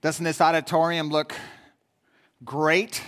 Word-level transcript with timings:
Doesn't 0.00 0.24
this 0.24 0.40
auditorium 0.40 1.08
look 1.08 1.34
great 2.44 3.02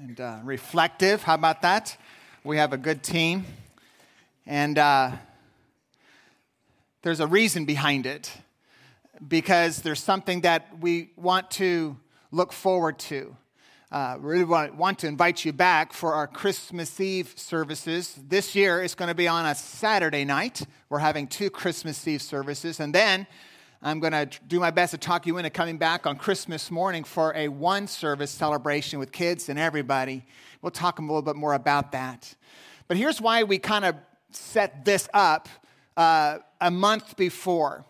and 0.00 0.18
uh, 0.18 0.38
reflective? 0.42 1.22
How 1.22 1.34
about 1.34 1.60
that? 1.60 1.98
We 2.44 2.56
have 2.56 2.72
a 2.72 2.78
good 2.78 3.02
team. 3.02 3.44
And 4.46 4.78
uh, 4.78 5.10
there's 7.02 7.20
a 7.20 7.26
reason 7.26 7.66
behind 7.66 8.06
it 8.06 8.32
because 9.28 9.82
there's 9.82 10.02
something 10.02 10.40
that 10.40 10.80
we 10.80 11.10
want 11.14 11.50
to 11.52 11.98
look 12.32 12.54
forward 12.54 12.98
to. 13.00 13.36
Uh, 13.92 14.16
really 14.18 14.44
want, 14.44 14.74
want 14.76 14.98
to 15.00 15.08
invite 15.08 15.44
you 15.44 15.52
back 15.52 15.92
for 15.92 16.14
our 16.14 16.26
Christmas 16.26 16.98
Eve 16.98 17.34
services. 17.36 18.18
This 18.28 18.54
year 18.54 18.82
it's 18.82 18.94
going 18.94 19.10
to 19.10 19.14
be 19.14 19.28
on 19.28 19.44
a 19.44 19.54
Saturday 19.54 20.24
night. 20.24 20.62
We're 20.88 21.00
having 21.00 21.26
two 21.26 21.50
Christmas 21.50 22.08
Eve 22.08 22.22
services. 22.22 22.80
And 22.80 22.94
then 22.94 23.26
I'm 23.82 23.98
going 23.98 24.12
to 24.12 24.28
do 24.46 24.60
my 24.60 24.70
best 24.70 24.90
to 24.90 24.98
talk 24.98 25.26
you 25.26 25.38
into 25.38 25.48
coming 25.48 25.78
back 25.78 26.06
on 26.06 26.16
Christmas 26.16 26.70
morning 26.70 27.02
for 27.02 27.34
a 27.34 27.48
one 27.48 27.86
service 27.86 28.30
celebration 28.30 28.98
with 28.98 29.10
kids 29.10 29.48
and 29.48 29.58
everybody. 29.58 30.26
We'll 30.60 30.70
talk 30.70 30.98
a 30.98 31.02
little 31.02 31.22
bit 31.22 31.34
more 31.34 31.54
about 31.54 31.92
that. 31.92 32.34
But 32.88 32.98
here's 32.98 33.22
why 33.22 33.42
we 33.42 33.56
kind 33.56 33.86
of 33.86 33.94
set 34.32 34.84
this 34.84 35.08
up 35.14 35.48
uh, 35.96 36.40
a 36.60 36.70
month 36.70 37.16
before. 37.16 37.86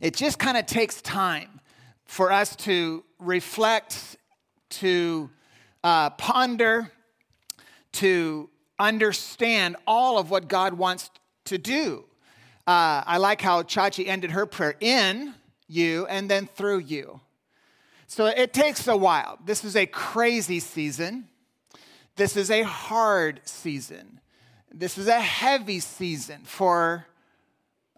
It 0.00 0.16
just 0.16 0.40
kind 0.40 0.56
of 0.56 0.66
takes 0.66 1.00
time 1.02 1.60
for 2.04 2.32
us 2.32 2.56
to 2.56 3.04
reflect, 3.20 4.16
to 4.70 5.30
uh, 5.84 6.10
ponder, 6.10 6.90
to 7.92 8.50
understand 8.76 9.76
all 9.86 10.18
of 10.18 10.30
what 10.30 10.48
God 10.48 10.74
wants 10.74 11.10
to 11.44 11.58
do 11.58 12.07
uh, 12.68 13.02
I 13.06 13.16
like 13.16 13.40
how 13.40 13.62
Chachi 13.62 14.08
ended 14.08 14.32
her 14.32 14.44
prayer 14.44 14.74
in 14.78 15.32
you 15.68 16.06
and 16.06 16.30
then 16.30 16.46
through 16.46 16.80
you. 16.80 17.18
So 18.06 18.26
it 18.26 18.52
takes 18.52 18.86
a 18.86 18.94
while. 18.96 19.38
This 19.42 19.64
is 19.64 19.74
a 19.74 19.86
crazy 19.86 20.60
season. 20.60 21.28
This 22.16 22.36
is 22.36 22.50
a 22.50 22.64
hard 22.64 23.40
season. 23.44 24.20
This 24.70 24.98
is 24.98 25.06
a 25.06 25.18
heavy 25.18 25.80
season 25.80 26.42
for, 26.44 27.06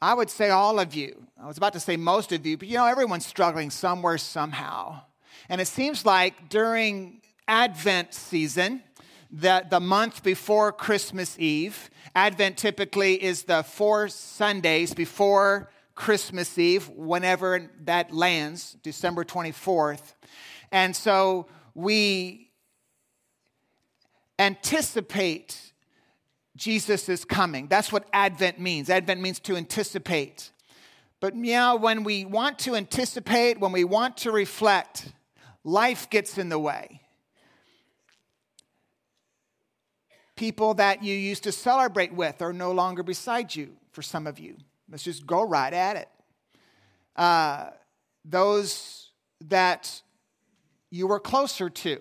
I 0.01 0.15
would 0.15 0.31
say, 0.31 0.51
all 0.51 0.79
of 0.79 0.95
you. 0.95 1.27
I 1.43 1.49
was 1.49 1.59
about 1.59 1.73
to 1.73 1.81
say 1.81 1.97
most 1.97 2.31
of 2.31 2.47
you, 2.47 2.57
but 2.57 2.69
you 2.69 2.77
know, 2.77 2.87
everyone's 2.87 3.27
struggling 3.27 3.71
somewhere, 3.71 4.19
somehow. 4.19 5.01
And 5.49 5.61
it 5.61 5.67
seems 5.67 6.07
like 6.07 6.49
during 6.49 7.23
Advent 7.49 8.15
season, 8.15 8.85
the, 9.33 9.65
the 9.69 9.81
month 9.81 10.23
before 10.23 10.73
Christmas 10.73 11.39
Eve. 11.39 11.91
Advent 12.15 12.57
typically 12.57 13.23
is 13.23 13.45
the 13.45 13.63
four 13.63 14.09
Sundays 14.09 14.95
before 14.95 15.71
Christmas 15.95 16.59
Eve, 16.59 16.89
whenever 16.89 17.71
that 17.85 18.13
lands, 18.13 18.77
December 18.83 19.25
24th. 19.25 20.15
And 20.73 20.97
so 20.97 21.47
we 21.75 22.51
anticipate 24.39 25.73
Jesus 26.57 27.09
is 27.09 27.25
coming. 27.25 27.69
That's 27.69 27.93
what 27.93 28.07
Advent 28.13 28.59
means. 28.59 28.91
Advent 28.91 29.21
means 29.21 29.41
to 29.41 29.57
anticipate. 29.57 30.51
But 31.21 31.37
yeah, 31.37 31.75
when 31.75 32.03
we 32.03 32.25
want 32.25 32.59
to 32.61 32.75
anticipate, 32.75 33.61
when 33.61 33.73
we 33.73 33.85
want 33.85 34.17
to 34.19 34.31
reflect, 34.31 35.13
life 35.65 36.09
gets 36.11 36.39
in 36.39 36.49
the 36.49 36.59
way. 36.59 37.00
People 40.41 40.73
that 40.73 41.05
you 41.05 41.15
used 41.15 41.43
to 41.43 41.53
celebrate 41.53 42.15
with 42.15 42.41
are 42.41 42.55
no 42.55 42.73
longer 42.73 43.03
beside 43.03 43.55
you 43.55 43.77
for 43.93 44.01
some 44.01 44.27
of 44.27 44.39
you. 44.39 44.57
Let's 44.91 45.03
just 45.03 45.27
go 45.27 45.47
right 45.47 45.73
at 45.73 45.97
it. 45.97 46.09
Uh, 47.15 47.69
those 48.25 49.11
that 49.43 50.01
you 50.91 51.07
were 51.07 51.21
closer 51.21 51.69
to, 51.69 52.01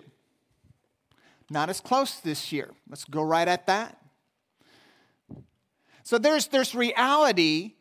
not 1.50 1.68
as 1.68 1.82
close 1.82 2.18
this 2.20 2.50
year. 2.50 2.70
Let's 2.88 3.04
go 3.04 3.22
right 3.22 3.46
at 3.46 3.66
that. 3.66 3.98
So 6.02 6.16
there's, 6.16 6.46
there's 6.46 6.74
reality 6.74 7.74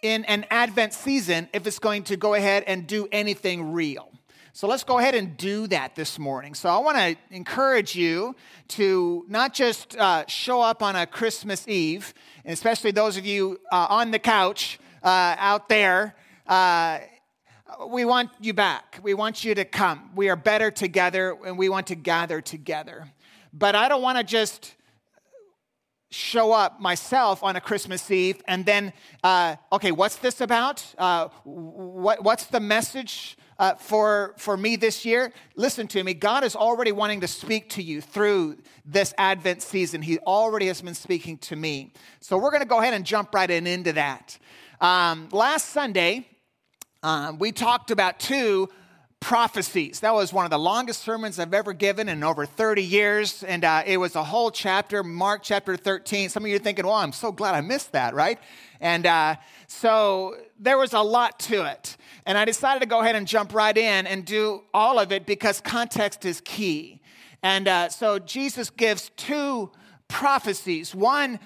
in 0.00 0.24
an 0.26 0.46
Advent 0.48 0.92
season 0.92 1.48
if 1.52 1.66
it's 1.66 1.80
going 1.80 2.04
to 2.04 2.16
go 2.16 2.34
ahead 2.34 2.62
and 2.68 2.86
do 2.86 3.08
anything 3.10 3.72
real. 3.72 4.12
So 4.56 4.68
let's 4.68 4.84
go 4.84 5.00
ahead 5.00 5.16
and 5.16 5.36
do 5.36 5.66
that 5.66 5.96
this 5.96 6.16
morning. 6.16 6.54
So 6.54 6.68
I 6.68 6.78
want 6.78 6.96
to 6.96 7.16
encourage 7.34 7.96
you 7.96 8.36
to 8.68 9.24
not 9.26 9.52
just 9.52 9.96
uh, 9.96 10.24
show 10.28 10.60
up 10.60 10.80
on 10.80 10.94
a 10.94 11.08
Christmas 11.08 11.66
Eve, 11.66 12.14
and 12.44 12.52
especially 12.52 12.92
those 12.92 13.16
of 13.16 13.26
you 13.26 13.58
uh, 13.72 13.88
on 13.90 14.12
the 14.12 14.20
couch 14.20 14.78
uh, 15.02 15.34
out 15.40 15.68
there. 15.68 16.14
Uh, 16.46 17.00
we 17.88 18.04
want 18.04 18.30
you 18.40 18.54
back. 18.54 19.00
We 19.02 19.12
want 19.12 19.42
you 19.42 19.56
to 19.56 19.64
come. 19.64 20.12
We 20.14 20.28
are 20.28 20.36
better 20.36 20.70
together, 20.70 21.36
and 21.44 21.58
we 21.58 21.68
want 21.68 21.88
to 21.88 21.96
gather 21.96 22.40
together. 22.40 23.08
But 23.52 23.74
I 23.74 23.88
don't 23.88 24.02
want 24.02 24.18
to 24.18 24.24
just 24.24 24.76
show 26.12 26.52
up 26.52 26.80
myself 26.80 27.42
on 27.42 27.56
a 27.56 27.60
Christmas 27.60 28.08
Eve 28.08 28.40
and 28.46 28.64
then, 28.64 28.92
uh, 29.24 29.56
okay, 29.72 29.90
what's 29.90 30.14
this 30.14 30.40
about? 30.40 30.94
Uh, 30.96 31.26
what, 31.42 32.22
what's 32.22 32.44
the 32.44 32.60
message? 32.60 33.36
Uh, 33.58 33.74
for, 33.74 34.34
for 34.36 34.56
me 34.56 34.76
this 34.76 35.04
year, 35.04 35.32
listen 35.56 35.86
to 35.88 36.02
me. 36.02 36.14
God 36.14 36.44
is 36.44 36.56
already 36.56 36.92
wanting 36.92 37.20
to 37.20 37.28
speak 37.28 37.70
to 37.70 37.82
you 37.82 38.00
through 38.00 38.58
this 38.84 39.14
Advent 39.18 39.62
season. 39.62 40.02
He 40.02 40.18
already 40.20 40.66
has 40.66 40.82
been 40.82 40.94
speaking 40.94 41.38
to 41.38 41.56
me. 41.56 41.92
So 42.20 42.36
we're 42.36 42.50
going 42.50 42.62
to 42.62 42.68
go 42.68 42.80
ahead 42.80 42.94
and 42.94 43.04
jump 43.04 43.34
right 43.34 43.50
in 43.50 43.66
into 43.66 43.92
that. 43.92 44.38
Um, 44.80 45.28
last 45.30 45.70
Sunday, 45.70 46.26
um, 47.02 47.38
we 47.38 47.52
talked 47.52 47.90
about 47.90 48.18
two 48.18 48.68
prophecies. 49.24 50.00
That 50.00 50.12
was 50.12 50.34
one 50.34 50.44
of 50.44 50.50
the 50.50 50.58
longest 50.58 51.00
sermons 51.00 51.38
I've 51.38 51.54
ever 51.54 51.72
given 51.72 52.10
in 52.10 52.22
over 52.22 52.44
30 52.44 52.82
years. 52.82 53.42
And 53.42 53.64
uh, 53.64 53.82
it 53.86 53.96
was 53.96 54.16
a 54.16 54.22
whole 54.22 54.50
chapter, 54.50 55.02
Mark 55.02 55.40
chapter 55.42 55.78
13. 55.78 56.28
Some 56.28 56.44
of 56.44 56.50
you 56.50 56.56
are 56.56 56.58
thinking, 56.58 56.84
well, 56.84 56.96
I'm 56.96 57.10
so 57.10 57.32
glad 57.32 57.54
I 57.54 57.62
missed 57.62 57.92
that, 57.92 58.12
right? 58.12 58.38
And 58.82 59.06
uh, 59.06 59.36
so 59.66 60.36
there 60.60 60.76
was 60.76 60.92
a 60.92 61.00
lot 61.00 61.38
to 61.40 61.64
it. 61.64 61.96
And 62.26 62.36
I 62.36 62.44
decided 62.44 62.80
to 62.80 62.86
go 62.86 63.00
ahead 63.00 63.16
and 63.16 63.26
jump 63.26 63.54
right 63.54 63.74
in 63.74 64.06
and 64.06 64.26
do 64.26 64.62
all 64.74 64.98
of 64.98 65.10
it 65.10 65.24
because 65.24 65.58
context 65.58 66.26
is 66.26 66.42
key. 66.42 67.00
And 67.42 67.66
uh, 67.66 67.88
so 67.88 68.18
Jesus 68.18 68.68
gives 68.68 69.10
two 69.16 69.70
prophecies. 70.06 70.94
One 70.94 71.40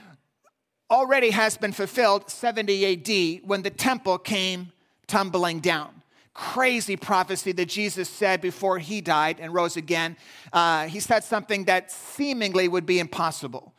already 0.90 1.30
has 1.30 1.56
been 1.56 1.70
fulfilled 1.70 2.28
70 2.28 3.38
AD 3.38 3.48
when 3.48 3.62
the 3.62 3.70
temple 3.70 4.18
came 4.18 4.72
tumbling 5.06 5.60
down. 5.60 5.97
Crazy 6.38 6.94
prophecy 6.94 7.50
that 7.50 7.66
Jesus 7.66 8.08
said 8.08 8.40
before 8.40 8.78
he 8.78 9.00
died 9.00 9.38
and 9.40 9.52
rose 9.52 9.76
again. 9.76 10.16
Uh, 10.52 10.86
he 10.86 11.00
said 11.00 11.24
something 11.24 11.64
that 11.64 11.90
seemingly 11.90 12.68
would 12.68 12.86
be 12.86 13.00
impossible. 13.00 13.74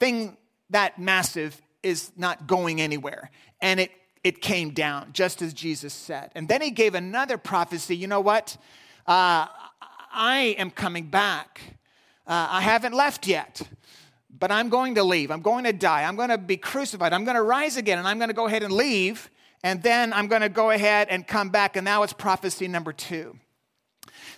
Thing 0.00 0.36
that 0.70 0.98
massive 0.98 1.62
is 1.84 2.10
not 2.16 2.48
going 2.48 2.80
anywhere. 2.80 3.30
And 3.60 3.78
it 3.78 3.92
it 4.24 4.42
came 4.42 4.70
down, 4.70 5.10
just 5.12 5.40
as 5.40 5.54
Jesus 5.54 5.94
said. 5.94 6.32
And 6.34 6.48
then 6.48 6.60
he 6.60 6.72
gave 6.72 6.96
another 6.96 7.38
prophecy 7.38 7.96
you 7.96 8.08
know 8.08 8.20
what? 8.20 8.56
Uh, 9.06 9.46
I 10.12 10.56
am 10.58 10.72
coming 10.72 11.04
back. 11.04 11.60
Uh, 12.26 12.48
I 12.50 12.60
haven't 12.60 12.92
left 12.92 13.28
yet, 13.28 13.62
but 14.36 14.50
I'm 14.50 14.68
going 14.68 14.96
to 14.96 15.04
leave. 15.04 15.30
I'm 15.30 15.42
going 15.42 15.62
to 15.62 15.72
die. 15.72 16.02
I'm 16.02 16.16
going 16.16 16.30
to 16.30 16.38
be 16.38 16.56
crucified. 16.56 17.12
I'm 17.12 17.24
going 17.24 17.36
to 17.36 17.42
rise 17.42 17.76
again, 17.76 18.00
and 18.00 18.08
I'm 18.08 18.18
going 18.18 18.30
to 18.30 18.34
go 18.34 18.48
ahead 18.48 18.64
and 18.64 18.72
leave. 18.72 19.30
And 19.62 19.82
then 19.82 20.12
I'm 20.12 20.26
going 20.26 20.42
to 20.42 20.48
go 20.48 20.70
ahead 20.70 21.08
and 21.10 21.26
come 21.26 21.50
back. 21.50 21.76
And 21.76 21.84
now 21.84 22.02
it's 22.02 22.12
prophecy 22.12 22.68
number 22.68 22.92
two. 22.92 23.36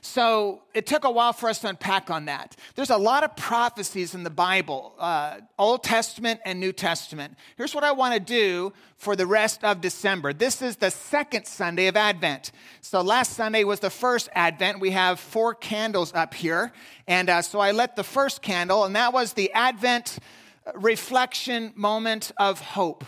So 0.04 0.62
it 0.74 0.86
took 0.86 1.04
a 1.04 1.10
while 1.10 1.32
for 1.32 1.48
us 1.48 1.60
to 1.60 1.68
unpack 1.68 2.10
on 2.10 2.24
that. 2.24 2.56
There's 2.74 2.90
a 2.90 2.96
lot 2.96 3.22
of 3.22 3.36
prophecies 3.36 4.16
in 4.16 4.24
the 4.24 4.30
Bible, 4.30 4.94
uh, 4.98 5.38
Old 5.56 5.84
Testament 5.84 6.40
and 6.44 6.58
New 6.58 6.72
Testament. 6.72 7.36
Here's 7.56 7.72
what 7.72 7.84
I 7.84 7.92
want 7.92 8.14
to 8.14 8.20
do 8.20 8.72
for 8.96 9.14
the 9.14 9.28
rest 9.28 9.62
of 9.62 9.80
December. 9.80 10.32
This 10.32 10.60
is 10.60 10.76
the 10.76 10.90
second 10.90 11.46
Sunday 11.46 11.86
of 11.86 11.96
Advent. 11.96 12.50
So 12.80 13.00
last 13.00 13.34
Sunday 13.34 13.62
was 13.62 13.78
the 13.78 13.90
first 13.90 14.28
Advent. 14.34 14.80
We 14.80 14.90
have 14.90 15.20
four 15.20 15.54
candles 15.54 16.12
up 16.14 16.34
here. 16.34 16.72
And 17.06 17.30
uh, 17.30 17.42
so 17.42 17.60
I 17.60 17.70
lit 17.70 17.94
the 17.94 18.04
first 18.04 18.42
candle, 18.42 18.84
and 18.84 18.96
that 18.96 19.12
was 19.12 19.34
the 19.34 19.52
Advent 19.52 20.18
reflection 20.74 21.72
moment 21.76 22.32
of 22.38 22.60
hope. 22.60 23.04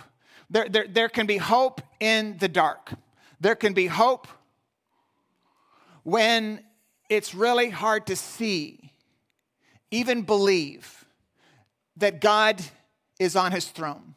There, 0.55 0.69
there, 0.69 0.87
there 0.87 1.09
can 1.09 1.27
be 1.27 1.37
hope 1.37 1.81
in 1.99 2.37
the 2.39 2.47
dark. 2.47 2.93
There 3.41 3.57
can 3.57 3.73
be 3.73 3.89
hope 3.89 4.29
when 6.05 6.63
it's 7.09 7.35
really 7.35 7.71
hard 7.71 8.07
to 8.07 8.15
see, 8.15 8.93
even 9.91 10.23
believe, 10.23 11.05
that 11.97 12.21
God 12.21 12.63
is 13.19 13.35
on 13.35 13.51
his 13.51 13.67
throne. 13.67 14.15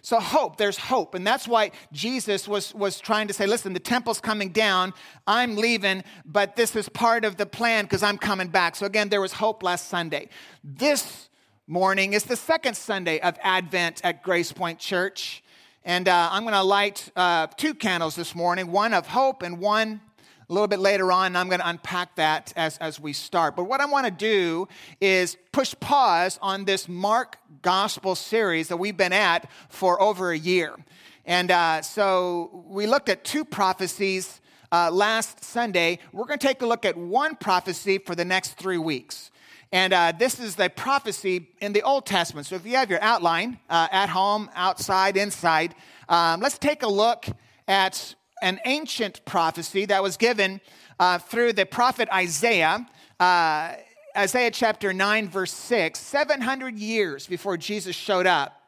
So, 0.00 0.20
hope, 0.20 0.58
there's 0.58 0.78
hope. 0.78 1.16
And 1.16 1.26
that's 1.26 1.48
why 1.48 1.72
Jesus 1.90 2.46
was, 2.46 2.72
was 2.72 3.00
trying 3.00 3.26
to 3.26 3.34
say, 3.34 3.46
listen, 3.46 3.72
the 3.72 3.80
temple's 3.80 4.20
coming 4.20 4.50
down. 4.50 4.92
I'm 5.26 5.56
leaving, 5.56 6.04
but 6.24 6.54
this 6.54 6.76
is 6.76 6.88
part 6.88 7.24
of 7.24 7.36
the 7.36 7.46
plan 7.46 7.86
because 7.86 8.04
I'm 8.04 8.18
coming 8.18 8.48
back. 8.48 8.76
So, 8.76 8.86
again, 8.86 9.08
there 9.08 9.20
was 9.20 9.32
hope 9.32 9.64
last 9.64 9.88
Sunday. 9.88 10.28
This 10.62 11.30
morning 11.66 12.12
is 12.12 12.22
the 12.24 12.36
second 12.36 12.76
Sunday 12.76 13.18
of 13.18 13.36
Advent 13.42 14.02
at 14.04 14.22
Grace 14.22 14.52
Point 14.52 14.78
Church. 14.78 15.40
And 15.84 16.08
uh, 16.08 16.30
I'm 16.32 16.44
going 16.44 16.54
to 16.54 16.62
light 16.62 17.10
uh, 17.14 17.46
two 17.46 17.74
candles 17.74 18.16
this 18.16 18.34
morning 18.34 18.70
one 18.70 18.94
of 18.94 19.06
hope 19.06 19.42
and 19.42 19.58
one 19.58 20.00
a 20.48 20.52
little 20.52 20.68
bit 20.68 20.78
later 20.78 21.10
on, 21.10 21.36
I'm 21.36 21.48
going 21.48 21.60
to 21.60 21.68
unpack 21.68 22.16
that 22.16 22.52
as, 22.54 22.76
as 22.78 23.00
we 23.00 23.14
start. 23.14 23.56
But 23.56 23.64
what 23.64 23.80
I 23.80 23.86
want 23.86 24.04
to 24.06 24.10
do 24.10 24.68
is 25.00 25.38
push 25.52 25.74
pause 25.80 26.38
on 26.42 26.66
this 26.66 26.86
Mark 26.86 27.38
Gospel 27.62 28.14
series 28.14 28.68
that 28.68 28.76
we've 28.76 28.96
been 28.96 29.14
at 29.14 29.48
for 29.70 30.00
over 30.02 30.32
a 30.32 30.38
year. 30.38 30.76
And 31.24 31.50
uh, 31.50 31.80
so 31.80 32.64
we 32.66 32.86
looked 32.86 33.08
at 33.08 33.24
two 33.24 33.44
prophecies 33.44 34.42
uh, 34.70 34.90
last 34.90 35.42
Sunday. 35.42 35.98
We're 36.12 36.26
going 36.26 36.38
to 36.38 36.46
take 36.46 36.60
a 36.60 36.66
look 36.66 36.84
at 36.84 36.96
one 36.96 37.36
prophecy 37.36 37.96
for 37.98 38.14
the 38.14 38.24
next 38.24 38.58
three 38.58 38.78
weeks. 38.78 39.30
And 39.72 39.92
uh, 39.92 40.12
this 40.16 40.38
is 40.38 40.56
the 40.56 40.70
prophecy 40.70 41.48
in 41.60 41.72
the 41.72 41.82
Old 41.82 42.06
Testament. 42.06 42.46
So 42.46 42.56
if 42.56 42.66
you 42.66 42.76
have 42.76 42.90
your 42.90 43.02
outline 43.02 43.58
uh, 43.68 43.88
at 43.90 44.08
home, 44.08 44.50
outside, 44.54 45.16
inside, 45.16 45.74
um, 46.08 46.40
let's 46.40 46.58
take 46.58 46.82
a 46.82 46.88
look 46.88 47.26
at 47.66 48.14
an 48.42 48.60
ancient 48.64 49.24
prophecy 49.24 49.86
that 49.86 50.02
was 50.02 50.16
given 50.16 50.60
uh, 51.00 51.18
through 51.18 51.54
the 51.54 51.66
prophet 51.66 52.08
Isaiah. 52.12 52.86
Uh, 53.18 53.74
Isaiah 54.16 54.50
chapter 54.50 54.92
9, 54.92 55.28
verse 55.28 55.52
6, 55.52 55.98
700 55.98 56.78
years 56.78 57.26
before 57.26 57.56
Jesus 57.56 57.96
showed 57.96 58.26
up. 58.26 58.60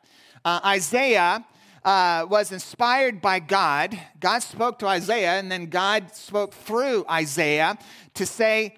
Uh, 0.45 0.61
Isaiah 0.65 1.45
uh, 1.85 2.27
was 2.29 2.51
inspired 2.51 3.23
by 3.23 3.39
God. 3.39 3.97
God 4.19 4.41
spoke 4.41 4.81
to 4.81 4.89
Isaiah, 4.89 5.39
and 5.39 5.51
then 5.53 5.67
God 5.67 6.15
spoke 6.15 6.53
through 6.53 7.05
Isaiah 7.09 7.79
to 8.15 8.27
say, 8.27 8.77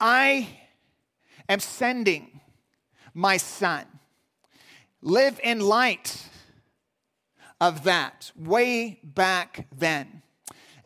I 0.00 0.48
am 1.48 1.60
sending 1.60 2.40
my 3.12 3.36
son. 3.36 3.84
Live 5.02 5.38
in 5.42 5.60
light 5.60 6.24
of 7.60 7.84
that 7.84 8.32
way 8.34 8.98
back 9.04 9.66
then. 9.76 10.22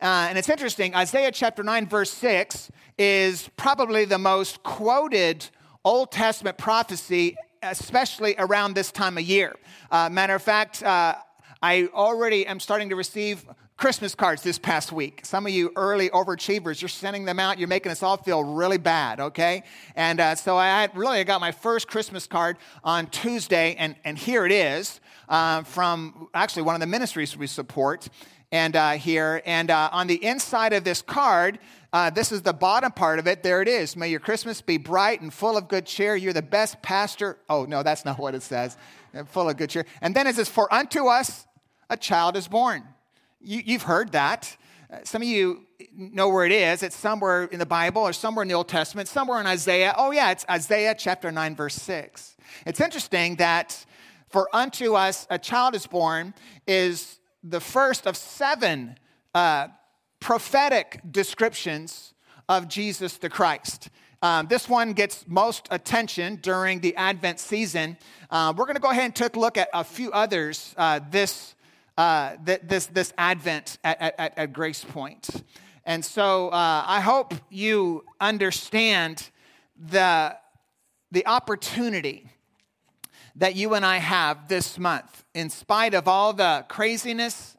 Uh, 0.01 0.27
and 0.29 0.37
it's 0.37 0.49
interesting, 0.49 0.93
Isaiah 0.93 1.31
chapter 1.31 1.63
9, 1.63 1.87
verse 1.87 2.11
6 2.11 2.69
is 2.97 3.49
probably 3.55 4.03
the 4.03 4.17
most 4.17 4.61
quoted 4.63 5.47
Old 5.85 6.11
Testament 6.11 6.57
prophecy, 6.57 7.37
especially 7.63 8.35
around 8.37 8.73
this 8.73 8.91
time 8.91 9.17
of 9.17 9.23
year. 9.23 9.55
Uh, 9.89 10.09
matter 10.09 10.35
of 10.35 10.41
fact, 10.41 10.83
uh, 10.83 11.15
I 11.61 11.87
already 11.93 12.45
am 12.45 12.59
starting 12.59 12.89
to 12.89 12.95
receive 12.95 13.45
Christmas 13.77 14.15
cards 14.15 14.41
this 14.41 14.57
past 14.57 14.93
week. 14.93 15.25
Some 15.25 15.45
of 15.45 15.51
you 15.51 15.69
early 15.75 16.09
overachievers, 16.09 16.81
you're 16.81 16.87
sending 16.87 17.25
them 17.25 17.41
out. 17.41 17.59
You're 17.59 17.67
making 17.67 17.91
us 17.91 18.01
all 18.01 18.15
feel 18.15 18.41
really 18.41 18.77
bad, 18.77 19.19
okay? 19.19 19.63
And 19.97 20.21
uh, 20.21 20.35
so 20.35 20.55
I 20.55 20.87
really 20.95 21.19
I 21.19 21.23
got 21.25 21.41
my 21.41 21.51
first 21.51 21.89
Christmas 21.89 22.25
card 22.25 22.55
on 22.85 23.07
Tuesday, 23.07 23.75
and, 23.77 23.97
and 24.05 24.17
here 24.17 24.45
it 24.45 24.53
is 24.53 25.01
uh, 25.27 25.63
from 25.63 26.29
actually 26.33 26.61
one 26.63 26.73
of 26.73 26.79
the 26.79 26.87
ministries 26.87 27.35
we 27.35 27.47
support 27.47 28.07
and 28.49 28.77
uh, 28.77 28.91
here. 28.91 29.41
And 29.45 29.69
uh, 29.69 29.89
on 29.91 30.07
the 30.07 30.23
inside 30.23 30.71
of 30.71 30.85
this 30.85 31.01
card, 31.01 31.59
uh, 31.91 32.09
this 32.09 32.31
is 32.31 32.43
the 32.43 32.53
bottom 32.53 32.93
part 32.93 33.19
of 33.19 33.27
it. 33.27 33.43
There 33.43 33.61
it 33.61 33.67
is. 33.67 33.97
May 33.97 34.07
your 34.07 34.21
Christmas 34.21 34.61
be 34.61 34.77
bright 34.77 35.19
and 35.19 35.33
full 35.33 35.57
of 35.57 35.67
good 35.67 35.85
cheer. 35.85 36.15
You're 36.15 36.31
the 36.31 36.41
best 36.41 36.81
pastor. 36.81 37.39
Oh, 37.49 37.65
no, 37.65 37.83
that's 37.83 38.05
not 38.05 38.19
what 38.19 38.35
it 38.35 38.41
says. 38.41 38.77
Full 39.27 39.49
of 39.49 39.57
good 39.57 39.69
cheer. 39.69 39.85
And 40.01 40.15
then 40.15 40.27
it 40.27 40.35
says, 40.35 40.47
For 40.47 40.73
unto 40.73 41.07
us 41.07 41.45
a 41.89 41.97
child 41.97 42.37
is 42.37 42.47
born. 42.47 42.83
You, 43.47 43.73
have 43.73 43.83
heard 43.83 44.11
that. 44.13 44.57
Uh, 44.91 44.97
some 45.03 45.21
of 45.21 45.27
you 45.27 45.65
know 45.95 46.29
where 46.29 46.45
it 46.45 46.51
is. 46.51 46.81
It's 46.81 46.95
somewhere 46.95 47.43
in 47.43 47.59
the 47.59 47.65
Bible 47.65 48.01
or 48.01 48.11
somewhere 48.11 48.41
in 48.41 48.49
the 48.49 48.55
Old 48.55 48.67
Testament, 48.67 49.07
somewhere 49.07 49.39
in 49.39 49.45
Isaiah. 49.45 49.93
Oh, 49.97 50.11
yeah, 50.11 50.31
it's 50.31 50.45
Isaiah 50.49 50.95
chapter 50.97 51.31
9, 51.31 51.55
verse 51.55 51.75
6. 51.75 52.35
It's 52.65 52.81
interesting 52.81 53.35
that 53.35 53.85
for 54.29 54.49
unto 54.51 54.95
us 54.95 55.27
a 55.29 55.37
child 55.37 55.75
is 55.75 55.85
born 55.85 56.33
is 56.65 57.19
the 57.43 57.59
first 57.59 58.07
of 58.07 58.17
seven 58.17 58.97
uh, 59.35 59.67
prophetic 60.19 60.99
descriptions 61.11 62.13
of 62.49 62.67
Jesus 62.67 63.17
the 63.17 63.29
Christ. 63.29 63.89
Um, 64.23 64.47
this 64.47 64.67
one 64.67 64.93
gets 64.93 65.25
most 65.27 65.67
attention 65.69 66.37
during 66.37 66.79
the 66.79 66.95
Advent 66.95 67.39
season. 67.39 67.97
Uh, 68.31 68.53
we're 68.57 68.65
going 68.65 68.75
to 68.75 68.81
go 68.81 68.89
ahead 68.89 69.05
and 69.05 69.15
take 69.15 69.35
a 69.35 69.39
look 69.39 69.55
at 69.55 69.69
a 69.71 69.83
few 69.83 70.11
others 70.11 70.73
uh, 70.77 70.99
this, 71.11 71.53
uh, 71.97 72.35
th- 72.45 72.61
this, 72.63 72.87
this 72.87 73.13
Advent 73.17 73.77
at, 73.83 74.01
at, 74.01 74.37
at, 74.37 74.53
Grace 74.53 74.83
Point. 74.83 75.29
And 75.85 76.03
so 76.03 76.49
uh, 76.49 76.83
I 76.85 76.99
hope 76.99 77.33
you 77.49 78.03
understand 78.19 79.29
the, 79.77 80.35
the 81.11 81.25
opportunity 81.25 82.29
that 83.35 83.55
you 83.55 83.73
and 83.73 83.85
I 83.85 83.97
have 83.97 84.47
this 84.47 84.77
month. 84.77 85.23
In 85.33 85.49
spite 85.49 85.93
of 85.93 86.07
all 86.07 86.33
the 86.33 86.65
craziness, 86.67 87.55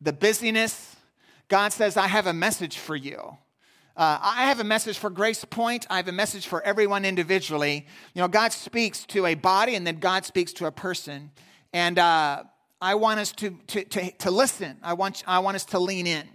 the 0.00 0.12
busyness, 0.12 0.96
God 1.48 1.72
says, 1.72 1.96
I 1.96 2.06
have 2.06 2.26
a 2.26 2.32
message 2.32 2.78
for 2.78 2.96
you. 2.96 3.36
Uh, 3.96 4.18
I 4.20 4.46
have 4.46 4.60
a 4.60 4.64
message 4.64 4.98
for 4.98 5.08
Grace 5.08 5.44
Point. 5.44 5.86
I 5.88 5.96
have 5.96 6.08
a 6.08 6.12
message 6.12 6.46
for 6.46 6.60
everyone 6.62 7.04
individually. 7.04 7.86
You 8.12 8.22
know, 8.22 8.28
God 8.28 8.52
speaks 8.52 9.06
to 9.06 9.26
a 9.26 9.34
body 9.34 9.76
and 9.76 9.86
then 9.86 10.00
God 10.00 10.24
speaks 10.24 10.52
to 10.54 10.66
a 10.66 10.72
person. 10.72 11.30
And 11.72 11.98
uh, 11.98 12.44
I 12.84 12.96
want 12.96 13.18
us 13.18 13.32
to, 13.32 13.56
to, 13.68 13.82
to, 13.82 14.10
to 14.10 14.30
listen. 14.30 14.76
I 14.82 14.92
want, 14.92 15.24
I 15.26 15.38
want 15.38 15.54
us 15.54 15.64
to 15.66 15.78
lean 15.78 16.06
in. 16.06 16.28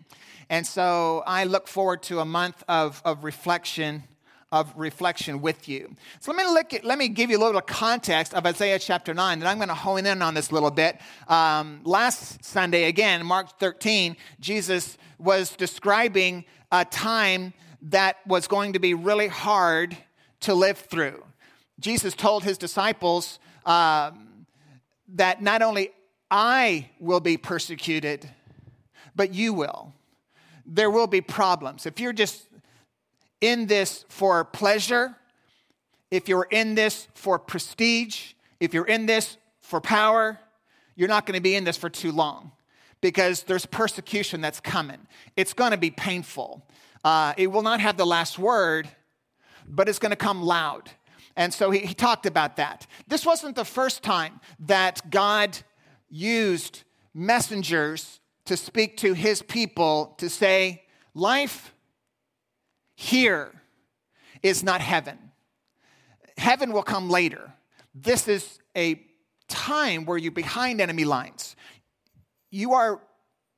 And 0.50 0.66
so 0.66 1.22
I 1.28 1.44
look 1.44 1.68
forward 1.68 2.02
to 2.04 2.22
a 2.22 2.26
month 2.26 2.64
of, 2.68 3.04
of 3.06 3.24
reflection 3.24 4.04
of 4.52 4.74
reflection 4.76 5.42
with 5.42 5.70
you. 5.70 5.96
So 6.20 6.32
let 6.32 6.44
me 6.44 6.52
look 6.52 6.74
at, 6.74 6.84
let 6.84 6.98
me 6.98 7.08
give 7.08 7.30
you 7.30 7.38
a 7.38 7.44
little 7.46 7.62
context 7.62 8.34
of 8.34 8.48
Isaiah 8.48 8.80
chapter 8.80 9.14
9, 9.14 9.38
and 9.38 9.48
I'm 9.48 9.58
going 9.58 9.70
to 9.70 9.76
hone 9.76 10.08
in 10.08 10.24
on 10.24 10.34
this 10.34 10.50
a 10.50 10.56
little 10.56 10.72
bit. 10.72 11.00
Um, 11.28 11.82
last 11.84 12.44
Sunday, 12.44 12.86
again, 12.86 13.24
Mark 13.24 13.60
13, 13.60 14.18
Jesus 14.40 14.98
was 15.20 15.52
describing 15.52 16.46
a 16.72 16.84
time 16.84 17.54
that 17.84 18.26
was 18.26 18.48
going 18.48 18.74
to 18.74 18.80
be 18.80 18.96
really 18.96 19.28
hard 19.28 19.96
to 20.40 20.56
live 20.56 20.80
through. 20.80 21.24
Jesus 21.80 22.16
told 22.16 22.44
his 22.44 22.58
disciples 22.58 23.38
um, 23.68 24.48
that 25.10 25.44
not 25.44 25.62
only 25.62 25.92
I 26.32 26.90
will 27.00 27.20
be 27.20 27.38
persecuted, 27.38 28.30
but 29.16 29.34
you 29.34 29.54
will. 29.54 29.94
There 30.66 30.92
will 30.92 31.08
be 31.08 31.22
problems. 31.22 31.86
If 31.86 32.00
you're 32.00 32.14
just 32.14 32.48
in 33.42 33.66
this 33.68 34.06
for 34.10 34.44
pleasure, 34.44 35.16
if 36.12 36.28
you're 36.28 36.48
in 36.52 36.76
this 36.76 37.08
for 37.14 37.40
prestige, 37.40 38.34
if 38.60 38.74
you're 38.74 38.86
in 38.86 39.06
this 39.06 39.38
for 39.62 39.82
power, 39.82 40.40
you're 40.96 41.08
not 41.08 41.26
going 41.26 41.38
to 41.38 41.42
be 41.42 41.56
in 41.56 41.64
this 41.64 41.78
for 41.78 41.90
too 41.90 42.12
long 42.12 42.52
because 43.02 43.44
there's 43.44 43.66
persecution 43.66 44.42
that's 44.42 44.60
coming. 44.60 45.08
It's 45.38 45.54
going 45.54 45.72
to 45.72 45.78
be 45.78 45.92
painful. 45.92 46.68
Uh, 47.04 47.34
it 47.38 47.48
will 47.48 47.62
not 47.62 47.80
have 47.80 47.98
the 47.98 48.06
last 48.06 48.38
word, 48.38 48.90
but 49.68 49.88
it's 49.88 50.00
going 50.00 50.12
to 50.12 50.18
come 50.18 50.44
loud. 50.44 50.92
And 51.36 51.54
so 51.54 51.72
he, 51.72 51.80
he 51.80 51.94
talked 51.94 52.26
about 52.26 52.58
that. 52.58 52.86
This 53.08 53.26
wasn't 53.26 53.56
the 53.56 53.64
first 53.64 54.04
time 54.04 54.42
that 54.60 55.10
God 55.10 55.58
used 56.10 56.84
messengers 57.14 58.20
to 58.46 58.58
speak 58.58 58.98
to 58.98 59.14
his 59.14 59.42
people 59.42 60.16
to 60.18 60.30
say, 60.30 60.84
Life 61.14 61.74
here 62.96 63.52
is 64.44 64.64
not 64.64 64.82
heaven. 64.82 65.18
Heaven 66.38 66.72
will 66.72 66.84
come 66.84 67.10
later. 67.10 67.54
This 67.94 68.28
is 68.28 68.60
a 68.76 69.02
time 69.48 70.06
where 70.06 70.18
you're 70.18 70.32
behind 70.32 70.80
enemy 70.80 71.06
lines. 71.06 71.56
You 72.52 72.74
are 72.74 73.02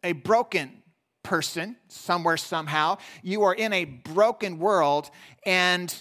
a 0.03 0.13
broken 0.13 0.81
person 1.23 1.75
somewhere, 1.87 2.37
somehow. 2.37 2.97
You 3.21 3.43
are 3.43 3.53
in 3.53 3.73
a 3.73 3.85
broken 3.85 4.57
world, 4.57 5.09
and 5.45 5.93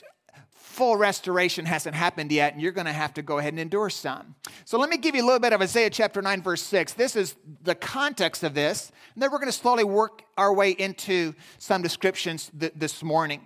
full 0.71 0.97
restoration 0.97 1.67
hasn't 1.67 1.97
happened 1.97 2.31
yet, 2.31 2.53
and 2.53 2.63
you're 2.63 2.73
going 2.73 2.87
to 2.87 2.93
have 2.93 3.13
to 3.15 3.23
go 3.23 3.39
ahead 3.39 3.53
and 3.53 3.61
endure 3.61 3.91
some. 3.91 4.37
So 4.65 4.79
let 4.79 4.89
me 4.89 4.97
give 4.97 5.17
you 5.17 5.25
a 5.25 5.27
little 5.27 5.41
bit 5.41 5.53
of 5.53 5.61
Isaiah 5.61 5.91
chapter 5.91 6.23
9, 6.23 6.43
verse 6.43 6.63
6. 6.63 6.93
This 6.93 7.17
is 7.17 7.35
the 7.63 7.75
context 7.75 8.45
of 8.45 8.55
this, 8.55 8.93
and 9.15 9.23
then 9.23 9.33
we're 9.33 9.39
going 9.39 9.51
to 9.51 9.59
slowly 9.59 9.83
work 9.83 10.23
our 10.39 10.55
way 10.55 10.71
into 10.71 11.35
some 11.59 11.83
descriptions 11.83 12.53
th- 12.59 12.73
this 12.77 13.03
morning. 13.03 13.43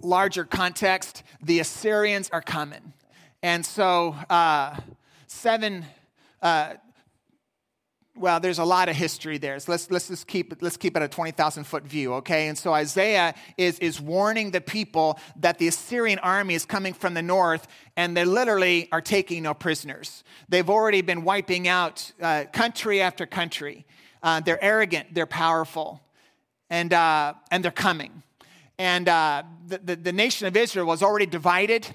Larger 0.00 0.44
context 0.44 1.24
the 1.42 1.58
Assyrians 1.58 2.30
are 2.30 2.40
coming. 2.40 2.92
And 3.42 3.66
so, 3.66 4.14
uh, 4.30 4.76
seven, 5.26 5.84
uh, 6.40 6.74
well, 8.14 8.40
there's 8.40 8.58
a 8.58 8.64
lot 8.64 8.88
of 8.88 8.96
history 8.96 9.38
there. 9.38 9.58
So 9.58 9.72
let's, 9.72 9.90
let's 9.90 10.08
just 10.08 10.26
keep, 10.26 10.60
let's 10.60 10.76
keep 10.76 10.96
it 10.96 11.02
a 11.02 11.08
20,000 11.08 11.64
foot 11.64 11.84
view, 11.84 12.14
okay? 12.14 12.48
And 12.48 12.58
so 12.58 12.72
Isaiah 12.72 13.34
is, 13.56 13.78
is 13.78 14.00
warning 14.00 14.50
the 14.50 14.60
people 14.60 15.18
that 15.36 15.58
the 15.58 15.68
Assyrian 15.68 16.18
army 16.18 16.54
is 16.54 16.66
coming 16.66 16.92
from 16.92 17.14
the 17.14 17.22
north 17.22 17.66
and 17.96 18.14
they 18.14 18.24
literally 18.26 18.88
are 18.92 19.00
taking 19.00 19.42
no 19.42 19.54
prisoners. 19.54 20.24
They've 20.48 20.68
already 20.68 21.00
been 21.00 21.24
wiping 21.24 21.68
out 21.68 22.12
uh, 22.20 22.44
country 22.52 23.00
after 23.00 23.24
country. 23.24 23.86
Uh, 24.22 24.40
they're 24.40 24.62
arrogant, 24.62 25.14
they're 25.14 25.26
powerful, 25.26 26.00
and, 26.68 26.92
uh, 26.92 27.34
and 27.50 27.64
they're 27.64 27.70
coming. 27.70 28.22
And 28.78 29.08
uh, 29.08 29.42
the, 29.66 29.78
the, 29.78 29.96
the 29.96 30.12
nation 30.12 30.46
of 30.46 30.56
Israel 30.56 30.86
was 30.86 31.02
already 31.02 31.26
divided, 31.26 31.86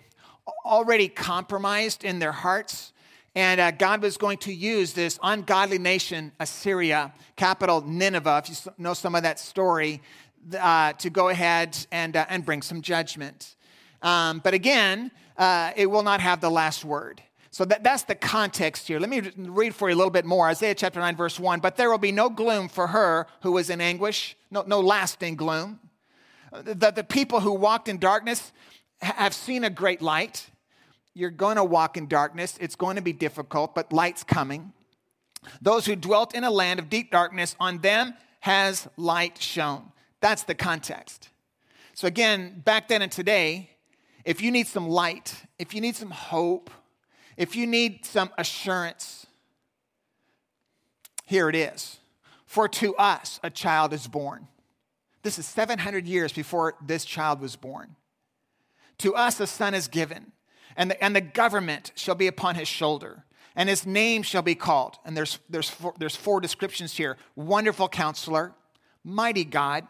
already 0.66 1.10
compromised 1.10 2.04
in 2.04 2.20
their 2.20 2.32
hearts 2.32 2.92
And 3.38 3.62
uh, 3.62 3.70
God 3.70 4.02
was 4.02 4.18
going 4.18 4.40
to 4.40 4.52
use 4.52 4.94
this 4.94 5.20
ungodly 5.22 5.78
nation, 5.78 6.32
Assyria, 6.40 7.14
capital 7.36 7.82
Nineveh, 7.82 8.42
if 8.44 8.66
you 8.66 8.72
know 8.80 8.96
some 8.96 9.14
of 9.14 9.22
that 9.22 9.38
story, 9.38 10.02
uh, 10.60 10.94
to 10.94 11.12
go 11.12 11.30
ahead 11.30 11.78
and, 11.92 12.16
uh, 12.16 12.26
and 12.30 12.44
bring 12.44 12.64
some 12.64 12.82
judgment. 12.82 13.56
Um, 14.02 14.42
but 14.44 14.56
again, 14.56 15.12
uh, 15.38 15.72
it 15.76 15.86
will 15.86 16.02
not 16.02 16.20
have 16.20 16.42
the 16.42 16.50
last 16.50 16.84
word. 16.84 17.22
So 17.52 17.64
that, 17.66 17.84
that's 17.84 18.02
the 18.02 18.16
context 18.16 18.88
here. 18.88 19.00
Let 19.00 19.12
me 19.12 19.22
read 19.38 19.76
for 19.76 19.88
you 19.88 19.96
a 19.96 19.98
little 19.98 20.10
bit 20.10 20.26
more. 20.26 20.48
Isaiah 20.48 20.74
chapter 20.74 21.00
9, 21.00 21.16
verse 21.16 21.40
1. 21.40 21.60
But 21.60 21.76
there 21.76 21.92
will 21.92 22.00
be 22.00 22.12
no 22.12 22.32
gloom 22.32 22.68
for 22.68 22.88
her 22.88 23.28
who 23.44 23.56
is 23.60 23.70
in 23.70 23.82
anguish, 23.82 24.36
no, 24.50 24.64
no 24.66 24.80
lasting 24.80 25.36
gloom. 25.36 25.80
The, 26.52 26.90
the 26.90 27.04
people 27.04 27.42
who 27.42 27.54
walked 27.54 27.88
in 27.88 28.00
darkness 28.00 28.52
have 29.00 29.36
seen 29.36 29.64
a 29.64 29.70
great 29.70 30.02
light. 30.02 30.50
You're 31.18 31.32
going 31.32 31.56
to 31.56 31.64
walk 31.64 31.98
in 31.98 32.08
darkness. 32.08 32.60
It's 32.62 32.76
going 32.76 32.96
to 32.96 33.02
be 33.02 33.12
difficult, 33.12 33.74
but 33.74 33.92
light's 33.92 34.24
coming. 34.24 34.72
Those 35.64 35.88
who 35.88 35.96
dwelt 35.96 36.36
in 36.36 36.44
a 36.44 36.52
land 36.52 36.80
of 36.80 36.92
deep 36.92 37.10
darkness, 37.10 37.56
on 37.60 37.80
them 37.80 38.14
has 38.42 38.88
light 38.98 39.42
shone. 39.42 39.92
That's 40.22 40.44
the 40.44 40.54
context. 40.54 41.30
So, 41.96 42.06
again, 42.06 42.62
back 42.64 42.88
then 42.88 43.02
and 43.02 43.12
today, 43.12 43.72
if 44.26 44.44
you 44.44 44.52
need 44.52 44.68
some 44.68 44.88
light, 44.88 45.34
if 45.58 45.74
you 45.74 45.82
need 45.82 45.96
some 45.96 46.12
hope, 46.12 46.70
if 47.36 47.56
you 47.56 47.66
need 47.66 48.06
some 48.06 48.30
assurance, 48.38 49.26
here 51.26 51.50
it 51.50 51.56
is. 51.56 51.98
For 52.46 52.68
to 52.68 52.96
us 52.96 53.40
a 53.42 53.50
child 53.50 53.92
is 53.92 54.08
born. 54.08 54.48
This 55.24 55.40
is 55.40 55.48
700 55.48 56.06
years 56.06 56.32
before 56.32 56.76
this 56.86 57.06
child 57.06 57.42
was 57.42 57.56
born. 57.56 57.96
To 59.00 59.16
us 59.16 59.40
a 59.40 59.48
son 59.48 59.74
is 59.74 59.88
given, 59.88 60.32
and 60.78 60.92
the, 60.92 61.04
and 61.04 61.16
the 61.16 61.22
government 61.22 61.92
shall 61.96 62.16
be 62.16 62.28
upon 62.28 62.56
his 62.56 62.68
shoulder, 62.68 63.26
and 63.56 63.68
his 63.68 63.86
name 63.86 64.22
shall 64.22 64.44
be 64.44 64.56
called. 64.56 64.98
And 65.04 65.18
there's, 65.18 65.40
there's, 65.50 65.70
four, 65.70 65.94
there's 65.98 66.16
four 66.16 66.40
descriptions 66.40 66.96
here 66.96 67.18
Wonderful 67.36 67.90
counselor, 67.90 68.54
mighty 69.04 69.44
God, 69.44 69.86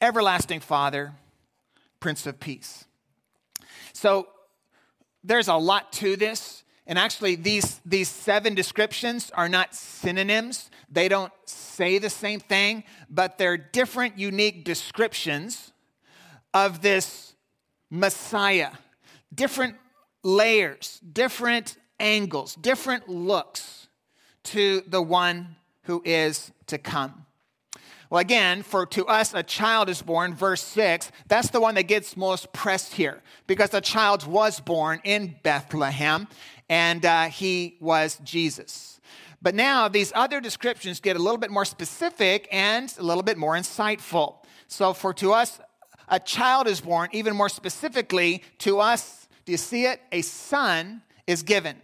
everlasting 0.00 0.60
Father, 0.60 1.12
Prince 1.98 2.26
of 2.26 2.38
Peace. 2.40 2.86
So 3.92 4.28
there's 5.24 5.48
a 5.48 5.56
lot 5.56 5.92
to 5.94 6.16
this. 6.16 6.62
And 6.86 6.98
actually, 6.98 7.36
these, 7.36 7.80
these 7.84 8.08
seven 8.08 8.54
descriptions 8.54 9.30
are 9.34 9.48
not 9.48 9.74
synonyms. 9.74 10.70
They 10.90 11.08
don't 11.08 11.32
say 11.44 11.98
the 11.98 12.10
same 12.10 12.40
thing, 12.40 12.82
but 13.08 13.38
they're 13.38 13.56
different, 13.56 14.18
unique 14.18 14.64
descriptions 14.64 15.72
of 16.52 16.82
this 16.82 17.34
Messiah. 17.90 18.70
Different 19.32 19.76
layers, 20.22 21.00
different 21.12 21.76
angles, 21.98 22.54
different 22.54 23.08
looks 23.08 23.88
to 24.44 24.82
the 24.86 25.02
one 25.02 25.56
who 25.82 26.02
is 26.04 26.52
to 26.66 26.78
come. 26.78 27.26
Well, 28.08 28.20
again, 28.20 28.62
for 28.62 28.86
to 28.86 29.06
us 29.06 29.34
a 29.34 29.42
child 29.44 29.88
is 29.88 30.02
born, 30.02 30.34
verse 30.34 30.62
6, 30.62 31.12
that's 31.28 31.50
the 31.50 31.60
one 31.60 31.76
that 31.76 31.84
gets 31.84 32.16
most 32.16 32.52
pressed 32.52 32.94
here 32.94 33.22
because 33.46 33.72
a 33.72 33.80
child 33.80 34.26
was 34.26 34.58
born 34.58 35.00
in 35.04 35.36
Bethlehem 35.44 36.26
and 36.68 37.04
uh, 37.04 37.26
he 37.26 37.76
was 37.80 38.18
Jesus. 38.24 39.00
But 39.40 39.54
now 39.54 39.88
these 39.88 40.12
other 40.14 40.40
descriptions 40.40 41.00
get 41.00 41.16
a 41.16 41.20
little 41.20 41.38
bit 41.38 41.50
more 41.50 41.64
specific 41.64 42.48
and 42.50 42.92
a 42.98 43.02
little 43.02 43.22
bit 43.22 43.38
more 43.38 43.54
insightful. 43.54 44.36
So, 44.66 44.92
for 44.92 45.14
to 45.14 45.32
us 45.32 45.60
a 46.08 46.18
child 46.18 46.66
is 46.66 46.80
born, 46.80 47.08
even 47.12 47.36
more 47.36 47.48
specifically, 47.48 48.42
to 48.58 48.80
us, 48.80 49.19
do 49.50 49.52
you 49.52 49.58
see 49.58 49.84
it? 49.84 50.00
A 50.12 50.22
son 50.22 51.02
is 51.26 51.42
given. 51.42 51.74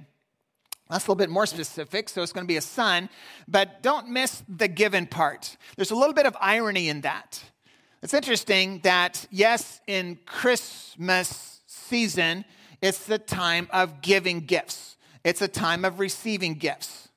That's 0.89 1.05
a 1.05 1.11
little 1.11 1.17
bit 1.17 1.31
more 1.31 1.47
specific, 1.47 2.09
so 2.09 2.23
it's 2.23 2.33
going 2.33 2.45
to 2.45 2.49
be 2.49 2.59
a 2.59 2.61
son, 2.61 3.09
but 3.49 3.83
don't 3.83 4.09
miss 4.09 4.45
the 4.49 4.69
given 4.69 5.05
part. 5.09 5.57
There's 5.75 5.91
a 5.91 5.97
little 5.97 6.15
bit 6.15 6.27
of 6.27 6.37
irony 6.41 6.89
in 6.89 7.01
that. 7.01 7.43
It's 8.05 8.15
interesting 8.15 8.79
that, 8.85 9.27
yes, 9.33 9.81
in 9.89 10.21
Christmas 10.27 11.61
season, 11.67 12.45
it's 12.81 13.05
the 13.05 13.19
time 13.19 13.67
of 13.73 14.01
giving 14.01 14.47
gifts, 14.47 14.97
it's 15.25 15.43
a 15.43 15.49
time 15.49 15.85
of 15.85 15.99
receiving 15.99 16.55
gifts. 16.55 17.09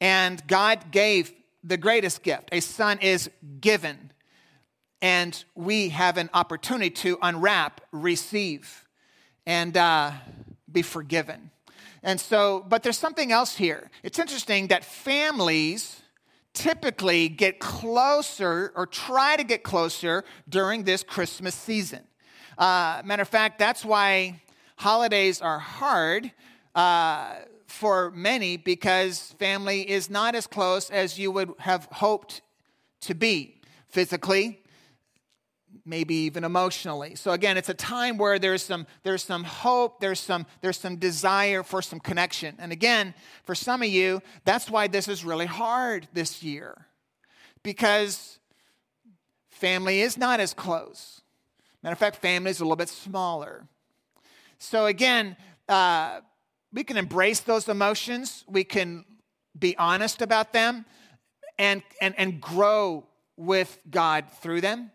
And 0.00 0.42
God 0.46 0.90
gave 0.90 1.34
the 1.62 1.76
greatest 1.76 2.22
gift. 2.22 2.48
A 2.50 2.60
son 2.60 2.98
is 3.02 3.28
given, 3.60 4.10
and 5.02 5.44
we 5.54 5.90
have 5.90 6.16
an 6.16 6.30
opportunity 6.32 6.88
to 6.88 7.18
unwrap, 7.20 7.82
receive, 7.92 8.85
and 9.46 9.76
uh, 9.76 10.12
be 10.70 10.82
forgiven. 10.82 11.50
And 12.02 12.20
so, 12.20 12.64
but 12.68 12.82
there's 12.82 12.98
something 12.98 13.32
else 13.32 13.56
here. 13.56 13.90
It's 14.02 14.18
interesting 14.18 14.68
that 14.68 14.84
families 14.84 16.02
typically 16.52 17.28
get 17.28 17.60
closer 17.60 18.72
or 18.74 18.86
try 18.86 19.36
to 19.36 19.44
get 19.44 19.62
closer 19.62 20.24
during 20.48 20.84
this 20.84 21.02
Christmas 21.02 21.54
season. 21.54 22.02
Uh, 22.56 23.02
matter 23.04 23.22
of 23.22 23.28
fact, 23.28 23.58
that's 23.58 23.84
why 23.84 24.40
holidays 24.76 25.40
are 25.40 25.58
hard 25.58 26.32
uh, 26.74 27.34
for 27.66 28.10
many 28.12 28.56
because 28.56 29.34
family 29.38 29.88
is 29.88 30.08
not 30.08 30.34
as 30.34 30.46
close 30.46 30.90
as 30.90 31.18
you 31.18 31.30
would 31.30 31.52
have 31.58 31.88
hoped 31.92 32.40
to 33.02 33.14
be 33.14 33.60
physically, 33.88 34.62
maybe 35.86 36.14
even 36.14 36.44
emotionally. 36.44 37.14
So 37.14 37.30
again, 37.30 37.56
it's 37.56 37.68
a 37.68 37.74
time 37.74 38.18
where 38.18 38.38
there's 38.38 38.62
some 38.62 38.86
there's 39.04 39.22
some 39.22 39.44
hope, 39.44 40.00
there's 40.00 40.20
some 40.20 40.46
there's 40.60 40.78
some 40.78 40.96
desire 40.96 41.62
for 41.62 41.80
some 41.80 42.00
connection. 42.00 42.56
And 42.58 42.72
again, 42.72 43.14
for 43.44 43.54
some 43.54 43.82
of 43.82 43.88
you, 43.88 44.20
that's 44.44 44.68
why 44.68 44.88
this 44.88 45.08
is 45.08 45.24
really 45.24 45.46
hard 45.46 46.08
this 46.12 46.42
year. 46.42 46.86
Because 47.62 48.38
family 49.48 50.00
is 50.00 50.18
not 50.18 50.40
as 50.40 50.52
close. 50.52 51.22
Matter 51.82 51.92
of 51.92 51.98
fact, 51.98 52.16
family 52.16 52.50
is 52.50 52.60
a 52.60 52.64
little 52.64 52.76
bit 52.76 52.88
smaller. 52.88 53.66
So 54.58 54.86
again, 54.86 55.36
uh, 55.68 56.20
we 56.72 56.84
can 56.84 56.96
embrace 56.96 57.40
those 57.40 57.68
emotions. 57.68 58.44
We 58.48 58.64
can 58.64 59.04
be 59.58 59.76
honest 59.76 60.20
about 60.20 60.52
them 60.52 60.84
and, 61.58 61.82
and, 62.00 62.14
and 62.18 62.40
grow 62.40 63.06
with 63.36 63.78
God 63.90 64.26
through 64.40 64.60
them. 64.62 64.90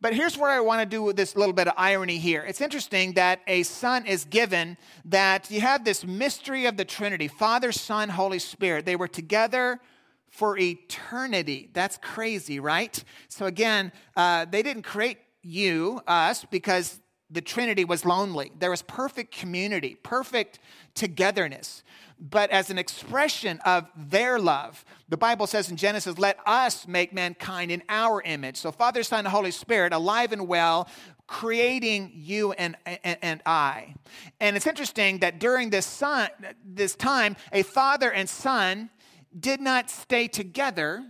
But 0.00 0.14
here's 0.14 0.36
where 0.36 0.50
I 0.50 0.60
want 0.60 0.80
to 0.80 0.86
do 0.86 1.02
with 1.02 1.16
this 1.16 1.36
little 1.36 1.54
bit 1.54 1.66
of 1.66 1.74
irony 1.76 2.18
here. 2.18 2.44
It's 2.46 2.60
interesting 2.60 3.14
that 3.14 3.40
a 3.46 3.62
son 3.62 4.06
is 4.06 4.24
given, 4.24 4.76
that 5.06 5.50
you 5.50 5.60
have 5.60 5.84
this 5.84 6.04
mystery 6.04 6.66
of 6.66 6.76
the 6.76 6.84
Trinity 6.84 7.28
Father, 7.28 7.72
Son, 7.72 8.10
Holy 8.10 8.38
Spirit. 8.38 8.84
They 8.84 8.96
were 8.96 9.08
together 9.08 9.80
for 10.28 10.58
eternity. 10.58 11.70
That's 11.72 11.96
crazy, 11.98 12.60
right? 12.60 13.02
So 13.28 13.46
again, 13.46 13.92
uh, 14.16 14.46
they 14.46 14.62
didn't 14.62 14.82
create 14.82 15.18
you, 15.42 16.00
us, 16.06 16.44
because 16.44 17.00
the 17.34 17.42
Trinity 17.42 17.84
was 17.84 18.04
lonely. 18.04 18.52
There 18.58 18.70
was 18.70 18.82
perfect 18.82 19.36
community, 19.36 19.96
perfect 20.02 20.58
togetherness 20.94 21.82
but 22.18 22.50
as 22.50 22.70
an 22.70 22.78
expression 22.78 23.60
of 23.64 23.86
their 23.96 24.38
love. 24.38 24.84
The 25.08 25.16
Bible 25.16 25.46
says 25.46 25.70
in 25.70 25.76
Genesis, 25.76 26.18
let 26.18 26.38
us 26.46 26.86
make 26.86 27.12
mankind 27.12 27.70
in 27.70 27.82
our 27.88 28.22
image. 28.22 28.56
So, 28.56 28.70
Father, 28.70 29.02
Son, 29.02 29.20
and 29.20 29.28
Holy 29.28 29.50
Spirit, 29.50 29.92
alive 29.92 30.32
and 30.32 30.46
well, 30.46 30.88
creating 31.26 32.12
you 32.14 32.52
and, 32.52 32.76
and, 32.86 33.18
and, 33.22 33.42
I. 33.46 33.94
And 34.40 34.56
it's 34.56 34.66
interesting 34.66 35.18
that 35.18 35.38
during 35.38 35.70
this, 35.70 35.86
son, 35.86 36.28
this 36.64 36.94
time, 36.94 37.36
a 37.52 37.62
father 37.62 38.12
and 38.12 38.28
son 38.28 38.90
did 39.38 39.60
not 39.60 39.90
stay 39.90 40.28
together. 40.28 41.04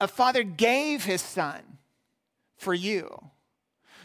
A 0.00 0.08
father 0.08 0.42
gave 0.42 1.04
his 1.04 1.22
son 1.22 1.60
for 2.56 2.74
you. 2.74 3.31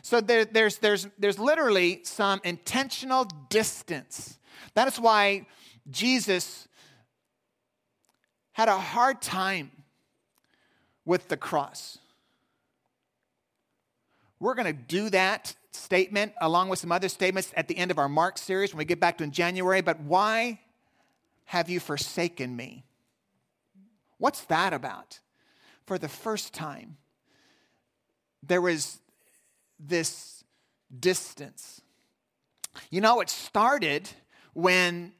So 0.01 0.21
there, 0.21 0.45
there's, 0.45 0.77
there's, 0.77 1.07
there's 1.17 1.39
literally 1.39 2.01
some 2.03 2.41
intentional 2.43 3.25
distance. 3.49 4.37
That 4.73 4.87
is 4.87 4.99
why 4.99 5.47
Jesus 5.89 6.67
had 8.51 8.69
a 8.69 8.77
hard 8.77 9.21
time 9.21 9.71
with 11.05 11.27
the 11.27 11.37
cross. 11.37 11.97
We're 14.39 14.55
going 14.55 14.67
to 14.67 14.81
do 14.81 15.09
that 15.09 15.55
statement 15.71 16.33
along 16.41 16.69
with 16.69 16.79
some 16.79 16.91
other 16.91 17.09
statements 17.09 17.51
at 17.55 17.67
the 17.67 17.77
end 17.77 17.91
of 17.91 17.97
our 17.97 18.09
Mark 18.09 18.37
series 18.37 18.73
when 18.73 18.79
we 18.79 18.85
get 18.85 18.99
back 18.99 19.17
to 19.19 19.23
in 19.23 19.31
January. 19.31 19.81
But 19.81 19.99
why 20.01 20.59
have 21.45 21.69
you 21.69 21.79
forsaken 21.79 22.55
me? 22.55 22.83
What's 24.17 24.41
that 24.45 24.73
about? 24.73 25.19
For 25.85 25.97
the 25.97 26.09
first 26.09 26.53
time, 26.53 26.97
there 28.43 28.61
was 28.61 28.99
this 29.79 30.43
distance. 30.99 31.81
You 32.89 33.01
know, 33.01 33.21
it 33.21 33.29
started 33.29 34.09
when 34.53 35.13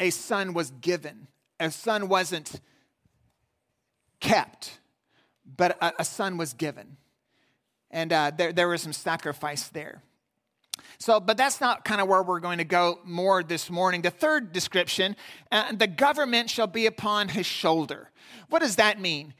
a 0.00 0.10
son 0.10 0.52
was 0.52 0.70
given. 0.70 1.28
A 1.58 1.70
son 1.70 2.08
wasn't 2.08 2.60
kept, 4.20 4.78
but 5.44 5.78
a, 5.80 5.94
a 6.00 6.04
son 6.04 6.36
was 6.36 6.52
given. 6.52 6.96
And 7.90 8.12
uh, 8.12 8.32
there, 8.36 8.52
there 8.52 8.68
was 8.68 8.82
some 8.82 8.92
sacrifice 8.92 9.68
there. 9.68 10.02
So, 10.98 11.20
but 11.20 11.36
that's 11.36 11.60
not 11.60 11.84
kind 11.84 12.00
of 12.00 12.08
where 12.08 12.22
we're 12.22 12.40
going 12.40 12.58
to 12.58 12.64
go 12.64 13.00
more 13.04 13.42
this 13.42 13.70
morning. 13.70 14.02
The 14.02 14.10
third 14.10 14.52
description, 14.52 15.16
uh, 15.52 15.72
the 15.72 15.86
government 15.86 16.50
shall 16.50 16.66
be 16.66 16.86
upon 16.86 17.28
his 17.28 17.46
shoulder. 17.46 18.10
What 18.48 18.60
does 18.60 18.76
that 18.76 19.00
mean? 19.00 19.34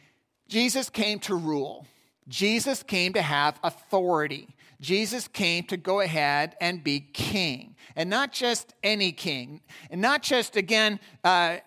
Jesus 0.48 0.90
came 0.90 1.18
to 1.20 1.34
rule. 1.34 1.86
Jesus 2.28 2.82
came 2.82 3.12
to 3.12 3.22
have 3.22 3.58
authority. 3.62 4.48
Jesus 4.80 5.28
came 5.28 5.64
to 5.64 5.76
go 5.76 6.00
ahead 6.00 6.56
and 6.60 6.82
be 6.82 7.00
king. 7.00 7.76
And 7.94 8.10
not 8.10 8.32
just 8.32 8.74
any 8.82 9.12
king. 9.12 9.60
And 9.90 10.00
not 10.00 10.22
just, 10.22 10.56
again, 10.56 11.00
uh, 11.24 11.58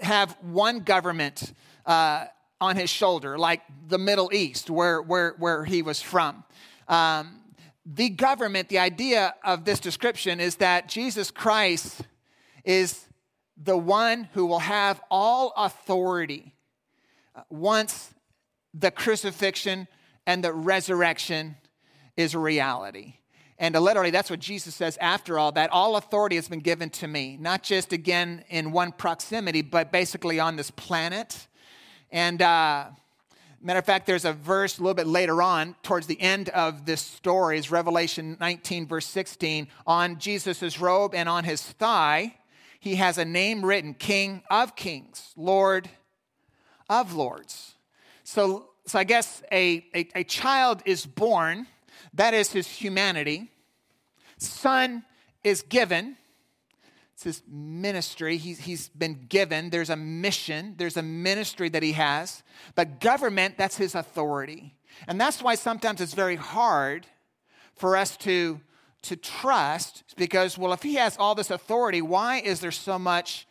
have 0.00 0.36
one 0.42 0.80
government 0.80 1.52
uh, 1.86 2.26
on 2.60 2.76
his 2.76 2.90
shoulder, 2.90 3.38
like 3.38 3.62
the 3.88 3.98
Middle 3.98 4.30
East, 4.32 4.70
where, 4.70 5.00
where, 5.00 5.34
where 5.38 5.64
he 5.64 5.82
was 5.82 6.02
from. 6.02 6.44
Um, 6.88 7.40
the 7.86 8.10
government, 8.10 8.68
the 8.68 8.78
idea 8.78 9.34
of 9.44 9.64
this 9.64 9.80
description 9.80 10.40
is 10.40 10.56
that 10.56 10.88
Jesus 10.88 11.30
Christ 11.30 12.02
is 12.64 13.06
the 13.56 13.76
one 13.76 14.28
who 14.34 14.46
will 14.46 14.60
have 14.60 15.00
all 15.10 15.52
authority 15.56 16.54
uh, 17.34 17.42
once 17.50 18.12
the 18.74 18.90
crucifixion 18.90 19.88
and 20.26 20.42
the 20.42 20.52
resurrection 20.52 21.56
is 22.16 22.34
a 22.34 22.38
reality. 22.38 23.14
And 23.58 23.74
literally, 23.78 24.10
that's 24.10 24.30
what 24.30 24.40
Jesus 24.40 24.74
says 24.74 24.98
after 25.00 25.38
all 25.38 25.52
that 25.52 25.70
all 25.70 25.96
authority 25.96 26.36
has 26.36 26.48
been 26.48 26.60
given 26.60 26.90
to 26.90 27.06
me, 27.06 27.36
not 27.40 27.62
just 27.62 27.92
again 27.92 28.44
in 28.48 28.72
one 28.72 28.92
proximity, 28.92 29.62
but 29.62 29.92
basically 29.92 30.40
on 30.40 30.56
this 30.56 30.70
planet. 30.70 31.46
And 32.10 32.42
uh, 32.42 32.86
matter 33.60 33.78
of 33.78 33.84
fact, 33.84 34.06
there's 34.06 34.24
a 34.24 34.32
verse 34.32 34.78
a 34.78 34.82
little 34.82 34.94
bit 34.94 35.06
later 35.06 35.40
on, 35.42 35.76
towards 35.82 36.06
the 36.06 36.20
end 36.20 36.48
of 36.48 36.86
this 36.86 37.00
story, 37.00 37.58
is 37.58 37.70
Revelation 37.70 38.36
19, 38.40 38.86
verse 38.86 39.06
16. 39.06 39.68
On 39.86 40.18
Jesus' 40.18 40.80
robe 40.80 41.14
and 41.14 41.28
on 41.28 41.44
his 41.44 41.62
thigh, 41.62 42.36
he 42.80 42.96
has 42.96 43.16
a 43.16 43.24
name 43.24 43.64
written 43.64 43.94
King 43.94 44.42
of 44.50 44.74
Kings, 44.74 45.32
Lord 45.36 45.88
of 46.90 47.14
Lords. 47.14 47.74
So, 48.24 48.68
so 48.86 48.98
I 48.98 49.04
guess 49.04 49.42
a, 49.52 49.84
a, 49.94 50.08
a 50.16 50.24
child 50.24 50.82
is 50.84 51.06
born, 51.06 51.66
that 52.14 52.34
is 52.34 52.52
his 52.52 52.68
humanity 52.68 53.52
son 54.42 55.04
is 55.44 55.62
given. 55.62 56.16
It's 57.14 57.24
his 57.24 57.42
ministry. 57.48 58.36
He's, 58.36 58.60
he's 58.60 58.88
been 58.88 59.26
given. 59.28 59.70
There's 59.70 59.90
a 59.90 59.96
mission, 59.96 60.74
there's 60.78 60.96
a 60.96 61.02
ministry 61.02 61.68
that 61.70 61.82
he 61.82 61.92
has. 61.92 62.42
But 62.74 63.00
government, 63.00 63.56
that's 63.58 63.76
his 63.76 63.94
authority. 63.94 64.74
And 65.06 65.20
that's 65.20 65.42
why 65.42 65.54
sometimes 65.54 66.00
it's 66.00 66.14
very 66.14 66.36
hard 66.36 67.06
for 67.74 67.96
us 67.96 68.16
to, 68.18 68.60
to 69.02 69.16
trust 69.16 70.04
because, 70.16 70.58
well, 70.58 70.72
if 70.72 70.82
he 70.82 70.94
has 70.94 71.16
all 71.16 71.34
this 71.34 71.50
authority, 71.50 72.02
why 72.02 72.38
is 72.38 72.60
there 72.60 72.70
so 72.70 72.98
much 72.98 73.46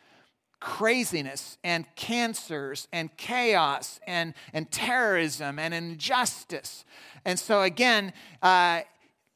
craziness 0.62 1.58
and 1.64 1.84
cancers 1.96 2.86
and 2.92 3.14
chaos 3.16 3.98
and, 4.06 4.32
and 4.52 4.70
terrorism 4.70 5.58
and 5.58 5.74
injustice? 5.74 6.84
And 7.24 7.38
so, 7.38 7.62
again, 7.62 8.12
uh, 8.42 8.82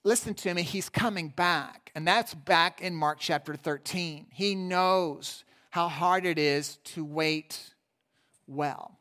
listen 0.05 0.35
to 0.35 0.55
me, 0.55 0.63
he's 0.63 0.89
coming 0.89 1.29
back. 1.29 1.91
And 1.95 2.07
that's 2.07 2.33
back 2.33 2.81
in 2.81 2.95
Mark 2.95 3.19
chapter 3.19 3.57
13. 3.57 4.27
He 4.31 4.55
knows 4.55 5.45
how 5.71 5.89
hard 5.89 6.25
it 6.25 6.39
is 6.39 6.77
to 6.85 7.05
wait 7.05 7.75
well. 8.47 8.99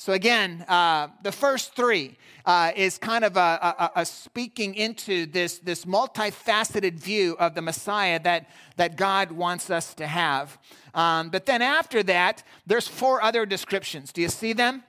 So, 0.00 0.14
again, 0.14 0.64
uh, 0.66 1.08
the 1.22 1.30
first 1.30 1.76
three 1.76 2.16
uh, 2.46 2.72
is 2.74 2.96
kind 2.96 3.22
of 3.22 3.36
a, 3.36 3.92
a, 3.94 4.00
a, 4.00 4.06
speaking 4.06 4.74
into 4.74 5.26
this, 5.26 5.58
this 5.58 5.84
multifaceted 5.84 6.94
view 6.94 7.36
of 7.38 7.54
the 7.54 7.60
Messiah 7.60 8.18
that, 8.20 8.48
that 8.78 8.96
God 8.96 9.30
wants 9.30 9.68
us 9.68 9.92
to 9.96 10.06
have. 10.06 10.58
Um, 10.94 11.28
but 11.28 11.44
then 11.44 11.60
after 11.60 12.02
that, 12.04 12.42
there's 12.66 12.88
four 12.88 13.22
other 13.22 13.44
descriptions. 13.44 14.10
Do 14.10 14.22
you 14.22 14.30
see 14.30 14.54
them? 14.54 14.84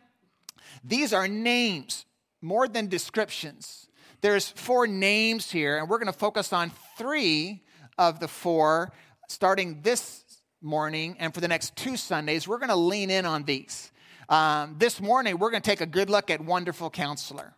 These 0.82 1.12
are 1.12 1.28
names 1.28 2.06
more 2.42 2.70
than 2.70 2.88
descriptions. 2.88 3.90
There's 4.22 4.48
four 4.48 4.88
names 4.88 5.52
here, 5.52 5.78
and 5.78 5.90
we're 5.90 6.00
going 6.00 6.14
to 6.14 6.18
focus 6.18 6.54
on 6.54 6.72
three 6.98 7.64
of 7.98 8.22
the 8.22 8.30
four 8.30 8.94
starting 9.28 9.82
this 9.82 10.24
morning 10.62 11.18
and 11.20 11.34
for 11.34 11.42
the 11.42 11.50
next 11.50 11.76
two 11.76 11.98
Sundays. 11.98 12.48
We're 12.48 12.60
going 12.60 12.70
to 12.70 12.78
lean 12.78 13.10
in 13.10 13.26
on 13.26 13.44
these. 13.44 13.92
Um, 14.30 14.76
this 14.78 15.02
morning, 15.02 15.38
we're 15.38 15.52
going 15.52 15.62
to 15.62 15.70
take 15.70 15.82
a 15.82 15.86
good 15.86 16.10
look 16.10 16.30
at 16.30 16.42
Wonderful 16.42 16.90
Counselor. 16.90 17.54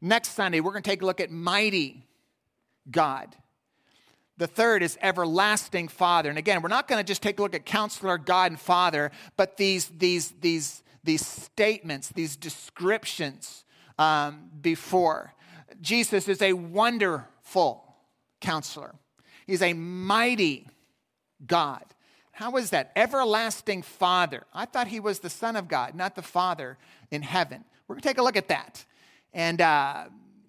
Next 0.00 0.30
Sunday, 0.30 0.60
we're 0.60 0.72
going 0.72 0.82
to 0.82 0.90
take 0.90 1.02
a 1.02 1.06
look 1.06 1.20
at 1.20 1.30
Mighty 1.30 2.06
God. 2.90 3.34
The 4.36 4.46
third 4.46 4.82
is 4.82 4.96
Everlasting 5.02 5.88
Father. 5.88 6.28
And 6.28 6.38
again, 6.38 6.62
we're 6.62 6.68
not 6.68 6.86
going 6.86 7.02
to 7.02 7.06
just 7.06 7.22
take 7.22 7.38
a 7.38 7.42
look 7.42 7.54
at 7.54 7.66
Counselor, 7.66 8.18
God, 8.18 8.52
and 8.52 8.60
Father, 8.60 9.10
but 9.36 9.56
these, 9.56 9.88
these, 9.88 10.32
these, 10.40 10.82
these 11.02 11.26
statements, 11.26 12.10
these 12.10 12.36
descriptions 12.36 13.64
um, 13.98 14.50
before. 14.60 15.34
Jesus 15.80 16.28
is 16.28 16.40
a 16.40 16.52
wonderful 16.52 17.96
counselor. 18.40 18.94
He's 19.46 19.62
a 19.62 19.72
mighty 19.72 20.68
God. 21.44 21.84
How 22.38 22.56
is 22.56 22.70
that? 22.70 22.92
Everlasting 22.94 23.82
Father. 23.82 24.44
I 24.54 24.64
thought 24.64 24.86
he 24.86 25.00
was 25.00 25.18
the 25.18 25.28
Son 25.28 25.56
of 25.56 25.66
God, 25.66 25.96
not 25.96 26.14
the 26.14 26.22
Father 26.22 26.78
in 27.10 27.22
heaven. 27.22 27.64
We're 27.88 27.96
going 27.96 28.02
to 28.02 28.08
take 28.08 28.18
a 28.18 28.22
look 28.22 28.36
at 28.36 28.46
that. 28.46 28.84
And 29.34 29.60
uh, 29.60 30.04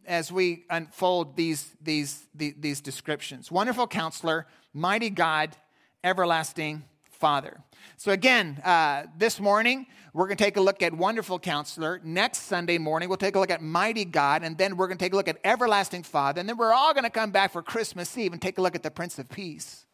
as 0.06 0.32
we 0.32 0.66
unfold 0.70 1.36
these, 1.36 1.68
these, 1.82 2.28
these, 2.36 2.54
these 2.60 2.82
descriptions 2.82 3.52
wonderful 3.52 3.88
counselor, 3.88 4.46
mighty 4.72 5.10
God, 5.10 5.58
everlasting 6.04 6.84
Father. 7.10 7.60
So, 7.98 8.12
again, 8.12 8.62
uh, 8.64 9.06
this 9.18 9.40
morning, 9.40 9.88
we're 10.14 10.28
going 10.28 10.38
to 10.38 10.44
take 10.44 10.58
a 10.58 10.62
look 10.62 10.84
at 10.84 10.94
Wonderful 10.94 11.40
Counselor. 11.40 12.02
Next 12.04 12.44
Sunday 12.44 12.78
morning, 12.78 13.10
we'll 13.10 13.18
take 13.18 13.36
a 13.36 13.40
look 13.40 13.50
at 13.50 13.64
Mighty 13.64 14.06
God. 14.06 14.44
And 14.44 14.56
then 14.60 14.78
we're 14.78 14.86
going 14.86 15.00
to 15.00 15.04
take 15.04 15.14
a 15.14 15.16
look 15.16 15.28
at 15.28 15.40
Everlasting 15.44 16.04
Father. 16.04 16.40
And 16.40 16.48
then 16.48 16.58
we're 16.58 16.72
all 16.72 16.94
going 16.94 17.06
to 17.06 17.10
come 17.10 17.32
back 17.32 17.52
for 17.52 17.64
Christmas 17.64 18.16
Eve 18.16 18.32
and 18.32 18.40
take 18.40 18.60
a 18.60 18.62
look 18.62 18.76
at 18.76 18.84
the 18.84 18.92
Prince 18.92 19.18
of 19.18 19.28
Peace. 19.28 19.88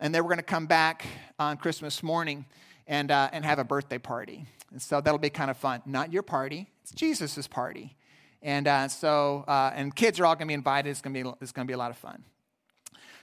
And 0.00 0.14
then 0.14 0.22
we're 0.22 0.28
going 0.28 0.38
to 0.38 0.42
come 0.42 0.66
back 0.66 1.06
on 1.38 1.56
Christmas 1.56 2.02
morning 2.02 2.44
and, 2.86 3.10
uh, 3.10 3.30
and 3.32 3.44
have 3.44 3.58
a 3.58 3.64
birthday 3.64 3.98
party. 3.98 4.46
And 4.70 4.80
so 4.80 5.00
that'll 5.00 5.18
be 5.18 5.30
kind 5.30 5.50
of 5.50 5.56
fun. 5.56 5.82
Not 5.86 6.12
your 6.12 6.22
party, 6.22 6.68
it's 6.82 6.92
Jesus' 6.92 7.46
party. 7.46 7.96
And 8.42 8.68
uh, 8.68 8.88
so, 8.88 9.44
uh, 9.48 9.72
and 9.74 9.94
kids 9.94 10.20
are 10.20 10.26
all 10.26 10.34
going 10.34 10.46
to 10.46 10.48
be 10.48 10.54
invited. 10.54 10.90
It's 10.90 11.00
going 11.00 11.14
to 11.14 11.24
be, 11.24 11.32
it's 11.40 11.52
going 11.52 11.66
to 11.66 11.70
be 11.70 11.74
a 11.74 11.78
lot 11.78 11.90
of 11.90 11.96
fun. 11.96 12.24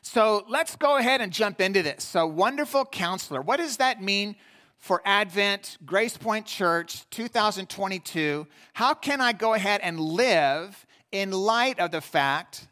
So 0.02 0.46
let's 0.50 0.76
go 0.76 0.98
ahead 0.98 1.22
and 1.22 1.32
jump 1.32 1.62
into 1.62 1.82
this. 1.82 2.04
So, 2.04 2.28
wonderful 2.28 2.84
counselor. 2.84 3.42
What 3.42 3.58
does 3.58 3.78
that 3.78 4.02
mean 4.02 4.36
for 4.78 5.02
Advent, 5.06 5.78
Grace 5.86 6.18
Point 6.18 6.46
Church 6.46 7.10
2022? 7.12 8.46
How 8.74 8.94
can 8.96 9.22
I 9.22 9.32
go 9.32 9.54
ahead 9.54 9.80
and 9.82 10.00
live 10.00 10.86
in 11.14 11.32
light 11.32 11.80
of 11.80 11.92
the 11.92 12.02
fact 12.02 12.68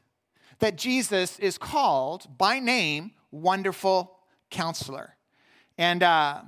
that 0.59 0.77
Jesus 0.77 1.39
is 1.39 1.57
called 1.57 2.37
by 2.37 2.59
name 2.59 3.11
Wonderful 3.32 4.17
Counselor? 4.50 5.15
And, 5.78 6.04
uh, 6.04 6.41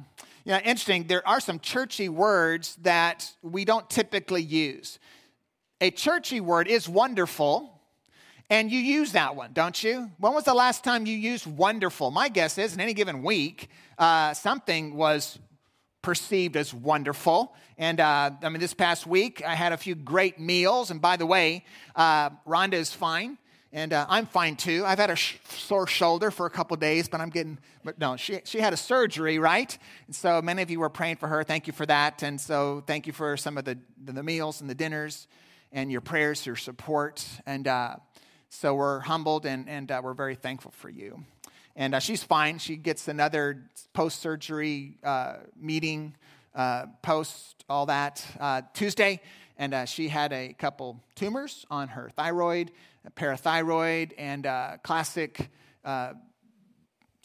you 0.45 0.51
know, 0.51 0.59
interesting, 0.59 1.07
there 1.07 1.27
are 1.27 1.39
some 1.39 1.59
churchy 1.59 2.09
words 2.09 2.75
that 2.81 3.31
we 3.41 3.65
don't 3.65 3.89
typically 3.89 4.41
use. 4.41 4.99
A 5.81 5.89
churchy 5.91 6.39
word 6.39 6.67
is 6.67 6.87
wonderful, 6.87 7.81
and 8.49 8.71
you 8.71 8.79
use 8.79 9.13
that 9.13 9.35
one, 9.35 9.51
don't 9.53 9.83
you? 9.83 10.11
When 10.17 10.33
was 10.33 10.43
the 10.43 10.53
last 10.53 10.83
time 10.83 11.05
you 11.05 11.15
used 11.15 11.47
wonderful? 11.47 12.11
My 12.11 12.29
guess 12.29 12.57
is 12.57 12.73
in 12.73 12.79
any 12.79 12.93
given 12.93 13.23
week, 13.23 13.69
uh, 13.97 14.33
something 14.33 14.95
was 14.95 15.39
perceived 16.01 16.55
as 16.57 16.73
wonderful. 16.73 17.55
And 17.77 17.99
uh, 17.99 18.31
I 18.43 18.49
mean, 18.49 18.59
this 18.59 18.73
past 18.73 19.07
week, 19.07 19.41
I 19.45 19.55
had 19.55 19.73
a 19.73 19.77
few 19.77 19.95
great 19.95 20.39
meals. 20.39 20.91
And 20.91 21.01
by 21.01 21.17
the 21.17 21.25
way, 21.25 21.65
uh, 21.95 22.29
Rhonda 22.45 22.73
is 22.73 22.93
fine. 22.93 23.37
And 23.75 23.91
uh, 23.91 24.05
I'm 24.07 24.27
fine 24.27 24.55
too. 24.55 24.83
I've 24.85 24.99
had 24.99 25.09
a 25.09 25.15
sh- 25.15 25.37
sore 25.49 25.87
shoulder 25.87 26.29
for 26.29 26.45
a 26.45 26.49
couple 26.49 26.77
days, 26.77 27.09
but 27.09 27.19
I'm 27.19 27.29
getting, 27.29 27.57
but 27.83 27.97
no, 27.97 28.15
she, 28.15 28.39
she 28.45 28.59
had 28.59 28.71
a 28.71 28.77
surgery, 28.77 29.39
right? 29.39 29.75
And 30.05 30.15
so 30.15 30.41
many 30.43 30.61
of 30.61 30.69
you 30.69 30.79
were 30.79 30.89
praying 30.89 31.15
for 31.15 31.27
her. 31.27 31.43
Thank 31.43 31.65
you 31.65 31.73
for 31.73 31.87
that. 31.87 32.21
And 32.21 32.39
so 32.39 32.83
thank 32.85 33.07
you 33.07 33.13
for 33.13 33.35
some 33.35 33.57
of 33.57 33.65
the, 33.65 33.79
the 34.05 34.21
meals 34.21 34.61
and 34.61 34.69
the 34.69 34.75
dinners 34.75 35.27
and 35.71 35.91
your 35.91 36.01
prayers, 36.01 36.45
your 36.45 36.55
support. 36.55 37.27
And, 37.47 37.67
uh, 37.67 37.95
so 38.49 38.75
we're 38.75 38.99
humbled 38.99 39.47
and, 39.47 39.67
and 39.67 39.91
uh, 39.91 39.99
we're 40.03 40.13
very 40.13 40.35
thankful 40.35 40.69
for 40.69 40.87
you. 40.87 41.23
And 41.75 41.95
uh, 41.95 41.99
she's 41.99 42.21
fine. 42.21 42.59
She 42.59 42.75
gets 42.75 43.07
another 43.07 43.63
post 43.93 44.21
surgery 44.21 44.99
uh, 45.03 45.37
meeting, 45.59 46.13
uh, 46.53 46.85
post 47.01 47.65
all 47.67 47.87
that 47.87 48.23
Tuesday. 48.75 49.21
And 49.57 49.89
she 49.89 50.07
had 50.07 50.31
a 50.33 50.53
couple 50.53 51.01
tumors 51.15 51.65
on 51.71 51.87
her 51.89 52.11
thyroid, 52.15 52.71
parathyroid, 53.11 54.11
and 54.17 54.47
classic 54.83 55.49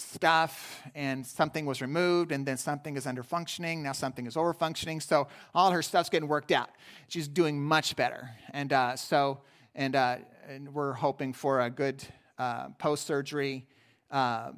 stuff 0.01 0.81
and 0.95 1.27
something 1.27 1.67
was 1.67 1.83
removed 1.83 2.31
and 2.31 2.47
then 2.47 2.57
something 2.57 2.97
is 2.97 3.05
under 3.05 3.25
functioning 3.25 3.83
now 3.83 3.91
something 3.91 4.27
is 4.27 4.37
over 4.37 4.55
functioning 4.55 5.01
so 5.01 5.27
all 5.57 5.73
her 5.73 5.83
stuff's 5.83 6.09
getting 6.09 6.29
worked 6.29 6.53
out 6.53 6.71
she's 7.09 7.27
doing 7.27 7.61
much 7.61 7.97
better 7.97 8.31
and 8.53 8.73
uh, 8.73 8.95
so 8.95 9.41
and, 9.79 9.95
uh, 9.95 10.17
and 10.49 10.75
we're 10.75 10.93
hoping 10.93 11.33
for 11.33 11.61
a 11.61 11.71
good 11.71 12.03
uh, 12.37 12.71
post 12.79 13.07
surgery 13.07 13.65
uh, 14.11 14.51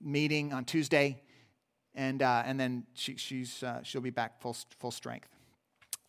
meeting 0.00 0.52
on 0.52 0.64
Tuesday. 0.64 1.22
And, 1.94 2.20
uh, 2.20 2.42
and 2.44 2.58
then 2.58 2.84
she, 2.94 3.16
she's, 3.16 3.62
uh, 3.62 3.80
she'll 3.84 4.00
be 4.00 4.10
back 4.10 4.40
full, 4.40 4.56
full 4.80 4.90
strength. 4.90 5.28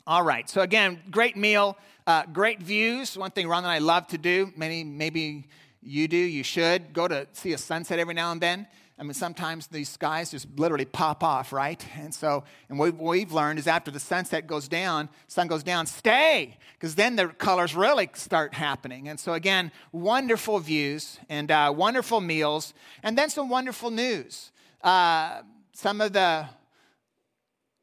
All 0.07 0.23
right. 0.23 0.49
So 0.49 0.62
again, 0.62 0.99
great 1.12 1.38
meal, 1.38 1.77
uh, 2.07 2.23
great 2.33 2.62
views. 2.62 3.17
One 3.17 3.31
thing 3.31 3.47
Ron 3.47 3.63
and 3.63 3.71
I 3.71 3.79
love 3.79 4.07
to 4.07 4.17
do. 4.17 4.51
Many, 4.55 4.83
maybe 4.83 5.47
you 5.81 6.07
do. 6.07 6.17
You 6.17 6.43
should 6.43 6.93
go 6.93 7.07
to 7.07 7.27
see 7.33 7.53
a 7.53 7.57
sunset 7.57 7.99
every 7.99 8.13
now 8.13 8.31
and 8.31 8.41
then. 8.41 8.67
I 8.99 9.03
mean, 9.03 9.13
sometimes 9.13 9.67
these 9.67 9.88
skies 9.88 10.31
just 10.31 10.47
literally 10.57 10.83
pop 10.83 11.23
off, 11.23 11.53
right? 11.53 11.83
And 11.97 12.13
so, 12.13 12.43
and 12.67 12.77
what 12.77 12.97
we've 12.97 13.31
learned 13.31 13.57
is 13.57 13.65
after 13.65 13.91
the 13.91 13.99
sunset 13.99 14.45
goes 14.45 14.67
down, 14.67 15.07
sun 15.27 15.47
goes 15.47 15.63
down, 15.63 15.85
stay, 15.85 16.57
because 16.73 16.95
then 16.95 17.15
the 17.15 17.29
colors 17.29 17.73
really 17.75 18.09
start 18.13 18.53
happening. 18.53 19.07
And 19.07 19.17
so, 19.17 19.35
again, 19.35 19.71
wonderful 19.93 20.59
views 20.59 21.17
and 21.29 21.49
uh, 21.49 21.73
wonderful 21.73 22.19
meals, 22.19 22.73
and 23.01 23.17
then 23.17 23.29
some 23.29 23.47
wonderful 23.47 23.89
news. 23.89 24.51
Uh, 24.83 25.43
some 25.71 26.01
of 26.01 26.12
the 26.12 26.49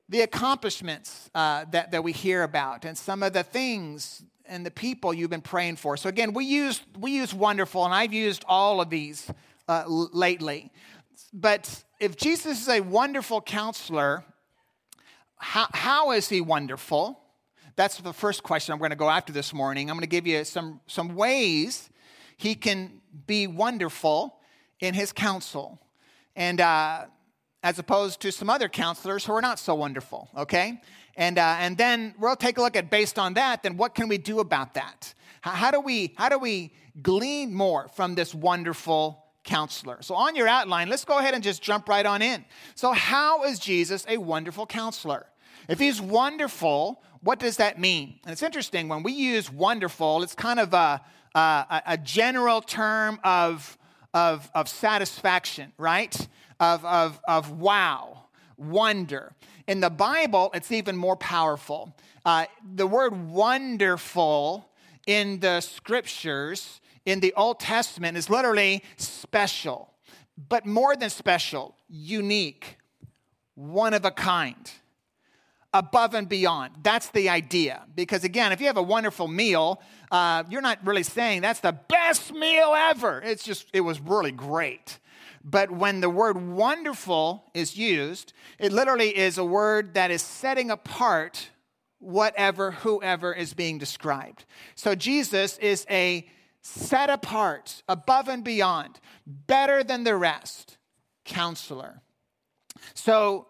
the 0.09 0.21
accomplishments 0.21 1.31
uh, 1.35 1.65
that, 1.71 1.91
that 1.91 2.05
we 2.05 2.13
hear 2.13 2.43
about 2.43 2.85
and 2.85 2.97
some 2.97 3.23
of 3.23 3.33
the 3.33 3.43
things 3.43 4.23
and 4.45 4.65
the 4.65 4.71
people 4.71 5.13
you've 5.13 5.31
been 5.31 5.41
praying 5.41 5.77
for. 5.77 5.97
So 5.97 6.09
again, 6.09 6.33
we 6.33 6.45
use 6.45 6.81
we 6.99 7.11
use 7.13 7.35
wonderful, 7.35 7.85
and 7.85 7.93
I've 7.93 8.13
used 8.13 8.45
all 8.47 8.81
of 8.81 8.91
these 8.91 9.31
uh, 9.69 9.85
lately. 9.87 10.71
But 11.33 11.85
if 11.99 12.17
Jesus 12.17 12.63
is 12.63 12.69
a 12.69 12.81
wonderful 12.81 13.41
counselor, 13.41 14.25
how, 15.37 15.67
how 15.73 16.13
is 16.13 16.29
he 16.29 16.41
wonderful? 16.41 17.21
That's 17.75 17.99
the 17.99 18.13
first 18.13 18.43
question 18.43 18.73
I'm 18.73 18.79
going 18.79 18.91
to 18.91 18.97
go 18.97 19.11
after 19.11 19.33
this 19.33 19.53
morning. 19.53 19.91
I'm 19.91 19.97
going 19.97 20.03
to 20.03 20.07
give 20.09 20.27
you 20.27 20.45
some, 20.45 20.81
some 20.87 21.15
ways 21.15 21.91
he 22.37 22.55
can 22.55 23.01
be 23.27 23.47
wonderful 23.47 24.39
in 24.81 24.95
his 24.95 25.13
counsel. 25.13 25.81
And 26.35 26.61
uh, 26.61 27.07
as 27.67 27.81
opposed 27.81 28.21
to 28.21 28.31
some 28.31 28.49
other 28.49 28.69
counselors 28.69 29.25
who 29.25 29.33
are 29.33 29.43
not 29.43 29.59
so 29.59 29.75
wonderful, 29.75 30.31
okay? 30.37 30.81
And, 31.17 31.37
uh, 31.37 31.57
and 31.59 31.77
then 31.77 32.15
we'll 32.17 32.37
take 32.37 32.59
a 32.59 32.63
look 32.63 32.77
at, 32.77 32.91
based 32.91 33.19
on 33.19 33.35
that, 33.35 33.65
then 33.65 33.77
what 33.77 33.93
can 33.93 34.07
we 34.07 34.19
do 34.19 34.39
about 34.39 34.75
that? 34.75 35.13
How, 35.41 35.51
how, 35.51 35.71
do, 35.73 35.81
we, 35.81 36.15
how 36.17 36.29
do 36.29 36.39
we 36.39 36.73
glean 37.03 37.53
more 37.53 37.89
from 37.89 38.15
this 38.15 38.33
wonderful 38.33 39.25
counselor. 39.43 39.99
So, 40.01 40.15
on 40.15 40.37
your 40.37 40.47
outline, 40.47 40.89
let's 40.89 41.05
go 41.05 41.19
ahead 41.19 41.35
and 41.35 41.43
just 41.43 41.61
jump 41.61 41.89
right 41.89 42.07
on 42.07 42.23
in. 42.23 42.45
So, 42.77 42.93
how 42.93 43.43
is 43.43 43.59
Jesus 43.59 44.07
a 44.09 44.19
wonderful 44.19 44.67
counselor? 44.67 45.27
If 45.69 45.81
he's 45.81 46.01
wonderful, 46.01 47.03
what 47.21 47.41
does 47.41 47.57
that 47.57 47.81
mean? 47.81 48.21
And 48.25 48.33
it's 48.33 48.45
interesting, 48.45 48.89
when 48.89 49.03
we 49.03 49.13
use 49.13 49.51
wonderful, 49.51 50.23
it's 50.23 50.37
kind 50.37 50.61
of 50.61 50.73
a, 50.73 51.01
a, 51.35 51.83
a 51.87 51.99
general 51.99 52.61
term 52.61 53.19
of, 53.25 53.77
of, 54.15 54.49
of 54.55 54.69
satisfaction, 54.69 55.73
right? 55.79 56.29
Of, 56.59 56.85
of, 56.85 57.21
of 57.29 57.59
wow, 57.59 58.25
wonder. 58.57 59.33
In 59.67 59.81
the 59.81 59.91
Bible, 59.91 60.51
it's 60.55 60.73
even 60.73 60.97
more 60.97 61.17
powerful. 61.17 61.95
Uh, 62.25 62.47
the 62.75 62.87
word 62.87 63.31
wonderful 63.31 64.71
in 65.07 65.41
the 65.41 65.61
scriptures 65.61 66.81
in 67.05 67.21
the 67.21 67.33
Old 67.35 67.61
Testament 67.61 68.17
is 68.17 68.31
literally 68.31 68.83
special, 68.97 69.93
but 70.49 70.67
more 70.67 70.97
than 70.97 71.11
special, 71.11 71.77
unique, 71.89 72.79
one 73.55 73.95
of 73.95 74.05
a 74.05 74.11
kind, 74.11 74.71
above 75.73 76.15
and 76.15 76.29
beyond. 76.29 76.73
That's 76.83 77.11
the 77.11 77.29
idea. 77.29 77.85
Because 77.95 78.25
again, 78.25 78.53
if 78.53 78.61
you 78.61 78.67
have 78.67 78.77
a 78.77 78.83
wonderful 78.83 79.29
meal, 79.29 79.81
uh, 80.11 80.43
you're 80.49 80.63
not 80.63 80.79
really 80.85 81.03
saying 81.03 81.43
that's 81.43 81.61
the 81.61 81.73
best 81.73 82.33
meal 82.33 82.75
ever. 82.75 83.21
It's 83.23 83.45
just, 83.45 83.67
it 83.73 83.83
was 83.83 84.01
really 84.01 84.33
great. 84.33 84.99
But 85.49 85.71
when 85.71 86.01
the 86.01 86.11
word 86.11 86.37
wonderful 86.37 87.45
is 87.55 87.77
used, 87.77 88.33
it 88.59 88.73
literally 88.73 89.17
is 89.17 89.39
a 89.39 89.45
word 89.45 89.95
that 89.95 90.11
is 90.11 90.21
setting 90.21 90.73
apart 90.73 91.51
whatever, 92.01 92.73
whoever 92.73 93.33
is 93.33 93.55
being 93.55 93.79
described. 93.79 94.45
So 94.75 94.97
Jesus 94.97 95.57
is 95.59 95.87
a 95.89 96.29
set 96.63 97.11
apart, 97.11 97.85
above 97.89 98.27
and 98.27 98.43
beyond, 98.43 98.99
better 99.25 99.85
than 99.85 100.03
the 100.03 100.17
rest, 100.17 100.79
counselor. 101.25 102.03
So, 102.95 103.47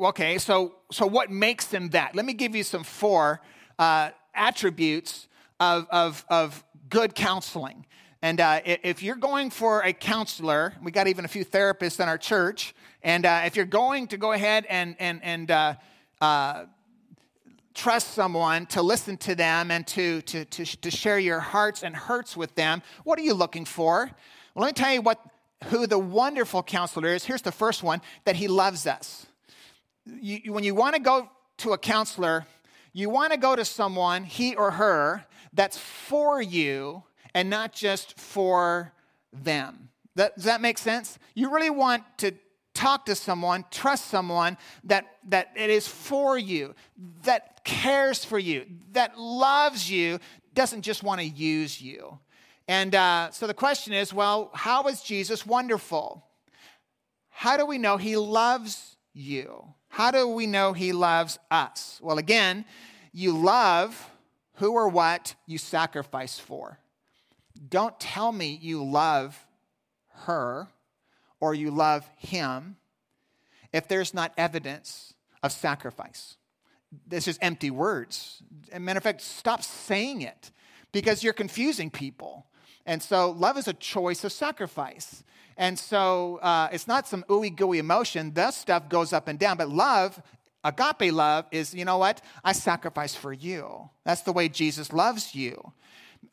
okay, 0.00 0.38
so, 0.38 0.76
so 0.90 1.06
what 1.06 1.30
makes 1.30 1.70
him 1.70 1.90
that? 1.90 2.14
Let 2.14 2.24
me 2.24 2.32
give 2.32 2.56
you 2.56 2.62
some 2.62 2.84
four 2.84 3.42
uh, 3.78 4.10
attributes 4.34 5.28
of, 5.60 5.86
of, 5.90 6.24
of 6.30 6.64
good 6.88 7.14
counseling. 7.14 7.84
And 8.24 8.40
uh, 8.40 8.62
if 8.64 9.02
you're 9.02 9.16
going 9.16 9.50
for 9.50 9.82
a 9.82 9.92
counselor, 9.92 10.72
we 10.82 10.90
got 10.90 11.08
even 11.08 11.26
a 11.26 11.28
few 11.28 11.44
therapists 11.44 12.00
in 12.00 12.08
our 12.08 12.16
church, 12.16 12.74
and 13.02 13.26
uh, 13.26 13.42
if 13.44 13.54
you're 13.54 13.66
going 13.66 14.06
to 14.06 14.16
go 14.16 14.32
ahead 14.32 14.64
and, 14.70 14.96
and, 14.98 15.20
and 15.22 15.50
uh, 15.50 15.74
uh 16.22 16.64
trust 17.74 18.14
someone 18.14 18.64
to 18.64 18.80
listen 18.80 19.18
to 19.18 19.34
them 19.34 19.70
and 19.70 19.86
to, 19.88 20.22
to, 20.22 20.46
to, 20.46 20.64
to 20.64 20.90
share 20.90 21.18
your 21.18 21.38
hearts 21.38 21.82
and 21.82 21.94
hurts 21.94 22.34
with 22.34 22.54
them, 22.54 22.80
what 23.02 23.18
are 23.18 23.22
you 23.22 23.34
looking 23.34 23.66
for? 23.66 24.10
Well, 24.54 24.64
let 24.64 24.68
me 24.68 24.82
tell 24.82 24.94
you 24.94 25.02
what, 25.02 25.20
who 25.64 25.86
the 25.86 25.98
wonderful 25.98 26.62
counselor 26.62 27.08
is. 27.08 27.24
Here's 27.24 27.42
the 27.42 27.52
first 27.52 27.82
one 27.82 28.00
that 28.24 28.36
he 28.36 28.48
loves 28.48 28.86
us. 28.86 29.26
You, 30.06 30.50
when 30.50 30.64
you 30.64 30.74
want 30.74 30.94
to 30.94 31.02
go 31.02 31.28
to 31.58 31.74
a 31.74 31.78
counselor, 31.78 32.46
you 32.94 33.10
want 33.10 33.32
to 33.32 33.38
go 33.38 33.54
to 33.54 33.66
someone, 33.66 34.24
he 34.24 34.56
or 34.56 34.70
her, 34.70 35.26
that's 35.52 35.76
for 35.76 36.40
you 36.40 37.02
and 37.34 37.50
not 37.50 37.72
just 37.72 38.18
for 38.18 38.92
them. 39.32 39.88
That, 40.14 40.36
does 40.36 40.44
that 40.44 40.60
make 40.60 40.78
sense? 40.78 41.18
You 41.34 41.52
really 41.52 41.70
want 41.70 42.04
to 42.18 42.32
talk 42.74 43.06
to 43.06 43.14
someone, 43.14 43.64
trust 43.70 44.06
someone 44.06 44.56
that, 44.84 45.06
that 45.28 45.50
it 45.56 45.70
is 45.70 45.86
for 45.86 46.38
you, 46.38 46.74
that 47.22 47.64
cares 47.64 48.24
for 48.24 48.38
you, 48.38 48.66
that 48.92 49.18
loves 49.18 49.90
you, 49.90 50.18
doesn't 50.54 50.82
just 50.82 51.02
want 51.02 51.20
to 51.20 51.26
use 51.26 51.80
you. 51.80 52.18
And 52.66 52.94
uh, 52.94 53.30
so 53.30 53.46
the 53.46 53.54
question 53.54 53.92
is 53.92 54.12
well, 54.12 54.50
how 54.54 54.86
is 54.88 55.02
Jesus 55.02 55.44
wonderful? 55.44 56.24
How 57.30 57.56
do 57.56 57.66
we 57.66 57.78
know 57.78 57.96
he 57.96 58.16
loves 58.16 58.96
you? 59.12 59.74
How 59.88 60.10
do 60.10 60.28
we 60.28 60.46
know 60.46 60.72
he 60.72 60.92
loves 60.92 61.38
us? 61.50 62.00
Well, 62.02 62.18
again, 62.18 62.64
you 63.12 63.36
love 63.36 64.10
who 64.54 64.72
or 64.72 64.88
what 64.88 65.34
you 65.46 65.58
sacrifice 65.58 66.38
for. 66.38 66.78
Don't 67.68 67.98
tell 68.00 68.32
me 68.32 68.58
you 68.60 68.82
love 68.82 69.46
her 70.24 70.68
or 71.40 71.54
you 71.54 71.70
love 71.70 72.08
him 72.16 72.76
if 73.72 73.88
there's 73.88 74.14
not 74.14 74.32
evidence 74.36 75.14
of 75.42 75.52
sacrifice. 75.52 76.36
This 77.06 77.28
is 77.28 77.38
empty 77.42 77.70
words. 77.70 78.42
As 78.70 78.76
a 78.76 78.80
matter 78.80 78.98
of 78.98 79.02
fact, 79.02 79.20
stop 79.20 79.62
saying 79.62 80.22
it 80.22 80.50
because 80.92 81.22
you're 81.22 81.32
confusing 81.32 81.90
people. 81.90 82.46
And 82.86 83.02
so, 83.02 83.30
love 83.30 83.58
is 83.58 83.66
a 83.66 83.72
choice 83.72 84.24
of 84.24 84.32
sacrifice. 84.32 85.24
And 85.56 85.78
so, 85.78 86.38
uh, 86.38 86.68
it's 86.72 86.86
not 86.86 87.08
some 87.08 87.24
ooey 87.28 87.54
gooey 87.54 87.78
emotion. 87.78 88.32
That 88.34 88.54
stuff 88.54 88.88
goes 88.88 89.12
up 89.12 89.26
and 89.26 89.38
down. 89.38 89.56
But 89.56 89.70
love, 89.70 90.22
agape 90.62 91.12
love, 91.12 91.46
is 91.50 91.74
you 91.74 91.84
know 91.84 91.98
what? 91.98 92.20
I 92.44 92.52
sacrifice 92.52 93.14
for 93.14 93.32
you. 93.32 93.90
That's 94.04 94.22
the 94.22 94.32
way 94.32 94.48
Jesus 94.48 94.92
loves 94.92 95.34
you. 95.34 95.72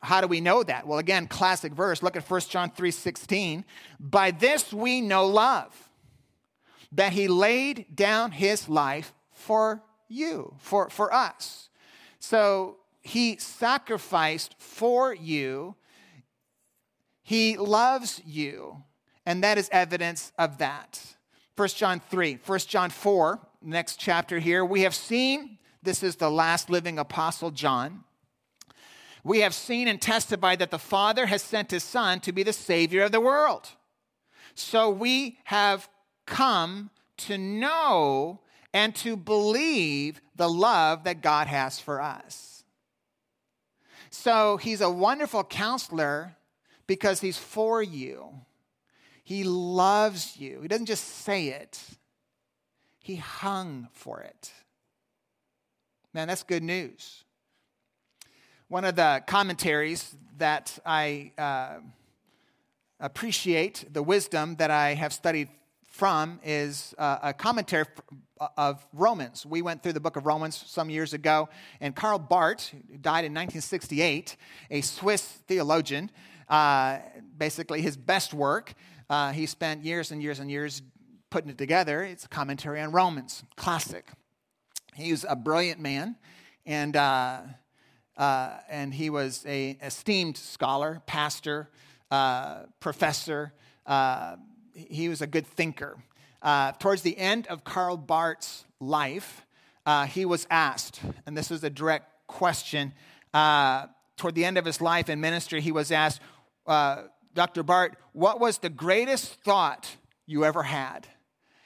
How 0.00 0.20
do 0.20 0.26
we 0.26 0.40
know 0.40 0.62
that? 0.62 0.86
Well, 0.86 0.98
again, 0.98 1.26
classic 1.26 1.72
verse. 1.72 2.02
Look 2.02 2.16
at 2.16 2.28
1 2.28 2.40
John 2.48 2.70
3:16. 2.70 3.64
By 3.98 4.30
this 4.30 4.72
we 4.72 5.00
know 5.00 5.26
love, 5.26 5.90
that 6.92 7.12
he 7.12 7.28
laid 7.28 7.86
down 7.94 8.32
his 8.32 8.68
life 8.68 9.12
for 9.30 9.82
you, 10.08 10.54
for, 10.58 10.90
for 10.90 11.12
us. 11.12 11.70
So 12.18 12.76
he 13.00 13.36
sacrificed 13.38 14.54
for 14.58 15.14
you. 15.14 15.74
He 17.22 17.56
loves 17.56 18.20
you, 18.24 18.84
and 19.24 19.42
that 19.42 19.58
is 19.58 19.68
evidence 19.72 20.32
of 20.38 20.58
that. 20.58 21.00
1 21.56 21.68
John 21.68 22.00
3, 22.10 22.38
1 22.44 22.58
John 22.60 22.90
4, 22.90 23.40
next 23.62 23.96
chapter 23.96 24.38
here. 24.38 24.64
We 24.64 24.82
have 24.82 24.94
seen, 24.94 25.58
this 25.82 26.02
is 26.02 26.16
the 26.16 26.30
last 26.30 26.70
living 26.70 26.98
apostle 26.98 27.50
John. 27.50 28.04
We 29.24 29.40
have 29.40 29.54
seen 29.54 29.88
and 29.88 30.00
testified 30.00 30.58
that 30.58 30.70
the 30.70 30.78
Father 30.78 31.26
has 31.26 31.42
sent 31.42 31.70
his 31.70 31.84
Son 31.84 32.20
to 32.20 32.32
be 32.32 32.42
the 32.42 32.52
Savior 32.52 33.02
of 33.02 33.12
the 33.12 33.20
world. 33.20 33.68
So 34.54 34.90
we 34.90 35.38
have 35.44 35.88
come 36.26 36.90
to 37.18 37.38
know 37.38 38.40
and 38.74 38.94
to 38.96 39.16
believe 39.16 40.20
the 40.36 40.48
love 40.48 41.04
that 41.04 41.22
God 41.22 41.46
has 41.46 41.78
for 41.78 42.00
us. 42.00 42.64
So 44.10 44.56
he's 44.56 44.80
a 44.80 44.90
wonderful 44.90 45.44
counselor 45.44 46.36
because 46.86 47.20
he's 47.20 47.38
for 47.38 47.82
you. 47.82 48.30
He 49.24 49.44
loves 49.44 50.36
you. 50.36 50.60
He 50.62 50.68
doesn't 50.68 50.86
just 50.86 51.04
say 51.04 51.48
it, 51.48 51.80
he 52.98 53.16
hung 53.16 53.88
for 53.92 54.20
it. 54.20 54.52
Man, 56.12 56.28
that's 56.28 56.42
good 56.42 56.62
news. 56.62 57.24
One 58.72 58.86
of 58.86 58.96
the 58.96 59.22
commentaries 59.26 60.16
that 60.38 60.78
I 60.86 61.32
uh, 61.36 61.80
appreciate, 63.00 63.84
the 63.92 64.02
wisdom 64.02 64.56
that 64.56 64.70
I 64.70 64.94
have 64.94 65.12
studied 65.12 65.50
from, 65.88 66.40
is 66.42 66.94
uh, 66.96 67.18
a 67.22 67.34
commentary 67.34 67.84
uh, 68.40 68.48
of 68.56 68.86
Romans. 68.94 69.44
We 69.44 69.60
went 69.60 69.82
through 69.82 69.92
the 69.92 70.00
book 70.00 70.16
of 70.16 70.24
Romans 70.24 70.64
some 70.66 70.88
years 70.88 71.12
ago, 71.12 71.50
and 71.82 71.94
Karl 71.94 72.18
Barth, 72.18 72.70
died 73.02 73.26
in 73.26 73.34
1968, 73.34 74.38
a 74.70 74.80
Swiss 74.80 75.20
theologian, 75.20 76.10
uh, 76.48 77.00
basically 77.36 77.82
his 77.82 77.98
best 77.98 78.32
work, 78.32 78.72
uh, 79.10 79.32
he 79.32 79.44
spent 79.44 79.84
years 79.84 80.12
and 80.12 80.22
years 80.22 80.38
and 80.38 80.50
years 80.50 80.80
putting 81.28 81.50
it 81.50 81.58
together. 81.58 82.04
It's 82.04 82.24
a 82.24 82.28
commentary 82.28 82.80
on 82.80 82.90
Romans, 82.90 83.44
classic. 83.54 84.08
He 84.94 85.10
was 85.10 85.26
a 85.28 85.36
brilliant 85.36 85.78
man, 85.78 86.16
and 86.64 86.96
uh, 88.16 88.58
and 88.68 88.92
he 88.92 89.10
was 89.10 89.44
a 89.46 89.78
esteemed 89.82 90.36
scholar, 90.36 91.02
pastor, 91.06 91.68
uh, 92.10 92.64
professor. 92.80 93.52
Uh, 93.86 94.36
he 94.74 95.08
was 95.08 95.22
a 95.22 95.26
good 95.26 95.46
thinker. 95.46 95.96
Uh, 96.42 96.72
towards 96.72 97.02
the 97.02 97.16
end 97.16 97.46
of 97.46 97.64
Karl 97.64 97.96
Barth's 97.96 98.64
life, 98.80 99.46
uh, 99.86 100.06
he 100.06 100.24
was 100.24 100.46
asked, 100.50 101.00
and 101.26 101.36
this 101.36 101.50
is 101.50 101.64
a 101.64 101.70
direct 101.70 102.06
question. 102.26 102.92
Uh, 103.32 103.86
toward 104.16 104.34
the 104.34 104.44
end 104.44 104.58
of 104.58 104.64
his 104.64 104.80
life 104.80 105.08
in 105.08 105.20
ministry, 105.20 105.60
he 105.60 105.72
was 105.72 105.90
asked, 105.90 106.20
Dr. 107.34 107.62
Barth, 107.62 107.96
what 108.12 108.40
was 108.40 108.58
the 108.58 108.68
greatest 108.68 109.34
thought 109.42 109.88
you 110.26 110.44
ever 110.44 110.62
had? 110.62 111.08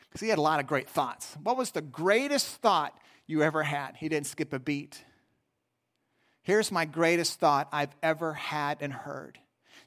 Because 0.09 0.21
he 0.21 0.29
had 0.29 0.39
a 0.39 0.43
lot 0.43 0.61
of 0.61 0.67
great 0.67 0.89
thoughts. 0.89 1.37
What 1.43 1.57
was 1.57 1.73
the 1.73 1.83
greatest 1.83 2.47
thought 2.57 2.97
you 3.27 3.43
ever 3.43 3.65
had? 3.65 3.97
He 3.97 4.09
didn't 4.09 4.27
skip 4.27 4.53
a 4.53 4.59
beat. 4.59 5.03
Here's 6.47 6.71
my 6.71 6.85
greatest 6.85 7.41
thought 7.41 7.67
I've 7.73 7.97
ever 8.05 8.33
had 8.35 8.81
and 8.81 8.93
heard 8.93 9.41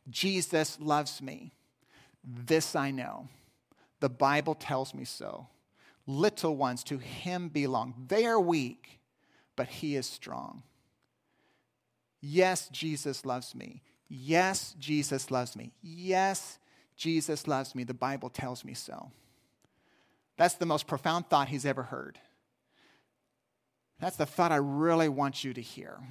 Jesus 0.09 0.77
loves 0.77 1.21
me. 1.21 1.53
This 2.21 2.75
I 2.75 2.91
know. 2.91 3.29
The 4.01 4.09
Bible 4.09 4.55
tells 4.55 4.93
me 4.93 5.05
so. 5.05 5.47
Little 6.05 6.57
ones 6.57 6.83
to 6.83 6.97
him 6.97 7.47
belong. 7.47 7.93
They 8.09 8.25
are 8.25 8.41
weak, 8.41 8.99
but 9.55 9.67
he 9.67 9.95
is 9.95 10.05
strong. 10.05 10.63
Yes, 12.19 12.67
Jesus 12.67 13.25
loves 13.25 13.55
me. 13.55 13.81
Yes, 14.09 14.75
Jesus 14.77 15.31
loves 15.31 15.55
me. 15.55 15.71
Yes, 15.81 16.59
Jesus 16.97 17.47
loves 17.47 17.73
me. 17.73 17.85
The 17.85 17.93
Bible 17.93 18.29
tells 18.29 18.65
me 18.65 18.73
so. 18.73 19.11
That's 20.35 20.55
the 20.55 20.65
most 20.65 20.87
profound 20.87 21.29
thought 21.29 21.47
he's 21.47 21.65
ever 21.65 21.83
heard. 21.83 22.19
That's 24.01 24.17
the 24.17 24.25
thought 24.25 24.51
I 24.51 24.57
really 24.57 25.07
want 25.07 25.45
you 25.45 25.53
to 25.53 25.61
hear 25.61 26.01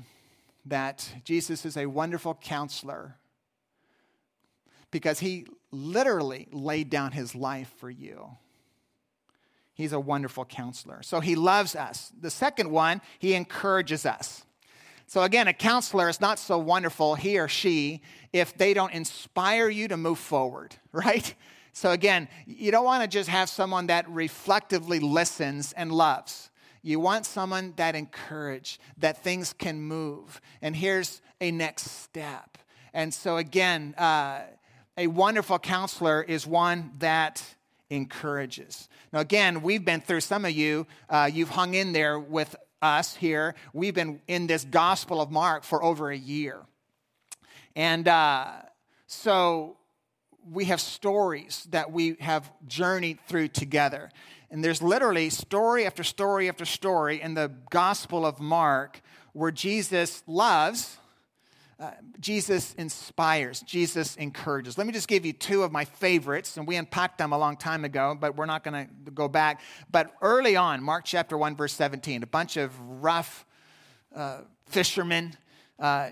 that 0.68 1.09
Jesus 1.24 1.64
is 1.64 1.76
a 1.76 1.87
wonderful 1.87 2.35
counselor 2.35 3.16
because 4.90 5.20
he 5.20 5.46
literally 5.70 6.48
laid 6.50 6.90
down 6.90 7.12
his 7.12 7.35
life 7.35 7.72
for 7.78 7.90
you. 7.90 8.31
He's 9.74 9.92
a 9.92 10.00
wonderful 10.00 10.44
counselor. 10.44 11.02
So 11.02 11.20
he 11.20 11.37
loves 11.37 11.76
us. 11.76 12.11
The 12.20 12.31
second 12.31 12.70
one, 12.70 13.00
he 13.18 13.35
encourages 13.35 14.07
us. 14.07 14.44
So 15.07 15.22
again, 15.22 15.48
a 15.48 15.52
counselor 15.52 16.09
is 16.09 16.20
not 16.20 16.38
so 16.38 16.59
wonderful, 16.59 17.14
he 17.14 17.38
or 17.38 17.48
she, 17.48 18.02
if 18.33 18.57
they 18.59 18.74
don't 18.74 18.92
inspire 18.92 19.68
you 19.68 19.88
to 19.88 19.96
move 19.96 20.18
forward, 20.18 20.76
right? 20.92 21.35
So 21.72 21.92
again, 21.92 22.28
you 22.46 22.70
don't 22.70 22.85
want 22.85 23.02
to 23.02 23.09
just 23.09 23.28
have 23.28 23.48
someone 23.48 23.87
that 23.87 24.09
reflectively 24.11 24.98
listens 24.98 25.72
and 25.72 25.92
loves. 25.92 26.47
You 26.82 27.00
want 27.00 27.26
someone 27.26 27.74
that 27.76 27.94
encourage, 27.94 28.78
that 28.98 29.22
things 29.22 29.52
can 29.52 29.80
move. 29.80 30.40
And 30.62 30.74
here's 30.76 31.20
a 31.40 31.50
next 31.50 32.02
step. 32.02 32.58
And 32.92 33.12
so, 33.12 33.36
again, 33.36 33.94
uh, 33.96 34.40
a 34.96 35.06
wonderful 35.06 35.58
counselor 35.58 36.22
is 36.22 36.46
one 36.46 36.92
that 36.98 37.42
encourages. 37.90 38.88
Now, 39.12 39.20
again, 39.20 39.62
we've 39.62 39.84
been 39.84 40.00
through, 40.00 40.20
some 40.20 40.44
of 40.44 40.52
you, 40.52 40.86
uh, 41.08 41.30
you've 41.32 41.50
hung 41.50 41.74
in 41.74 41.92
there 41.92 42.18
with 42.18 42.56
us 42.82 43.14
here. 43.14 43.54
We've 43.72 43.94
been 43.94 44.20
in 44.28 44.46
this 44.46 44.64
Gospel 44.64 45.20
of 45.20 45.30
Mark 45.30 45.64
for 45.64 45.82
over 45.82 46.10
a 46.10 46.16
year. 46.16 46.60
And 47.74 48.08
uh, 48.08 48.52
so 49.06 49.76
we 50.50 50.66
have 50.66 50.80
stories 50.80 51.66
that 51.70 51.92
we 51.92 52.16
have 52.20 52.50
journeyed 52.66 53.18
through 53.26 53.48
together. 53.48 54.10
And 54.50 54.64
there's 54.64 54.82
literally 54.82 55.30
story 55.30 55.84
after 55.84 56.02
story 56.02 56.48
after 56.48 56.64
story 56.64 57.20
in 57.20 57.34
the 57.34 57.52
Gospel 57.70 58.24
of 58.24 58.40
Mark 58.40 59.00
where 59.32 59.50
Jesus 59.50 60.22
loves, 60.26 60.96
uh, 61.78 61.90
Jesus 62.18 62.74
inspires, 62.74 63.61
Jesus 63.61 64.16
encourages. 64.16 64.78
Let 64.78 64.87
me 64.87 64.92
just 64.92 65.06
give 65.06 65.24
you 65.24 65.32
two 65.32 65.62
of 65.62 65.70
my 65.70 65.84
favorites, 65.84 66.56
and 66.56 66.66
we 66.66 66.76
unpacked 66.76 67.18
them 67.18 67.32
a 67.32 67.38
long 67.38 67.56
time 67.56 67.84
ago, 67.84 68.16
but 68.18 68.37
we're 68.37 68.46
not 68.46 68.64
going 68.64 68.88
to 69.04 69.11
go 69.12 69.28
back. 69.28 69.61
But 69.90 70.12
early 70.22 70.56
on, 70.56 70.82
Mark 70.82 71.04
chapter 71.04 71.38
1, 71.38 71.54
verse 71.54 71.72
17, 71.74 72.22
a 72.22 72.26
bunch 72.26 72.56
of 72.56 72.78
rough 72.80 73.46
uh, 74.16 74.38
fishermen 74.66 75.37
uh, 75.78 76.11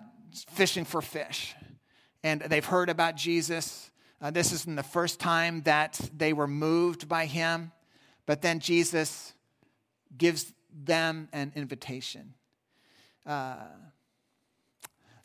fishing 0.50 0.84
for 0.84 1.02
fish. 1.02 1.54
And 2.22 2.42
they've 2.42 2.64
heard 2.64 2.90
about 2.90 3.16
Jesus. 3.16 3.90
Uh, 4.20 4.30
this 4.30 4.52
isn't 4.52 4.76
the 4.76 4.82
first 4.82 5.18
time 5.18 5.62
that 5.62 5.98
they 6.16 6.32
were 6.32 6.46
moved 6.46 7.08
by 7.08 7.26
him. 7.26 7.72
But 8.26 8.42
then 8.42 8.58
Jesus 8.60 9.32
gives 10.16 10.52
them 10.72 11.28
an 11.32 11.52
invitation. 11.54 12.34
Uh, 13.24 13.56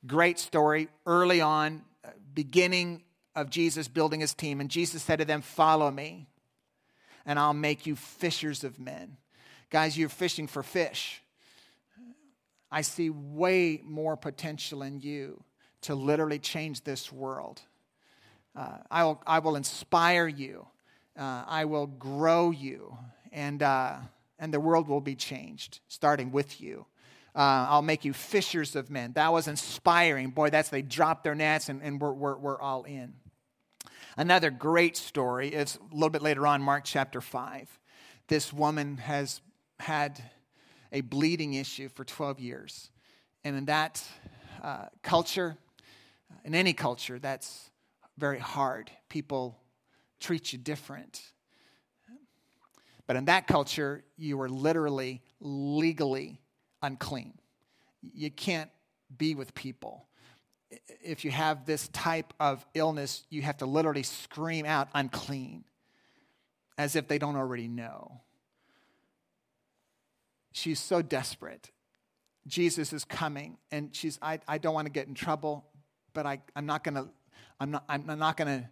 great 0.05 0.39
story 0.39 0.87
early 1.05 1.41
on, 1.41 1.81
beginning 2.33 3.03
of 3.35 3.49
Jesus 3.49 3.87
building 3.87 4.19
his 4.19 4.33
team. 4.33 4.61
And 4.61 4.69
Jesus 4.69 5.03
said 5.03 5.19
to 5.19 5.25
them, 5.25 5.41
Follow 5.41 5.89
me, 5.89 6.27
and 7.25 7.39
I'll 7.39 7.53
make 7.53 7.85
you 7.85 7.95
fishers 7.95 8.63
of 8.63 8.79
men. 8.79 9.17
Guys, 9.69 9.97
you're 9.97 10.09
fishing 10.09 10.47
for 10.47 10.63
fish. 10.63 11.21
I 12.71 12.81
see 12.81 13.09
way 13.09 13.81
more 13.83 14.15
potential 14.15 14.81
in 14.81 15.01
you 15.01 15.43
to 15.81 15.95
literally 15.95 16.39
change 16.39 16.83
this 16.83 17.11
world. 17.11 17.61
Uh, 18.55 18.77
I, 18.89 19.03
will, 19.03 19.21
I 19.25 19.39
will 19.39 19.55
inspire 19.55 20.27
you 20.27 20.67
uh, 21.17 21.43
I 21.47 21.65
will 21.65 21.87
grow 21.87 22.51
you, 22.51 22.97
and, 23.31 23.61
uh, 23.61 23.97
and 24.39 24.53
the 24.53 24.59
world 24.59 24.87
will 24.87 25.01
be 25.01 25.15
changed, 25.15 25.79
starting 25.87 26.31
with 26.31 26.61
you. 26.61 26.85
Uh, 27.33 27.65
I'll 27.69 27.81
make 27.81 28.03
you 28.03 28.13
fishers 28.13 28.75
of 28.75 28.89
men. 28.89 29.13
That 29.13 29.31
was 29.31 29.47
inspiring. 29.47 30.31
Boy, 30.31 30.49
that's 30.49 30.69
they 30.69 30.81
dropped 30.81 31.23
their 31.23 31.35
nets 31.35 31.69
and, 31.69 31.81
and 31.81 31.99
we're, 32.01 32.11
we're, 32.11 32.37
we're 32.37 32.61
all 32.61 32.83
in. 32.83 33.13
Another 34.17 34.49
great 34.49 34.97
story 34.97 35.47
is 35.49 35.77
a 35.77 35.93
little 35.93 36.09
bit 36.09 36.21
later 36.21 36.45
on, 36.45 36.61
Mark 36.61 36.83
chapter 36.83 37.21
5. 37.21 37.79
This 38.27 38.51
woman 38.51 38.97
has 38.97 39.39
had 39.79 40.21
a 40.91 41.01
bleeding 41.01 41.53
issue 41.53 41.87
for 41.87 42.03
12 42.03 42.39
years. 42.41 42.91
And 43.45 43.55
in 43.55 43.65
that 43.65 44.03
uh, 44.61 44.87
culture, 45.01 45.55
in 46.43 46.53
any 46.53 46.73
culture, 46.73 47.17
that's 47.17 47.71
very 48.17 48.39
hard. 48.39 48.91
People 49.07 49.57
treat 50.21 50.53
you 50.53 50.59
different. 50.59 51.21
But 53.07 53.15
in 53.17 53.25
that 53.25 53.47
culture, 53.47 54.05
you 54.17 54.37
were 54.37 54.47
literally, 54.47 55.21
legally 55.41 56.39
unclean. 56.81 57.33
You 58.13 58.31
can't 58.31 58.69
be 59.17 59.35
with 59.35 59.53
people. 59.53 60.07
If 61.01 61.25
you 61.25 61.31
have 61.31 61.65
this 61.65 61.89
type 61.89 62.33
of 62.39 62.65
illness, 62.73 63.25
you 63.29 63.41
have 63.41 63.57
to 63.57 63.65
literally 63.65 64.03
scream 64.03 64.65
out 64.65 64.87
unclean 64.93 65.65
as 66.77 66.95
if 66.95 67.09
they 67.09 67.17
don't 67.17 67.35
already 67.35 67.67
know. 67.67 68.21
She's 70.53 70.79
so 70.79 71.01
desperate. 71.01 71.71
Jesus 72.47 72.93
is 72.93 73.03
coming, 73.03 73.57
and 73.71 73.93
she's, 73.93 74.17
I, 74.21 74.39
I 74.47 74.57
don't 74.57 74.73
want 74.73 74.85
to 74.85 74.91
get 74.91 75.07
in 75.07 75.13
trouble, 75.13 75.65
but 76.13 76.25
I, 76.25 76.39
I'm 76.55 76.65
not 76.65 76.83
going 76.83 76.95
to 76.95 77.09
I'm 77.61 77.69
not, 77.69 77.83
I'm 77.87 78.17
not 78.17 78.37
going 78.37 78.47
to 78.47 78.67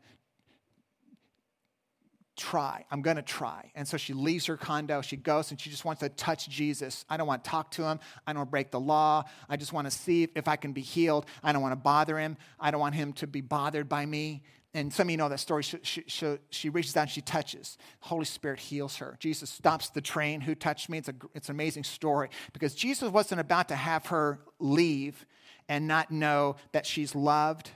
try. 2.39 2.85
I'm 2.89 3.01
going 3.01 3.17
to 3.17 3.21
try. 3.21 3.71
And 3.75 3.87
so 3.87 3.97
she 3.97 4.13
leaves 4.13 4.45
her 4.47 4.57
condo. 4.57 5.01
She 5.01 5.17
goes 5.17 5.51
and 5.51 5.59
she 5.59 5.69
just 5.69 5.85
wants 5.85 5.99
to 5.99 6.09
touch 6.09 6.49
Jesus. 6.49 7.05
I 7.09 7.17
don't 7.17 7.27
want 7.27 7.43
to 7.43 7.49
talk 7.49 7.69
to 7.71 7.83
him. 7.83 7.99
I 8.25 8.33
don't 8.33 8.39
want 8.39 8.47
to 8.47 8.51
break 8.51 8.71
the 8.71 8.79
law. 8.79 9.25
I 9.47 9.57
just 9.57 9.73
want 9.73 9.85
to 9.85 9.91
see 9.91 10.29
if 10.35 10.47
I 10.47 10.55
can 10.55 10.71
be 10.71 10.81
healed. 10.81 11.25
I 11.43 11.51
don't 11.51 11.61
want 11.61 11.73
to 11.73 11.79
bother 11.79 12.17
him. 12.17 12.37
I 12.59 12.71
don't 12.71 12.79
want 12.79 12.95
him 12.95 13.13
to 13.13 13.27
be 13.27 13.41
bothered 13.41 13.89
by 13.89 14.05
me. 14.05 14.41
And 14.73 14.93
some 14.93 15.07
of 15.07 15.11
you 15.11 15.17
know 15.17 15.29
that 15.29 15.39
story. 15.39 15.63
She, 15.63 15.79
she, 15.83 16.03
she, 16.07 16.37
she 16.49 16.69
reaches 16.69 16.95
out 16.95 17.01
and 17.01 17.09
she 17.09 17.21
touches. 17.21 17.77
Holy 17.99 18.25
Spirit 18.25 18.59
heals 18.59 18.97
her. 18.97 19.17
Jesus 19.19 19.49
stops 19.49 19.89
the 19.89 20.01
train. 20.01 20.41
Who 20.41 20.55
touched 20.55 20.89
me? 20.89 20.99
It's, 20.99 21.09
a, 21.09 21.15
it's 21.35 21.49
an 21.49 21.55
amazing 21.55 21.83
story 21.83 22.29
because 22.53 22.73
Jesus 22.73 23.11
wasn't 23.11 23.41
about 23.41 23.67
to 23.69 23.75
have 23.75 24.07
her 24.07 24.39
leave 24.59 25.25
and 25.67 25.87
not 25.87 26.11
know 26.11 26.55
that 26.71 26.85
she's 26.85 27.15
loved 27.15 27.71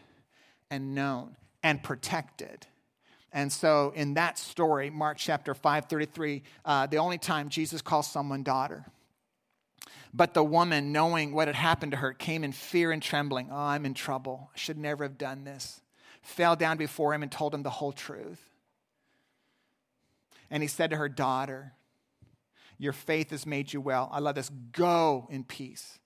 and 0.70 0.96
known 0.96 1.36
and 1.64 1.82
protected 1.84 2.68
and 3.34 3.52
so 3.52 3.92
in 3.96 4.14
that 4.14 4.38
story, 4.38 4.92
Mark 4.92 5.18
chapter 5.18 5.56
5, 5.56 5.86
33, 5.86 6.44
uh, 6.64 6.86
the 6.86 6.98
only 6.98 7.18
time 7.18 7.50
Jesus 7.50 7.82
calls 7.82 8.10
someone 8.10 8.44
daughter. 8.44 8.86
But 10.14 10.36
the 10.36 10.44
woman, 10.44 10.92
knowing 10.92 11.34
what 11.34 11.48
had 11.48 11.56
happened 11.56 11.94
to 11.94 11.98
her, 11.98 12.14
came 12.14 12.44
in 12.44 12.52
fear 12.52 12.92
and 12.92 13.02
trembling. 13.02 13.50
Oh, 13.52 13.58
I'm 13.58 13.86
in 13.86 13.96
trouble. 13.96 14.52
I 14.54 14.58
should 14.58 14.78
never 14.78 15.04
have 15.04 15.18
done 15.18 15.44
this. 15.44 15.82
Fell 16.22 16.56
down 16.56 16.78
before 16.78 17.14
him 17.14 17.24
and 17.24 17.32
told 17.32 17.56
him 17.56 17.64
the 17.64 17.72
whole 17.72 17.92
truth. 17.92 18.40
And 20.52 20.62
he 20.62 20.68
said 20.68 20.92
to 20.92 20.98
her, 20.98 21.10
Daughter, 21.10 21.74
your 22.78 22.94
faith 22.94 23.32
has 23.32 23.48
made 23.48 23.74
you 23.74 23.82
well. 23.82 24.08
I 24.12 24.20
love 24.20 24.36
this. 24.36 24.52
Go 24.72 25.28
in 25.32 25.44
peace. 25.44 25.98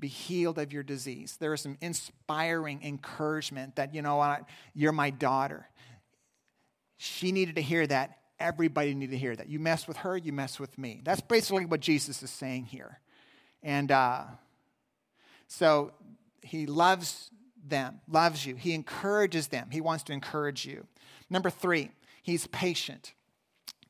Be 0.00 0.08
healed 0.08 0.58
of 0.58 0.72
your 0.72 0.82
disease. 0.82 1.36
There 1.38 1.54
is 1.54 1.60
some 1.60 1.78
inspiring 1.80 2.82
encouragement 2.82 3.76
that, 3.76 3.94
you 3.94 4.02
know 4.02 4.16
what, 4.16 4.48
you're 4.74 4.90
my 4.90 5.10
daughter. 5.10 5.68
She 7.04 7.32
needed 7.32 7.56
to 7.56 7.62
hear 7.62 7.84
that. 7.84 8.18
Everybody 8.38 8.94
needed 8.94 9.10
to 9.10 9.18
hear 9.18 9.34
that. 9.34 9.48
You 9.48 9.58
mess 9.58 9.88
with 9.88 9.96
her, 9.98 10.16
you 10.16 10.32
mess 10.32 10.60
with 10.60 10.78
me. 10.78 11.00
That's 11.02 11.20
basically 11.20 11.66
what 11.66 11.80
Jesus 11.80 12.22
is 12.22 12.30
saying 12.30 12.66
here. 12.66 13.00
And 13.60 13.90
uh, 13.90 14.22
so 15.48 15.90
he 16.42 16.66
loves 16.66 17.28
them, 17.66 18.00
loves 18.06 18.46
you. 18.46 18.54
He 18.54 18.72
encourages 18.72 19.48
them. 19.48 19.70
He 19.72 19.80
wants 19.80 20.04
to 20.04 20.12
encourage 20.12 20.64
you. 20.64 20.86
Number 21.28 21.50
three, 21.50 21.90
he's 22.22 22.46
patient. 22.46 23.14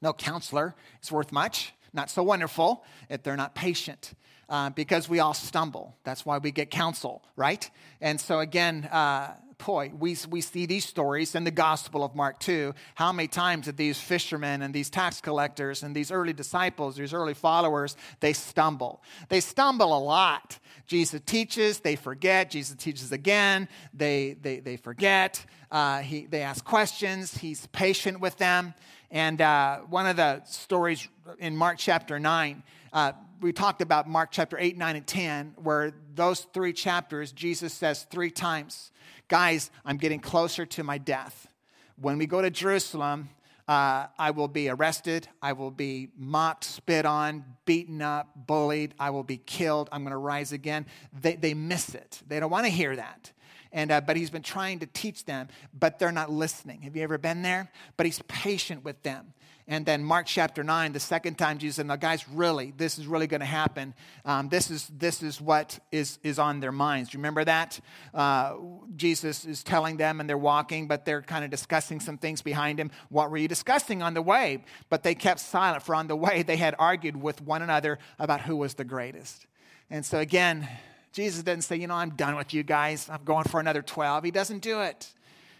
No 0.00 0.14
counselor 0.14 0.74
is 1.02 1.12
worth 1.12 1.32
much. 1.32 1.74
Not 1.92 2.08
so 2.08 2.22
wonderful 2.22 2.82
if 3.10 3.22
they're 3.22 3.36
not 3.36 3.54
patient. 3.54 4.14
Uh, 4.48 4.70
because 4.70 5.06
we 5.06 5.20
all 5.20 5.34
stumble. 5.34 5.96
That's 6.04 6.24
why 6.24 6.38
we 6.38 6.50
get 6.50 6.70
counsel, 6.70 7.22
right? 7.36 7.70
And 8.00 8.18
so, 8.18 8.40
again, 8.40 8.84
uh, 8.84 9.34
boy, 9.66 9.92
we, 9.98 10.16
we 10.28 10.40
see 10.40 10.66
these 10.66 10.84
stories 10.84 11.34
in 11.34 11.44
the 11.44 11.50
Gospel 11.50 12.04
of 12.04 12.14
Mark 12.14 12.40
too. 12.40 12.74
How 12.94 13.12
many 13.12 13.28
times 13.28 13.66
did 13.66 13.76
these 13.76 13.98
fishermen 13.98 14.62
and 14.62 14.74
these 14.74 14.90
tax 14.90 15.20
collectors 15.20 15.82
and 15.82 15.94
these 15.94 16.10
early 16.10 16.32
disciples, 16.32 16.96
these 16.96 17.14
early 17.14 17.34
followers, 17.34 17.96
they 18.20 18.32
stumble? 18.32 19.02
They 19.28 19.40
stumble 19.40 19.96
a 19.96 19.98
lot. 19.98 20.58
Jesus 20.86 21.20
teaches, 21.24 21.80
they 21.80 21.96
forget. 21.96 22.50
Jesus 22.50 22.76
teaches 22.76 23.12
again, 23.12 23.68
they, 23.94 24.36
they, 24.40 24.60
they 24.60 24.76
forget. 24.76 25.44
Uh, 25.70 26.00
he, 26.00 26.26
they 26.26 26.42
ask 26.42 26.64
questions, 26.64 27.36
he's 27.36 27.66
patient 27.68 28.20
with 28.20 28.36
them. 28.38 28.74
And 29.10 29.40
uh, 29.40 29.78
one 29.80 30.06
of 30.06 30.16
the 30.16 30.42
stories 30.44 31.06
in 31.38 31.56
Mark 31.56 31.78
chapter 31.78 32.18
9, 32.18 32.62
uh, 32.92 33.12
we 33.40 33.52
talked 33.52 33.82
about 33.82 34.08
Mark 34.08 34.30
chapter 34.30 34.56
8, 34.58 34.76
9, 34.76 34.96
and 34.96 35.06
10, 35.06 35.54
where 35.62 35.92
those 36.14 36.40
three 36.52 36.72
chapters, 36.72 37.32
Jesus 37.32 37.72
says 37.72 38.06
three 38.10 38.30
times, 38.30 38.92
Guys, 39.32 39.70
I'm 39.86 39.96
getting 39.96 40.20
closer 40.20 40.66
to 40.66 40.84
my 40.84 40.98
death. 40.98 41.48
When 41.96 42.18
we 42.18 42.26
go 42.26 42.42
to 42.42 42.50
Jerusalem, 42.50 43.30
uh, 43.66 44.08
I 44.18 44.30
will 44.32 44.46
be 44.46 44.68
arrested. 44.68 45.26
I 45.40 45.54
will 45.54 45.70
be 45.70 46.10
mocked, 46.18 46.64
spit 46.64 47.06
on, 47.06 47.42
beaten 47.64 48.02
up, 48.02 48.28
bullied. 48.46 48.92
I 49.00 49.08
will 49.08 49.22
be 49.22 49.38
killed. 49.38 49.88
I'm 49.90 50.02
going 50.02 50.10
to 50.10 50.18
rise 50.18 50.52
again. 50.52 50.84
They, 51.18 51.36
they 51.36 51.54
miss 51.54 51.94
it. 51.94 52.20
They 52.28 52.40
don't 52.40 52.50
want 52.50 52.66
to 52.66 52.70
hear 52.70 52.94
that. 52.94 53.32
And, 53.72 53.90
uh, 53.90 54.02
but 54.02 54.18
he's 54.18 54.28
been 54.28 54.42
trying 54.42 54.80
to 54.80 54.86
teach 54.86 55.24
them, 55.24 55.48
but 55.72 55.98
they're 55.98 56.12
not 56.12 56.30
listening. 56.30 56.82
Have 56.82 56.94
you 56.94 57.02
ever 57.02 57.16
been 57.16 57.40
there? 57.40 57.70
But 57.96 58.04
he's 58.04 58.20
patient 58.28 58.84
with 58.84 59.02
them. 59.02 59.32
And 59.72 59.86
then 59.86 60.04
Mark 60.04 60.26
chapter 60.26 60.62
9, 60.62 60.92
the 60.92 61.00
second 61.00 61.38
time 61.38 61.56
Jesus 61.56 61.76
said, 61.76 61.86
Now, 61.86 61.96
guys, 61.96 62.28
really, 62.28 62.74
this 62.76 62.98
is 62.98 63.06
really 63.06 63.26
going 63.26 63.40
to 63.40 63.46
happen. 63.46 63.94
Um, 64.22 64.50
this, 64.50 64.70
is, 64.70 64.86
this 64.98 65.22
is 65.22 65.40
what 65.40 65.78
is, 65.90 66.18
is 66.22 66.38
on 66.38 66.60
their 66.60 66.72
minds. 66.72 67.08
Do 67.08 67.16
you 67.16 67.20
remember 67.20 67.42
that? 67.46 67.80
Uh, 68.12 68.56
Jesus 68.96 69.46
is 69.46 69.62
telling 69.62 69.96
them 69.96 70.20
and 70.20 70.28
they're 70.28 70.36
walking, 70.36 70.88
but 70.88 71.06
they're 71.06 71.22
kind 71.22 71.42
of 71.42 71.50
discussing 71.50 72.00
some 72.00 72.18
things 72.18 72.42
behind 72.42 72.78
him. 72.78 72.90
What 73.08 73.30
were 73.30 73.38
you 73.38 73.48
discussing 73.48 74.02
on 74.02 74.12
the 74.12 74.20
way? 74.20 74.62
But 74.90 75.04
they 75.04 75.14
kept 75.14 75.40
silent, 75.40 75.82
for 75.82 75.94
on 75.94 76.06
the 76.06 76.16
way 76.16 76.42
they 76.42 76.58
had 76.58 76.74
argued 76.78 77.16
with 77.16 77.40
one 77.40 77.62
another 77.62 77.98
about 78.18 78.42
who 78.42 78.56
was 78.56 78.74
the 78.74 78.84
greatest. 78.84 79.46
And 79.88 80.04
so, 80.04 80.18
again, 80.18 80.68
Jesus 81.14 81.42
doesn't 81.42 81.62
say, 81.62 81.76
You 81.76 81.86
know, 81.86 81.94
I'm 81.94 82.10
done 82.10 82.36
with 82.36 82.52
you 82.52 82.62
guys. 82.62 83.08
I'm 83.08 83.24
going 83.24 83.44
for 83.44 83.58
another 83.58 83.80
12. 83.80 84.22
He 84.22 84.32
doesn't 84.32 84.60
do 84.60 84.82
it. 84.82 85.10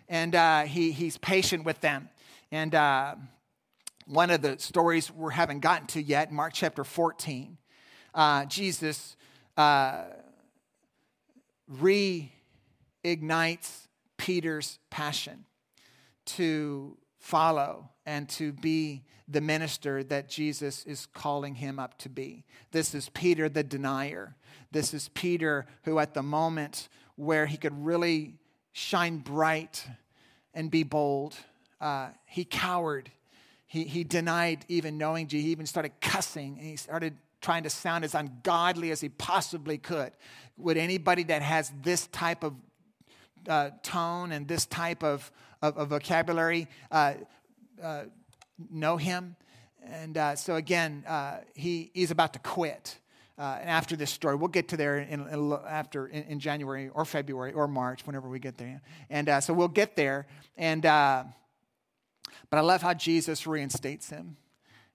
And 0.07 0.35
uh, 0.35 0.65
he, 0.65 0.93
he's 0.93 1.17
patient 1.17 1.65
with 1.65 1.81
them. 1.81 2.11
And 2.51 2.75
uh, 2.75 3.15
one 4.07 4.31
of 4.31 4.43
the 4.43 4.59
stories 4.59 5.11
we 5.11 5.33
haven't 5.33 5.61
gotten 5.61 5.87
to 5.89 6.03
yet, 6.03 6.33
Mark 6.33 6.53
chapter 6.55 6.85
14, 6.85 7.57
uh, 8.15 8.45
Jesus 8.47 9.17
uh, 9.57 10.05
reignites 11.73 12.29
Peter's 14.17 14.79
passion 14.91 15.45
to 16.25 16.97
follow 17.19 17.91
and 18.05 18.29
to 18.29 18.53
be 18.53 19.03
the 19.29 19.41
minister 19.41 20.03
that 20.05 20.29
Jesus 20.29 20.85
is 20.85 21.07
calling 21.07 21.55
him 21.55 21.79
up 21.79 21.97
to 21.99 22.09
be. 22.09 22.45
This 22.73 22.95
is 22.95 23.09
Peter 23.11 23.49
the 23.49 23.63
denier. 23.63 24.37
This 24.71 24.93
is 24.93 25.09
Peter 25.09 25.67
who, 25.85 25.99
at 25.99 26.15
the 26.15 26.23
moment 26.23 26.89
where 27.17 27.47
he 27.47 27.57
could 27.57 27.85
really 27.85 28.35
shine 28.73 29.19
bright 29.19 29.87
and 30.55 30.71
be 30.71 30.83
bold, 30.83 31.37
uh, 31.81 32.09
he 32.27 32.45
cowered 32.45 33.11
he, 33.73 33.85
he 33.85 34.05
denied 34.05 34.67
even 34.69 34.99
knowing 34.99 35.29
Jesus. 35.29 35.47
He 35.47 35.51
even 35.51 35.65
started 35.65 35.93
cussing 35.99 36.59
and 36.59 36.67
he 36.67 36.77
started 36.77 37.17
trying 37.41 37.63
to 37.63 37.71
sound 37.71 38.05
as 38.05 38.15
ungodly 38.15 38.91
as 38.91 39.01
he 39.01 39.09
possibly 39.09 39.79
could. 39.79 40.13
Would 40.59 40.77
anybody 40.77 41.23
that 41.25 41.41
has 41.41 41.73
this 41.83 42.07
type 42.09 42.45
of 42.45 42.53
uh, 43.49 43.71
tone 43.83 44.31
and 44.31 44.47
this 44.47 44.67
type 44.67 45.03
of, 45.03 45.33
of, 45.63 45.79
of 45.79 45.89
vocabulary 45.89 46.69
uh, 46.91 47.15
uh, 47.83 48.03
know 48.71 48.99
him? 48.99 49.37
And 49.87 50.19
uh, 50.19 50.37
so, 50.37 50.57
again, 50.57 51.03
uh, 51.09 51.39
he, 51.55 51.91
he's 51.95 52.11
about 52.11 52.35
to 52.35 52.41
quit. 52.41 52.99
Uh, 53.39 53.57
and 53.59 53.71
after 53.71 53.97
this 53.97 54.11
story, 54.11 54.37
we'll 54.37 54.49
get 54.49 54.69
to 54.69 54.77
there 54.77 54.99
in, 54.99 55.27
in 55.29 55.53
after 55.67 56.09
in, 56.09 56.25
in, 56.25 56.41
January 56.41 56.91
or 56.93 57.07
February 57.07 57.55
or 57.55 57.67
March, 57.67 58.07
whenever 58.07 58.29
we 58.29 58.39
get 58.39 58.59
there. 58.59 58.83
And 59.09 59.43
so 59.43 59.55
we'll 59.55 59.69
get 59.69 59.97
there. 59.97 60.27
And 60.59 60.85
but 62.53 62.59
I 62.59 62.61
love 62.61 62.83
how 62.83 62.93
Jesus 62.93 63.47
reinstates 63.47 64.11
him 64.11 64.37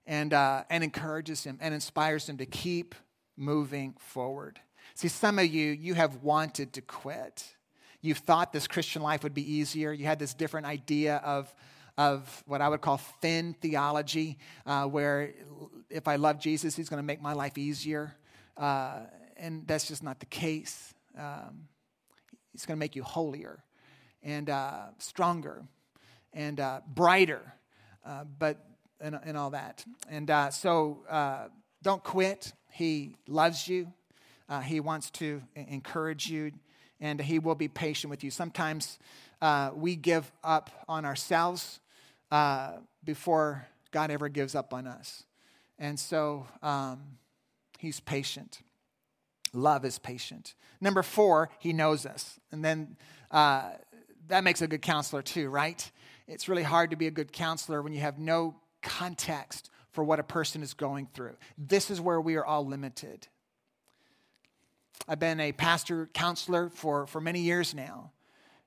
and, 0.06 0.32
uh, 0.32 0.62
and 0.70 0.84
encourages 0.84 1.42
him 1.42 1.58
and 1.60 1.74
inspires 1.74 2.28
him 2.28 2.36
to 2.36 2.46
keep 2.46 2.94
moving 3.36 3.96
forward. 3.98 4.60
See, 4.94 5.08
some 5.08 5.40
of 5.40 5.46
you, 5.46 5.72
you 5.72 5.94
have 5.94 6.22
wanted 6.22 6.72
to 6.74 6.80
quit. 6.80 7.56
You've 8.00 8.18
thought 8.18 8.52
this 8.52 8.68
Christian 8.68 9.02
life 9.02 9.24
would 9.24 9.34
be 9.34 9.54
easier. 9.54 9.92
You 9.92 10.04
had 10.04 10.20
this 10.20 10.34
different 10.34 10.68
idea 10.68 11.16
of, 11.16 11.52
of 11.96 12.44
what 12.46 12.60
I 12.60 12.68
would 12.68 12.80
call 12.80 12.98
thin 12.98 13.56
theology, 13.60 14.38
uh, 14.64 14.84
where 14.84 15.34
if 15.90 16.06
I 16.06 16.14
love 16.14 16.38
Jesus, 16.38 16.76
he's 16.76 16.88
going 16.88 17.02
to 17.02 17.06
make 17.06 17.20
my 17.20 17.32
life 17.32 17.58
easier. 17.58 18.14
Uh, 18.56 19.00
and 19.36 19.66
that's 19.66 19.88
just 19.88 20.04
not 20.04 20.20
the 20.20 20.26
case. 20.26 20.94
Um, 21.18 21.66
he's 22.52 22.64
going 22.64 22.76
to 22.76 22.80
make 22.80 22.94
you 22.94 23.02
holier 23.02 23.64
and 24.22 24.48
uh, 24.48 24.82
stronger 24.98 25.64
and 26.32 26.60
uh, 26.60 26.80
brighter, 26.86 27.40
uh, 28.04 28.24
but 28.38 28.64
and, 29.00 29.18
and, 29.24 29.36
all 29.36 29.50
that. 29.50 29.84
And 30.08 30.30
uh, 30.30 30.50
so 30.50 31.04
uh, 31.08 31.48
don't 31.82 32.02
quit. 32.02 32.52
He 32.72 33.16
loves 33.26 33.68
you. 33.68 33.92
Uh, 34.48 34.60
he 34.60 34.80
wants 34.80 35.10
to 35.10 35.42
encourage 35.54 36.28
you, 36.28 36.52
and 37.00 37.20
he 37.20 37.38
will 37.38 37.54
be 37.54 37.68
patient 37.68 38.10
with 38.10 38.24
you. 38.24 38.30
Sometimes 38.30 38.98
uh, 39.40 39.70
we 39.74 39.94
give 39.94 40.30
up 40.42 40.70
on 40.88 41.04
ourselves 41.04 41.80
before 43.04 43.66
God 43.90 44.10
ever 44.10 44.28
gives 44.28 44.54
up 44.54 44.74
on 44.74 44.86
us. 44.86 45.24
And 45.78 45.98
so 45.98 46.46
um, 46.62 47.00
he's 47.78 48.00
patient. 48.00 48.60
Love 49.52 49.84
is 49.84 49.98
patient. 49.98 50.54
Number 50.80 51.02
four, 51.02 51.50
he 51.58 51.72
knows 51.72 52.04
us. 52.04 52.40
And 52.50 52.64
then 52.64 52.96
that 53.30 54.44
makes 54.44 54.62
a 54.62 54.66
good 54.66 54.82
counselor 54.82 55.22
too, 55.22 55.48
right? 55.48 55.90
It's 56.28 56.46
really 56.46 56.62
hard 56.62 56.90
to 56.90 56.96
be 56.96 57.06
a 57.06 57.10
good 57.10 57.32
counselor 57.32 57.80
when 57.80 57.94
you 57.94 58.00
have 58.00 58.18
no 58.18 58.54
context 58.82 59.70
for 59.92 60.04
what 60.04 60.20
a 60.20 60.22
person 60.22 60.62
is 60.62 60.74
going 60.74 61.08
through. 61.14 61.36
This 61.56 61.90
is 61.90 62.02
where 62.02 62.20
we 62.20 62.36
are 62.36 62.44
all 62.44 62.66
limited. 62.66 63.26
I've 65.08 65.18
been 65.18 65.40
a 65.40 65.52
pastor 65.52 66.10
counselor 66.12 66.68
for, 66.68 67.06
for 67.06 67.22
many 67.22 67.40
years 67.40 67.74
now. 67.74 68.12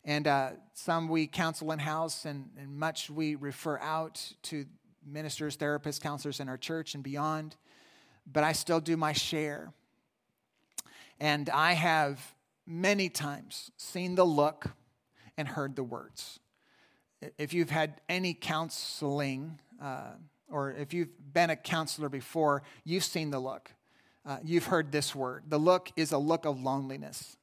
And 0.04 0.28
uh, 0.28 0.50
some 0.74 1.08
we 1.08 1.28
counsel 1.28 1.71
in 1.71 1.78
house, 1.78 2.26
and, 2.26 2.50
and 2.58 2.76
much 2.76 3.12
we 3.12 3.36
refer 3.36 3.78
out 3.78 4.34
to 4.43 4.66
ministers, 5.05 5.55
therapists, 5.55 6.01
counselors 6.01 6.39
in 6.39 6.49
our 6.49 6.57
church 6.57 6.95
and 6.95 7.03
beyond. 7.03 7.55
But 8.26 8.43
I 8.43 8.53
still 8.53 8.80
do 8.80 8.97
my 8.97 9.14
share. 9.14 9.72
And 11.20 11.47
I 11.51 11.74
have 11.74 12.34
many 12.66 13.09
times 13.09 13.70
seen 13.78 14.16
the 14.16 14.26
look 14.26 14.66
and 15.38 15.47
heard 15.47 15.76
the 15.76 15.84
words 15.84 16.39
if 17.38 17.53
you've 17.53 17.69
had 17.69 18.01
any 18.09 18.34
counseling, 18.34 19.59
uh, 19.82 20.11
or 20.49 20.72
if 20.72 20.93
you've 20.93 21.09
been 21.34 21.49
a 21.49 21.55
counselor 21.55 22.09
before, 22.09 22.63
you've 22.84 23.03
seen 23.03 23.32
the 23.32 23.39
look. 23.39 23.72
Uh, 24.26 24.38
you've 24.43 24.65
heard 24.65 24.91
this 24.91 25.15
word. 25.15 25.43
The 25.47 25.57
look 25.57 25.91
is 25.95 26.11
a 26.11 26.17
look 26.17 26.45
of 26.45 26.61
loneliness. 26.61 27.38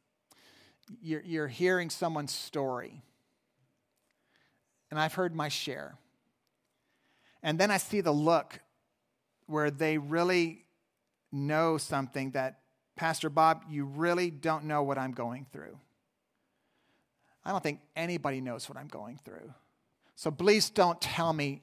You're, 1.02 1.22
you're 1.22 1.48
hearing 1.48 1.90
someone's 1.90 2.32
story. 2.32 3.02
And 4.90 4.98
I've 4.98 5.14
heard 5.14 5.34
my 5.34 5.48
share. 5.48 5.96
And 7.42 7.58
then 7.58 7.70
I 7.70 7.76
see 7.76 8.00
the 8.00 8.12
look 8.12 8.60
where 9.46 9.70
they 9.70 9.98
really 9.98 10.64
know 11.32 11.78
something 11.78 12.32
that 12.32 12.60
Pastor 12.96 13.30
Bob, 13.30 13.64
you 13.68 13.84
really 13.84 14.30
don't 14.30 14.64
know 14.64 14.82
what 14.82 14.98
I'm 14.98 15.12
going 15.12 15.46
through. 15.52 15.78
I 17.44 17.52
don't 17.52 17.62
think 17.62 17.80
anybody 17.96 18.40
knows 18.40 18.68
what 18.68 18.76
I'm 18.76 18.88
going 18.88 19.18
through. 19.24 19.52
So 20.18 20.32
please 20.32 20.68
don't 20.68 21.00
tell 21.00 21.32
me 21.32 21.62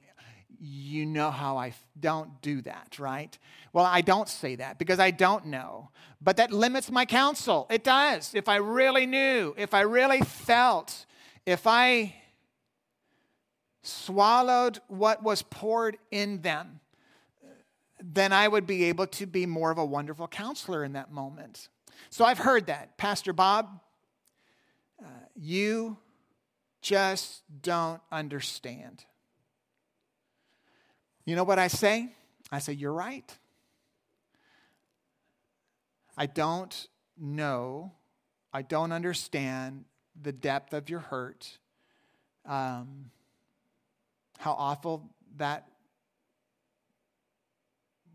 you 0.58 1.04
know 1.04 1.30
how 1.30 1.58
I 1.58 1.68
f- 1.68 1.86
don't 2.00 2.40
do 2.40 2.62
that, 2.62 2.98
right? 2.98 3.38
Well, 3.74 3.84
I 3.84 4.00
don't 4.00 4.30
say 4.30 4.56
that 4.56 4.78
because 4.78 4.98
I 4.98 5.10
don't 5.10 5.48
know. 5.48 5.90
But 6.22 6.38
that 6.38 6.50
limits 6.50 6.90
my 6.90 7.04
counsel. 7.04 7.66
It 7.68 7.84
does. 7.84 8.34
If 8.34 8.48
I 8.48 8.56
really 8.56 9.04
knew, 9.04 9.54
if 9.58 9.74
I 9.74 9.82
really 9.82 10.22
felt, 10.22 11.04
if 11.44 11.66
I 11.66 12.14
swallowed 13.82 14.80
what 14.88 15.22
was 15.22 15.42
poured 15.42 15.98
in 16.10 16.40
them, 16.40 16.80
then 18.02 18.32
I 18.32 18.48
would 18.48 18.66
be 18.66 18.84
able 18.84 19.06
to 19.08 19.26
be 19.26 19.44
more 19.44 19.70
of 19.70 19.76
a 19.76 19.84
wonderful 19.84 20.28
counselor 20.28 20.82
in 20.82 20.94
that 20.94 21.12
moment. 21.12 21.68
So 22.08 22.24
I've 22.24 22.38
heard 22.38 22.68
that. 22.68 22.96
Pastor 22.96 23.34
Bob, 23.34 23.80
uh, 24.98 25.08
you 25.34 25.98
just 26.86 27.42
don't 27.62 28.00
understand. 28.12 29.04
You 31.24 31.34
know 31.34 31.42
what 31.42 31.58
I 31.58 31.66
say? 31.66 32.12
I 32.52 32.60
say, 32.60 32.74
You're 32.74 32.92
right. 32.92 33.28
I 36.16 36.26
don't 36.26 36.86
know, 37.18 37.90
I 38.52 38.62
don't 38.62 38.92
understand 38.92 39.84
the 40.22 40.30
depth 40.30 40.72
of 40.74 40.88
your 40.88 41.00
hurt, 41.00 41.58
um, 42.46 43.10
how 44.38 44.52
awful 44.52 45.10
that 45.38 45.66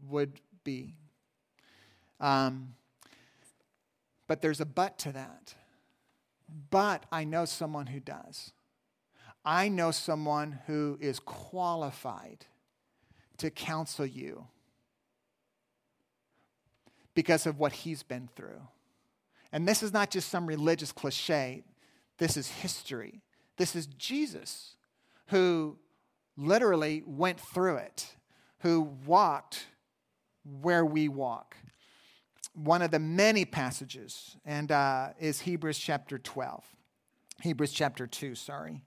would 0.07 0.39
be. 0.63 0.95
Um, 2.21 2.73
but 4.27 4.41
there's 4.41 4.61
a 4.61 4.65
but 4.65 4.97
to 4.99 5.11
that. 5.11 5.55
But 6.69 7.05
I 7.11 7.25
know 7.25 7.43
someone 7.43 7.87
who 7.87 7.99
does. 7.99 8.53
I 9.43 9.69
know 9.69 9.91
someone 9.91 10.59
who 10.67 10.97
is 11.01 11.19
qualified 11.19 12.45
to 13.37 13.49
counsel 13.49 14.05
you 14.05 14.47
because 17.15 17.45
of 17.45 17.59
what 17.59 17.71
he's 17.71 18.03
been 18.03 18.29
through. 18.35 18.61
And 19.51 19.67
this 19.67 19.83
is 19.83 19.91
not 19.91 20.11
just 20.11 20.29
some 20.29 20.45
religious 20.45 20.91
cliche, 20.91 21.63
this 22.17 22.37
is 22.37 22.47
history. 22.47 23.21
This 23.57 23.75
is 23.75 23.87
Jesus 23.87 24.75
who 25.27 25.77
literally 26.37 27.03
went 27.05 27.39
through 27.39 27.77
it, 27.77 28.15
who 28.59 28.81
walked 29.05 29.65
where 30.61 30.85
we 30.85 31.07
walk. 31.07 31.55
One 32.53 32.81
of 32.81 32.91
the 32.91 32.99
many 32.99 33.45
passages, 33.45 34.35
and 34.45 34.71
uh, 34.71 35.09
is 35.19 35.41
Hebrews 35.41 35.77
chapter 35.77 36.17
12. 36.17 36.63
Hebrews 37.41 37.71
chapter 37.71 38.07
2, 38.07 38.35
sorry. 38.35 38.83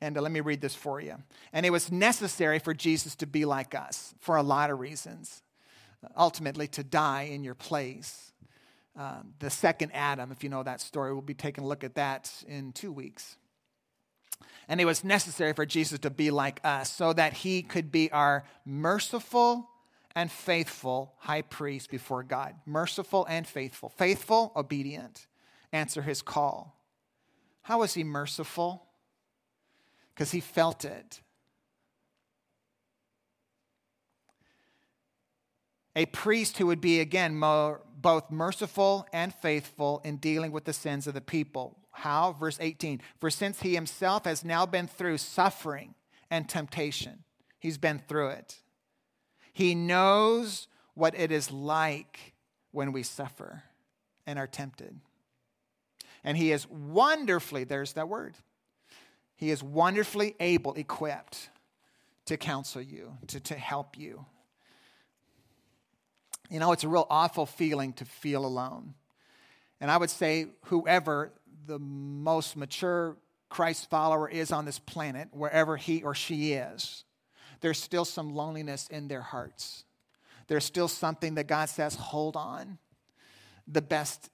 And 0.00 0.16
uh, 0.16 0.20
let 0.20 0.32
me 0.32 0.40
read 0.40 0.60
this 0.60 0.74
for 0.74 1.00
you. 1.00 1.16
And 1.52 1.66
it 1.66 1.70
was 1.70 1.92
necessary 1.92 2.58
for 2.58 2.74
Jesus 2.74 3.14
to 3.16 3.26
be 3.26 3.44
like 3.44 3.74
us 3.74 4.14
for 4.18 4.36
a 4.36 4.42
lot 4.42 4.70
of 4.70 4.80
reasons. 4.80 5.42
Ultimately, 6.16 6.66
to 6.68 6.82
die 6.82 7.28
in 7.30 7.44
your 7.44 7.54
place. 7.54 8.32
Um, 8.96 9.34
the 9.38 9.50
second 9.50 9.92
Adam, 9.92 10.32
if 10.32 10.42
you 10.42 10.48
know 10.48 10.62
that 10.62 10.80
story, 10.80 11.12
we'll 11.12 11.22
be 11.22 11.34
taking 11.34 11.64
a 11.64 11.66
look 11.66 11.84
at 11.84 11.94
that 11.96 12.32
in 12.48 12.72
two 12.72 12.90
weeks. 12.90 13.36
And 14.68 14.80
it 14.80 14.84
was 14.84 15.04
necessary 15.04 15.52
for 15.52 15.66
Jesus 15.66 15.98
to 16.00 16.10
be 16.10 16.30
like 16.30 16.60
us 16.64 16.90
so 16.92 17.12
that 17.12 17.34
he 17.34 17.62
could 17.62 17.92
be 17.92 18.10
our 18.12 18.44
merciful 18.64 19.68
and 20.14 20.30
faithful 20.30 21.14
high 21.18 21.42
priest 21.42 21.90
before 21.90 22.22
God. 22.22 22.54
Merciful 22.66 23.26
and 23.26 23.46
faithful. 23.46 23.90
Faithful, 23.90 24.52
obedient, 24.56 25.26
answer 25.72 26.02
his 26.02 26.22
call. 26.22 26.76
How 27.62 27.80
was 27.80 27.94
he 27.94 28.04
merciful? 28.04 28.86
Because 30.20 30.32
he 30.32 30.40
felt 30.40 30.84
it. 30.84 31.22
A 35.96 36.04
priest 36.04 36.58
who 36.58 36.66
would 36.66 36.82
be, 36.82 37.00
again, 37.00 37.38
more, 37.38 37.80
both 37.96 38.30
merciful 38.30 39.06
and 39.14 39.34
faithful 39.34 40.02
in 40.04 40.18
dealing 40.18 40.52
with 40.52 40.66
the 40.66 40.74
sins 40.74 41.06
of 41.06 41.14
the 41.14 41.22
people. 41.22 41.78
How? 41.92 42.32
Verse 42.38 42.58
18 42.60 43.00
For 43.18 43.30
since 43.30 43.62
he 43.62 43.74
himself 43.74 44.26
has 44.26 44.44
now 44.44 44.66
been 44.66 44.88
through 44.88 45.16
suffering 45.16 45.94
and 46.30 46.46
temptation, 46.46 47.24
he's 47.58 47.78
been 47.78 48.02
through 48.06 48.28
it. 48.28 48.60
He 49.54 49.74
knows 49.74 50.68
what 50.92 51.18
it 51.18 51.32
is 51.32 51.50
like 51.50 52.34
when 52.72 52.92
we 52.92 53.02
suffer 53.02 53.62
and 54.26 54.38
are 54.38 54.46
tempted. 54.46 55.00
And 56.22 56.36
he 56.36 56.52
is 56.52 56.68
wonderfully, 56.68 57.64
there's 57.64 57.94
that 57.94 58.10
word, 58.10 58.34
he 59.40 59.50
is 59.50 59.62
wonderfully 59.62 60.36
able, 60.38 60.74
equipped 60.74 61.48
to 62.26 62.36
counsel 62.36 62.82
you, 62.82 63.16
to, 63.28 63.40
to 63.40 63.54
help 63.54 63.96
you. 63.96 64.26
You 66.50 66.60
know, 66.60 66.72
it's 66.72 66.84
a 66.84 66.88
real 66.88 67.06
awful 67.08 67.46
feeling 67.46 67.94
to 67.94 68.04
feel 68.04 68.44
alone. 68.44 68.92
And 69.80 69.90
I 69.90 69.96
would 69.96 70.10
say, 70.10 70.48
whoever 70.66 71.32
the 71.66 71.78
most 71.78 72.54
mature 72.54 73.16
Christ 73.48 73.88
follower 73.88 74.28
is 74.28 74.52
on 74.52 74.66
this 74.66 74.78
planet, 74.78 75.28
wherever 75.32 75.78
he 75.78 76.02
or 76.02 76.14
she 76.14 76.52
is, 76.52 77.04
there's 77.62 77.78
still 77.82 78.04
some 78.04 78.34
loneliness 78.34 78.88
in 78.88 79.08
their 79.08 79.22
hearts. 79.22 79.84
There's 80.48 80.66
still 80.66 80.88
something 80.88 81.36
that 81.36 81.46
God 81.46 81.70
says, 81.70 81.94
hold 81.94 82.36
on. 82.36 82.76
The 83.66 83.80
best 83.80 84.28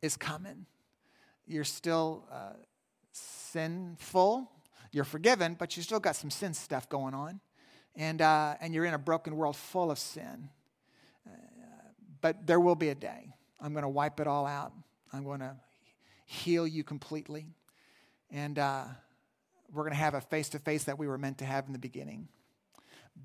is 0.00 0.16
coming. 0.16 0.64
You're 1.46 1.64
still 1.64 2.24
uh, 2.32 2.54
sinful. 3.52 4.50
You're 4.92 5.04
forgiven, 5.04 5.56
but 5.58 5.76
you 5.76 5.82
still 5.82 6.00
got 6.00 6.16
some 6.16 6.30
sin 6.30 6.54
stuff 6.54 6.88
going 6.88 7.14
on. 7.14 7.40
And, 7.96 8.22
uh, 8.22 8.54
and 8.60 8.72
you're 8.72 8.84
in 8.84 8.94
a 8.94 8.98
broken 8.98 9.36
world 9.36 9.56
full 9.56 9.90
of 9.90 9.98
sin. 9.98 10.48
Uh, 11.26 11.30
but 12.20 12.46
there 12.46 12.60
will 12.60 12.76
be 12.76 12.88
a 12.88 12.94
day. 12.94 13.34
I'm 13.60 13.72
going 13.72 13.82
to 13.82 13.88
wipe 13.88 14.20
it 14.20 14.26
all 14.26 14.46
out. 14.46 14.72
I'm 15.12 15.24
going 15.24 15.40
to 15.40 15.56
heal 16.26 16.66
you 16.66 16.84
completely. 16.84 17.46
And 18.30 18.58
uh, 18.58 18.84
we're 19.72 19.82
going 19.82 19.92
to 19.92 19.98
have 19.98 20.14
a 20.14 20.20
face 20.20 20.48
to 20.50 20.58
face 20.58 20.84
that 20.84 20.98
we 20.98 21.08
were 21.08 21.18
meant 21.18 21.38
to 21.38 21.44
have 21.44 21.66
in 21.66 21.72
the 21.72 21.78
beginning. 21.78 22.28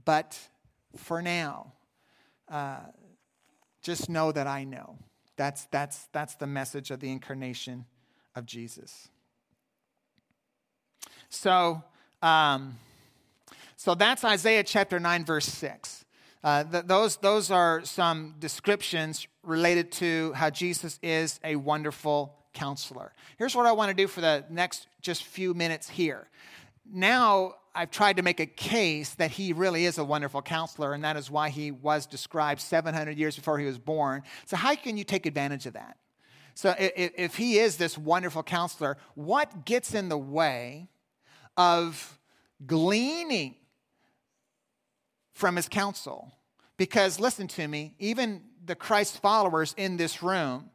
But 0.05 0.39
for 0.95 1.21
now, 1.21 1.73
uh, 2.49 2.79
just 3.81 4.09
know 4.09 4.31
that 4.31 4.47
I 4.47 4.63
know. 4.63 4.97
That's, 5.35 5.65
that's, 5.65 6.07
that's 6.11 6.35
the 6.35 6.47
message 6.47 6.91
of 6.91 6.99
the 6.99 7.11
incarnation 7.11 7.85
of 8.35 8.45
Jesus. 8.45 9.09
So, 11.33 11.83
um, 12.21 12.77
so 13.75 13.95
that's 13.95 14.23
Isaiah 14.23 14.63
chapter 14.63 14.99
9, 14.99 15.25
verse 15.25 15.45
6. 15.47 16.05
Uh, 16.43 16.63
th- 16.63 16.85
those, 16.85 17.17
those 17.17 17.49
are 17.49 17.83
some 17.83 18.35
descriptions 18.39 19.27
related 19.41 19.91
to 19.93 20.31
how 20.33 20.51
Jesus 20.51 20.99
is 21.01 21.39
a 21.43 21.55
wonderful 21.55 22.35
counselor. 22.53 23.13
Here's 23.37 23.55
what 23.55 23.65
I 23.65 23.71
want 23.71 23.89
to 23.89 23.95
do 23.95 24.07
for 24.07 24.21
the 24.21 24.45
next 24.49 24.87
just 25.01 25.23
few 25.23 25.55
minutes 25.55 25.89
here. 25.89 26.27
Now, 26.91 27.55
I've 27.73 27.89
tried 27.89 28.17
to 28.17 28.21
make 28.21 28.39
a 28.39 28.45
case 28.45 29.15
that 29.15 29.31
he 29.31 29.53
really 29.53 29.85
is 29.85 29.97
a 29.97 30.03
wonderful 30.03 30.43
counselor, 30.43 30.93
and 30.93 31.03
that 31.03 31.17
is 31.17 31.31
why 31.31 31.49
he 31.49 31.71
was 31.71 32.05
described 32.05 32.61
700 32.61 33.17
years 33.17 33.35
before 33.35 33.57
he 33.57 33.65
was 33.65 33.79
born. 33.79 34.21
So, 34.45 34.55
how 34.55 34.75
can 34.75 34.97
you 34.97 35.03
take 35.03 35.25
advantage 35.25 35.65
of 35.65 35.73
that? 35.73 35.97
So, 36.53 36.75
if, 36.77 37.11
if 37.17 37.35
he 37.37 37.57
is 37.57 37.77
this 37.77 37.97
wonderful 37.97 38.43
counselor, 38.43 38.97
what 39.15 39.65
gets 39.65 39.95
in 39.95 40.09
the 40.09 40.17
way 40.17 40.89
of 41.57 42.19
gleaning 42.65 43.55
from 45.33 45.55
his 45.55 45.67
counsel. 45.67 46.31
Because 46.77 47.19
listen 47.19 47.47
to 47.49 47.67
me, 47.67 47.95
even 47.99 48.41
the 48.65 48.75
Christ 48.75 49.19
followers 49.21 49.73
in 49.77 49.97
this 49.97 50.23
room, 50.23 50.69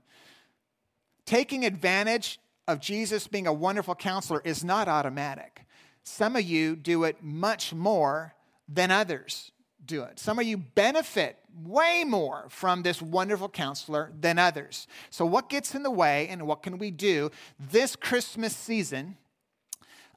taking 1.27 1.65
advantage 1.65 2.39
of 2.67 2.81
Jesus 2.81 3.27
being 3.27 3.47
a 3.47 3.53
wonderful 3.53 3.95
counselor 3.95 4.43
is 4.45 4.63
not 4.63 4.89
automatic. 4.89 5.65
Some 6.03 6.37
of 6.37 6.43
you 6.43 6.77
do 6.77 7.05
it 7.05 7.23
much 7.23 7.73
more 7.75 8.35
than 8.69 8.91
others 8.91 9.53
do 9.85 10.03
it. 10.03 10.19
Some 10.19 10.39
of 10.39 10.47
you 10.47 10.59
benefit 10.59 11.39
way 11.65 12.05
more 12.07 12.47
from 12.51 12.83
this 12.83 13.03
wonderful 13.03 13.49
counselor 13.49 14.13
than 14.19 14.39
others. 14.39 14.87
So, 15.11 15.27
what 15.27 15.49
gets 15.49 15.75
in 15.75 15.83
the 15.83 15.91
way 15.91 16.29
and 16.29 16.47
what 16.47 16.63
can 16.63 16.79
we 16.79 16.91
do 16.91 17.31
this 17.59 17.97
Christmas 17.97 18.55
season 18.55 19.17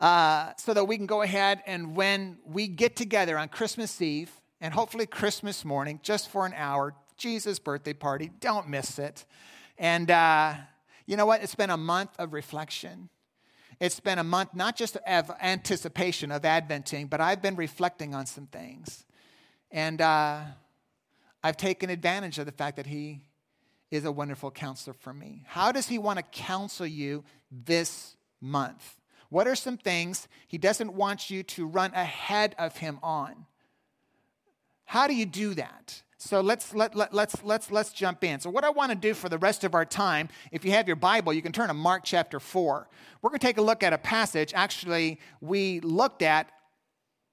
uh, 0.01 0.51
so 0.57 0.73
that 0.73 0.85
we 0.85 0.97
can 0.97 1.05
go 1.05 1.21
ahead 1.21 1.61
and 1.65 1.95
when 1.95 2.39
we 2.45 2.67
get 2.67 2.95
together 2.95 3.37
on 3.37 3.47
Christmas 3.47 4.01
Eve 4.01 4.31
and 4.59 4.73
hopefully 4.73 5.05
Christmas 5.05 5.63
morning, 5.63 5.99
just 6.03 6.29
for 6.29 6.45
an 6.45 6.53
hour, 6.55 6.93
Jesus' 7.15 7.59
birthday 7.59 7.93
party, 7.93 8.31
don't 8.39 8.67
miss 8.67 8.99
it. 8.99 9.25
And 9.77 10.11
uh, 10.11 10.55
you 11.05 11.15
know 11.15 11.25
what? 11.25 11.41
It's 11.43 11.55
been 11.55 11.69
a 11.69 11.77
month 11.77 12.11
of 12.19 12.33
reflection. 12.33 13.09
It's 13.79 13.99
been 13.99 14.19
a 14.19 14.23
month 14.23 14.53
not 14.53 14.75
just 14.75 14.97
of 14.97 15.31
anticipation 15.41 16.31
of 16.31 16.43
Adventing, 16.43 17.07
but 17.07 17.21
I've 17.21 17.41
been 17.41 17.55
reflecting 17.55 18.13
on 18.13 18.25
some 18.25 18.47
things. 18.47 19.05
And 19.71 20.01
uh, 20.01 20.41
I've 21.43 21.57
taken 21.57 21.89
advantage 21.89 22.37
of 22.37 22.45
the 22.45 22.51
fact 22.51 22.75
that 22.75 22.87
He 22.87 23.21
is 23.91 24.05
a 24.05 24.11
wonderful 24.11 24.49
counselor 24.49 24.93
for 24.93 25.13
me? 25.13 25.43
How 25.45 25.71
does 25.71 25.87
he 25.87 25.99
want 25.99 26.17
to 26.17 26.23
counsel 26.23 26.87
you 26.87 27.23
this 27.51 28.15
month? 28.39 28.95
What 29.31 29.47
are 29.47 29.55
some 29.55 29.77
things 29.77 30.27
he 30.45 30.57
doesn't 30.57 30.93
want 30.93 31.29
you 31.29 31.41
to 31.41 31.65
run 31.65 31.93
ahead 31.93 32.53
of 32.59 32.75
him 32.77 32.99
on? 33.01 33.45
How 34.83 35.07
do 35.07 35.15
you 35.15 35.25
do 35.25 35.53
that? 35.53 36.03
So 36.17 36.41
let's 36.41 36.75
let, 36.75 36.95
let, 36.95 37.13
let's 37.13 37.41
let's 37.41 37.71
let's 37.71 37.93
jump 37.93 38.25
in. 38.25 38.41
So 38.41 38.49
what 38.49 38.65
I 38.65 38.69
want 38.69 38.91
to 38.91 38.97
do 38.97 39.13
for 39.13 39.29
the 39.29 39.37
rest 39.37 39.63
of 39.63 39.73
our 39.73 39.85
time, 39.85 40.27
if 40.51 40.65
you 40.65 40.71
have 40.71 40.85
your 40.85 40.97
Bible, 40.97 41.31
you 41.31 41.41
can 41.41 41.53
turn 41.53 41.69
to 41.69 41.73
Mark 41.73 42.03
chapter 42.03 42.41
4. 42.41 42.89
We're 43.21 43.29
going 43.29 43.39
to 43.39 43.47
take 43.47 43.57
a 43.57 43.61
look 43.61 43.83
at 43.83 43.93
a 43.93 43.97
passage 43.97 44.51
actually 44.53 45.17
we 45.39 45.79
looked 45.79 46.21
at 46.21 46.51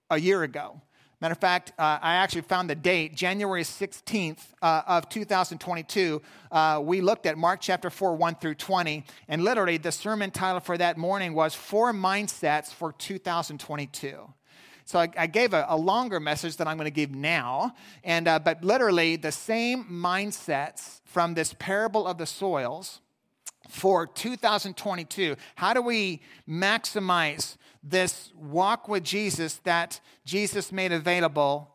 a 0.08 0.20
year 0.20 0.44
ago. 0.44 0.80
Matter 1.20 1.32
of 1.32 1.38
fact, 1.38 1.72
uh, 1.78 1.98
I 2.00 2.14
actually 2.14 2.42
found 2.42 2.70
the 2.70 2.76
date, 2.76 3.16
January 3.16 3.64
16th 3.64 4.38
uh, 4.62 4.82
of 4.86 5.08
2022. 5.08 6.22
Uh, 6.52 6.80
we 6.84 7.00
looked 7.00 7.26
at 7.26 7.36
Mark 7.36 7.60
chapter 7.60 7.90
4, 7.90 8.14
1 8.14 8.36
through 8.36 8.54
20. 8.54 9.04
And 9.26 9.42
literally, 9.42 9.78
the 9.78 9.90
sermon 9.90 10.30
title 10.30 10.60
for 10.60 10.78
that 10.78 10.96
morning 10.96 11.34
was 11.34 11.56
Four 11.56 11.92
Mindsets 11.92 12.72
for 12.72 12.92
2022. 12.92 14.32
So 14.84 15.00
I, 15.00 15.08
I 15.18 15.26
gave 15.26 15.54
a, 15.54 15.66
a, 15.68 15.76
longer 15.76 16.20
message 16.20 16.56
than 16.56 16.68
I'm 16.68 16.76
going 16.76 16.86
to 16.86 16.92
give 16.92 17.10
now. 17.10 17.74
And, 18.04 18.28
uh, 18.28 18.38
but 18.38 18.62
literally, 18.62 19.16
the 19.16 19.32
same 19.32 19.86
mindsets 19.90 21.00
from 21.04 21.34
this 21.34 21.52
parable 21.58 22.06
of 22.06 22.18
the 22.18 22.26
soils 22.26 23.00
for 23.68 24.06
2022. 24.06 25.34
How 25.56 25.74
do 25.74 25.82
we 25.82 26.20
maximize 26.48 27.56
this 27.88 28.32
walk 28.34 28.88
with 28.88 29.04
Jesus 29.04 29.54
that 29.64 30.00
Jesus 30.24 30.72
made 30.72 30.92
available 30.92 31.74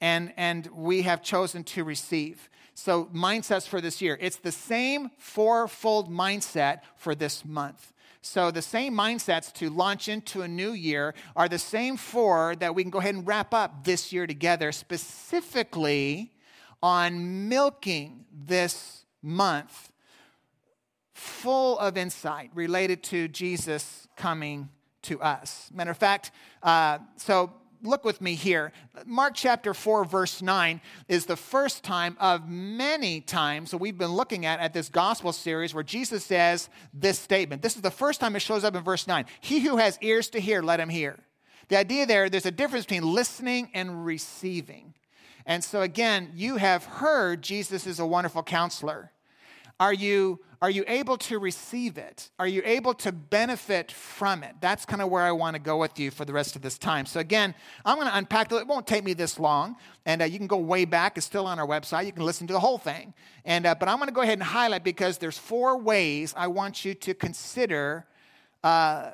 and, 0.00 0.32
and 0.36 0.66
we 0.74 1.02
have 1.02 1.22
chosen 1.22 1.62
to 1.64 1.84
receive. 1.84 2.50
So, 2.74 3.06
mindsets 3.06 3.68
for 3.68 3.80
this 3.80 4.00
year. 4.00 4.18
It's 4.20 4.36
the 4.36 4.52
same 4.52 5.10
fourfold 5.18 6.10
mindset 6.10 6.80
for 6.96 7.14
this 7.14 7.44
month. 7.44 7.92
So, 8.22 8.50
the 8.50 8.62
same 8.62 8.94
mindsets 8.94 9.52
to 9.54 9.68
launch 9.68 10.08
into 10.08 10.42
a 10.42 10.48
new 10.48 10.72
year 10.72 11.14
are 11.36 11.48
the 11.48 11.58
same 11.58 11.96
four 11.96 12.56
that 12.56 12.74
we 12.74 12.82
can 12.82 12.90
go 12.90 12.98
ahead 12.98 13.14
and 13.14 13.26
wrap 13.26 13.52
up 13.52 13.84
this 13.84 14.12
year 14.12 14.26
together, 14.26 14.72
specifically 14.72 16.32
on 16.82 17.48
milking 17.48 18.24
this 18.32 19.04
month 19.22 19.92
full 21.14 21.78
of 21.78 21.96
insight 21.96 22.50
related 22.54 23.02
to 23.04 23.28
Jesus 23.28 24.08
coming 24.16 24.68
to 25.02 25.20
us. 25.20 25.70
Matter 25.72 25.90
of 25.90 25.98
fact, 25.98 26.30
uh, 26.62 26.98
so 27.16 27.52
look 27.82 28.04
with 28.04 28.20
me 28.20 28.34
here. 28.34 28.72
Mark 29.04 29.34
chapter 29.34 29.74
4, 29.74 30.04
verse 30.04 30.42
9 30.42 30.80
is 31.08 31.26
the 31.26 31.36
first 31.36 31.82
time 31.82 32.16
of 32.20 32.48
many 32.48 33.20
times 33.20 33.70
that 33.72 33.78
we've 33.78 33.98
been 33.98 34.12
looking 34.12 34.46
at 34.46 34.60
at 34.60 34.72
this 34.72 34.88
gospel 34.88 35.32
series 35.32 35.74
where 35.74 35.82
Jesus 35.82 36.24
says 36.24 36.68
this 36.94 37.18
statement. 37.18 37.62
This 37.62 37.76
is 37.76 37.82
the 37.82 37.90
first 37.90 38.20
time 38.20 38.36
it 38.36 38.40
shows 38.40 38.64
up 38.64 38.74
in 38.74 38.82
verse 38.82 39.06
9. 39.06 39.24
He 39.40 39.60
who 39.60 39.76
has 39.76 39.98
ears 40.00 40.30
to 40.30 40.40
hear, 40.40 40.62
let 40.62 40.80
him 40.80 40.88
hear. 40.88 41.18
The 41.68 41.76
idea 41.76 42.06
there, 42.06 42.28
there's 42.28 42.46
a 42.46 42.50
difference 42.50 42.84
between 42.84 43.12
listening 43.12 43.70
and 43.74 44.04
receiving. 44.04 44.94
And 45.46 45.64
so, 45.64 45.82
again, 45.82 46.30
you 46.34 46.56
have 46.56 46.84
heard 46.84 47.42
Jesus 47.42 47.86
is 47.86 47.98
a 47.98 48.06
wonderful 48.06 48.42
counselor. 48.42 49.10
Are 49.82 49.92
you, 49.92 50.38
are 50.60 50.70
you 50.70 50.84
able 50.86 51.18
to 51.18 51.40
receive 51.40 51.98
it? 51.98 52.30
Are 52.38 52.46
you 52.46 52.62
able 52.64 52.94
to 52.94 53.10
benefit 53.10 53.90
from 53.90 54.44
it? 54.44 54.54
That's 54.60 54.84
kind 54.84 55.02
of 55.02 55.08
where 55.08 55.24
I 55.24 55.32
want 55.32 55.56
to 55.56 55.60
go 55.60 55.76
with 55.76 55.98
you 55.98 56.12
for 56.12 56.24
the 56.24 56.32
rest 56.32 56.54
of 56.54 56.62
this 56.62 56.78
time. 56.78 57.04
So, 57.04 57.18
again, 57.18 57.52
I'm 57.84 57.96
going 57.96 58.06
to 58.06 58.16
unpack 58.16 58.52
it. 58.52 58.54
It 58.54 58.68
won't 58.68 58.86
take 58.86 59.02
me 59.02 59.12
this 59.12 59.40
long. 59.40 59.74
And 60.06 60.22
uh, 60.22 60.26
you 60.26 60.38
can 60.38 60.46
go 60.46 60.58
way 60.58 60.84
back. 60.84 61.16
It's 61.16 61.26
still 61.26 61.48
on 61.48 61.58
our 61.58 61.66
website. 61.66 62.06
You 62.06 62.12
can 62.12 62.24
listen 62.24 62.46
to 62.46 62.52
the 62.52 62.60
whole 62.60 62.78
thing. 62.78 63.12
And, 63.44 63.66
uh, 63.66 63.74
but 63.74 63.88
I'm 63.88 63.96
going 63.96 64.06
to 64.06 64.14
go 64.14 64.20
ahead 64.20 64.34
and 64.34 64.44
highlight 64.44 64.84
because 64.84 65.18
there's 65.18 65.36
four 65.36 65.76
ways 65.76 66.32
I 66.36 66.46
want 66.46 66.84
you 66.84 66.94
to 66.94 67.12
consider 67.12 68.06
uh, 68.62 69.10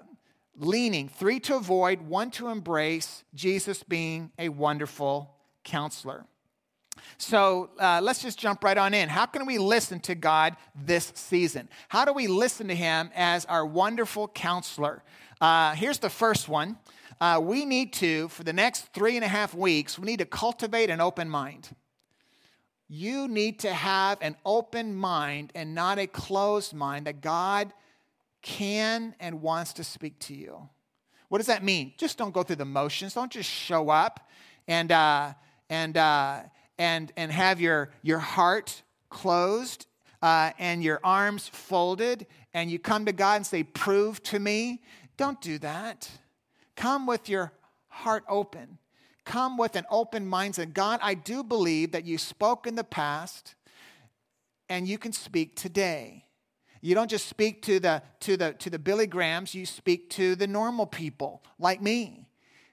leaning 0.55 1.09
three 1.09 1.41
to 1.41 1.57
avoid, 1.57 2.03
one 2.03 2.31
to 2.33 2.49
embrace 2.49 3.25
Jesus 3.35 3.83
being 3.83 4.33
a 4.39 4.51
wonderful 4.51 5.35
counselor. 5.65 6.27
So 7.19 7.71
uh, 7.79 8.01
let's 8.03 8.23
just 8.23 8.39
jump 8.39 8.63
right 8.65 8.79
on 8.79 8.95
in. 8.95 9.09
How 9.09 9.27
can 9.27 9.47
we 9.47 9.59
listen 9.59 10.01
to 10.01 10.15
God 10.15 10.57
this 10.75 11.13
season? 11.15 11.69
How 11.89 12.05
do 12.05 12.13
we 12.13 12.27
listen 12.27 12.69
to 12.69 12.75
Him 12.75 13.11
as 13.15 13.45
our 13.47 13.67
wonderful 13.67 14.29
counselor? 14.29 15.03
Uh, 15.41 15.75
here's 15.75 15.99
the 15.99 16.11
first 16.11 16.49
one. 16.49 16.79
Uh, 17.21 17.41
we 17.43 17.65
need 17.65 17.93
to, 17.95 18.29
for 18.29 18.45
the 18.45 18.53
next 18.53 18.93
three 18.93 19.17
and 19.17 19.25
a 19.25 19.29
half 19.29 19.55
weeks, 19.55 19.99
we 19.99 20.07
need 20.07 20.19
to 20.21 20.27
cultivate 20.27 20.91
an 20.91 21.01
open 21.01 21.29
mind. 21.29 21.71
You 22.89 23.29
need 23.29 23.59
to 23.61 23.73
have 23.73 24.19
an 24.21 24.37
open 24.47 24.95
mind 24.95 25.53
and 25.55 25.75
not 25.75 25.99
a 25.99 26.07
closed 26.07 26.73
mind 26.73 27.07
that 27.07 27.21
God 27.21 27.73
can 28.41 29.15
and 29.21 29.43
wants 29.43 29.75
to 29.75 29.85
speak 29.85 30.19
to 30.21 30.35
you. 30.35 30.69
What 31.29 31.39
does 31.39 31.49
that 31.49 31.63
mean? 31.63 31.93
Just 31.99 32.17
don't 32.17 32.33
go 32.33 32.43
through 32.43 32.57
the 32.57 32.65
motions. 32.65 33.15
Don't 33.15 33.31
just 33.31 33.51
show 33.51 33.91
up 33.91 34.29
and 34.67 34.91
uh, 34.91 35.35
and 35.69 35.97
uh, 35.97 36.41
and, 36.79 37.13
and 37.17 37.33
have 37.33 37.61
your, 37.61 37.91
your 38.03 38.19
heart 38.19 38.83
closed 39.11 39.87
uh, 40.23 40.51
and 40.59 40.83
your 40.83 41.01
arms 41.05 41.49
folded, 41.49 42.27
and 42.55 42.71
you 42.71 42.79
come 42.79 43.07
to 43.07 43.13
God 43.13 43.37
and 43.37 43.47
say, 43.47 43.63
Prove 43.63 44.23
to 44.25 44.39
me. 44.39 44.83
Don't 45.17 45.41
do 45.41 45.59
that. 45.59 46.11
Come 46.77 47.07
with 47.07 47.29
your 47.29 47.53
heart 47.89 48.25
open. 48.29 48.79
Come 49.25 49.59
with 49.59 49.77
an 49.77 49.85
open 49.91 50.29
mindset. 50.29 50.73
God, 50.73 51.01
I 51.03 51.15
do 51.15 51.43
believe 51.43 51.93
that 51.93 52.05
you 52.05 52.19
spoke 52.19 52.67
in 52.67 52.77
the 52.77 52.85
past 52.85 53.55
and 54.69 54.89
you 54.89 54.99
can 54.99 55.13
speak 55.13 55.57
today. 55.57 56.25
You 56.81 56.95
don't 56.95 57.11
just 57.11 57.27
speak 57.27 57.63
to 57.63 57.81
the, 57.81 58.03
to 58.21 58.37
the, 58.37 58.53
to 58.55 58.71
the 58.71 58.79
Billy 58.79 59.07
Grahams, 59.07 59.55
you 59.55 59.67
speak 59.67 60.11
to 60.11 60.37
the 60.37 60.47
normal 60.47 60.87
people 60.87 61.43
like 61.59 61.83
me. 61.83 62.27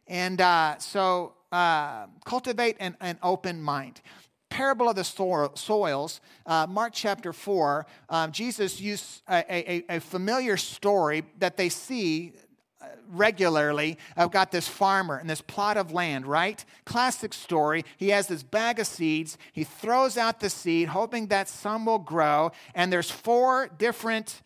And 0.08 0.39
uh, 0.39 0.78
so 0.78 1.34
uh, 1.51 2.07
cultivate 2.25 2.77
an, 2.79 2.95
an, 2.99 3.17
open 3.23 3.61
mind. 3.61 4.01
Parable 4.49 4.89
of 4.89 4.95
the 4.95 5.03
soils, 5.03 6.21
uh, 6.45 6.67
Mark 6.69 6.93
chapter 6.93 7.33
4, 7.33 7.85
um, 8.09 8.31
Jesus 8.31 8.79
used 8.79 9.21
a, 9.27 9.43
a, 9.49 9.95
a, 9.97 9.99
familiar 9.99 10.55
story 10.55 11.23
that 11.39 11.57
they 11.57 11.67
see 11.67 12.33
uh, 12.81 12.85
regularly. 13.09 13.97
I've 14.15 14.31
got 14.31 14.51
this 14.51 14.67
farmer 14.67 15.17
and 15.17 15.29
this 15.29 15.41
plot 15.41 15.77
of 15.77 15.91
land, 15.91 16.25
right? 16.25 16.63
Classic 16.85 17.33
story. 17.33 17.83
He 17.97 18.09
has 18.09 18.27
this 18.27 18.43
bag 18.43 18.79
of 18.79 18.87
seeds. 18.87 19.37
He 19.51 19.63
throws 19.63 20.17
out 20.17 20.39
the 20.39 20.49
seed, 20.49 20.89
hoping 20.89 21.27
that 21.27 21.49
some 21.49 21.85
will 21.85 21.99
grow. 21.99 22.51
And 22.73 22.93
there's 22.93 23.11
four 23.11 23.67
different 23.67 24.41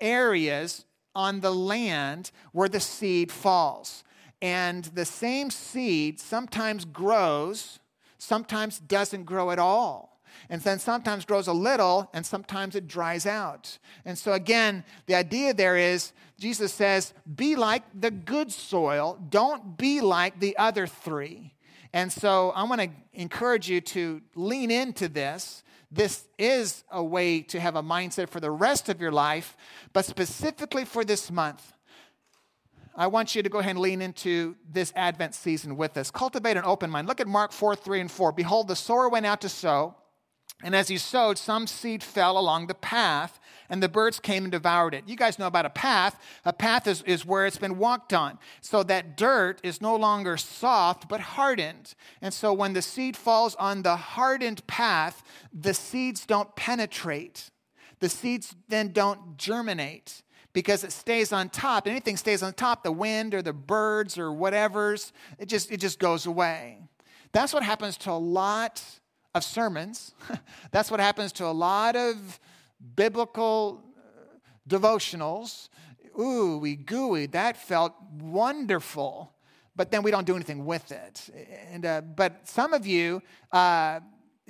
areas 0.00 0.84
on 1.14 1.40
the 1.40 1.52
land 1.52 2.30
where 2.52 2.68
the 2.68 2.80
seed 2.80 3.30
falls. 3.30 4.04
And 4.42 4.84
the 4.86 5.04
same 5.04 5.50
seed 5.50 6.18
sometimes 6.18 6.84
grows, 6.84 7.78
sometimes 8.18 8.80
doesn't 8.80 9.24
grow 9.24 9.52
at 9.52 9.60
all. 9.60 10.20
And 10.50 10.60
then 10.62 10.80
sometimes 10.80 11.24
grows 11.24 11.46
a 11.46 11.52
little, 11.52 12.10
and 12.12 12.26
sometimes 12.26 12.74
it 12.74 12.88
dries 12.88 13.24
out. 13.24 13.78
And 14.04 14.18
so, 14.18 14.32
again, 14.32 14.84
the 15.06 15.14
idea 15.14 15.54
there 15.54 15.76
is 15.76 16.12
Jesus 16.38 16.72
says, 16.72 17.14
be 17.36 17.54
like 17.54 17.84
the 17.94 18.10
good 18.10 18.50
soil, 18.50 19.16
don't 19.30 19.78
be 19.78 20.00
like 20.00 20.40
the 20.40 20.56
other 20.56 20.88
three. 20.88 21.54
And 21.92 22.10
so, 22.10 22.50
I 22.50 22.64
want 22.64 22.80
to 22.80 22.90
encourage 23.12 23.68
you 23.68 23.80
to 23.80 24.20
lean 24.34 24.70
into 24.72 25.08
this. 25.08 25.62
This 25.92 26.24
is 26.38 26.82
a 26.90 27.04
way 27.04 27.42
to 27.42 27.60
have 27.60 27.76
a 27.76 27.82
mindset 27.82 28.28
for 28.28 28.40
the 28.40 28.50
rest 28.50 28.88
of 28.88 29.00
your 29.00 29.12
life, 29.12 29.56
but 29.92 30.04
specifically 30.04 30.84
for 30.84 31.04
this 31.04 31.30
month. 31.30 31.71
I 32.94 33.06
want 33.06 33.34
you 33.34 33.42
to 33.42 33.48
go 33.48 33.58
ahead 33.58 33.70
and 33.70 33.78
lean 33.78 34.02
into 34.02 34.56
this 34.70 34.92
Advent 34.94 35.34
season 35.34 35.76
with 35.76 35.96
us. 35.96 36.10
Cultivate 36.10 36.56
an 36.56 36.64
open 36.64 36.90
mind. 36.90 37.08
Look 37.08 37.20
at 37.20 37.26
Mark 37.26 37.52
4 37.52 37.74
3 37.74 38.00
and 38.00 38.10
4. 38.10 38.32
Behold, 38.32 38.68
the 38.68 38.76
sower 38.76 39.08
went 39.08 39.24
out 39.24 39.40
to 39.40 39.48
sow, 39.48 39.94
and 40.62 40.76
as 40.76 40.88
he 40.88 40.98
sowed, 40.98 41.38
some 41.38 41.66
seed 41.66 42.02
fell 42.02 42.38
along 42.38 42.66
the 42.66 42.74
path, 42.74 43.40
and 43.68 43.82
the 43.82 43.88
birds 43.88 44.20
came 44.20 44.44
and 44.44 44.52
devoured 44.52 44.94
it. 44.94 45.04
You 45.08 45.16
guys 45.16 45.38
know 45.38 45.46
about 45.46 45.66
a 45.66 45.70
path. 45.70 46.20
A 46.44 46.52
path 46.52 46.86
is, 46.86 47.02
is 47.02 47.26
where 47.26 47.46
it's 47.46 47.58
been 47.58 47.78
walked 47.78 48.12
on. 48.12 48.38
So 48.60 48.82
that 48.84 49.16
dirt 49.16 49.60
is 49.64 49.80
no 49.80 49.96
longer 49.96 50.36
soft, 50.36 51.08
but 51.08 51.20
hardened. 51.20 51.94
And 52.20 52.32
so 52.32 52.52
when 52.52 52.74
the 52.74 52.82
seed 52.82 53.16
falls 53.16 53.54
on 53.56 53.82
the 53.82 53.96
hardened 53.96 54.66
path, 54.66 55.24
the 55.52 55.74
seeds 55.74 56.26
don't 56.26 56.54
penetrate. 56.54 57.50
The 57.98 58.08
seeds 58.08 58.54
then 58.68 58.92
don't 58.92 59.36
germinate 59.36 60.22
because 60.52 60.84
it 60.84 60.92
stays 60.92 61.32
on 61.32 61.48
top. 61.48 61.86
Anything 61.86 62.16
stays 62.16 62.42
on 62.42 62.52
top, 62.52 62.82
the 62.82 62.92
wind 62.92 63.34
or 63.34 63.42
the 63.42 63.52
birds 63.52 64.18
or 64.18 64.32
whatever's, 64.32 65.12
it 65.38 65.46
just, 65.46 65.70
it 65.70 65.78
just 65.78 65.98
goes 65.98 66.26
away. 66.26 66.78
That's 67.32 67.54
what 67.54 67.62
happens 67.62 67.96
to 67.98 68.10
a 68.10 68.18
lot 68.18 68.82
of 69.34 69.44
sermons. 69.44 70.14
That's 70.70 70.90
what 70.90 71.00
happens 71.00 71.32
to 71.32 71.46
a 71.46 71.52
lot 71.52 71.96
of 71.96 72.38
biblical 72.96 73.82
uh, 73.96 74.38
devotionals. 74.68 75.68
Ooh, 76.20 76.58
we 76.58 76.76
gooey, 76.76 77.26
that 77.26 77.56
felt 77.56 77.94
wonderful. 78.20 79.32
But 79.74 79.90
then 79.90 80.02
we 80.02 80.10
don't 80.10 80.26
do 80.26 80.36
anything 80.36 80.66
with 80.66 80.92
it. 80.92 81.30
And, 81.70 81.86
uh, 81.86 82.02
but 82.02 82.46
some 82.46 82.74
of 82.74 82.86
you, 82.86 83.22
uh, 83.50 84.00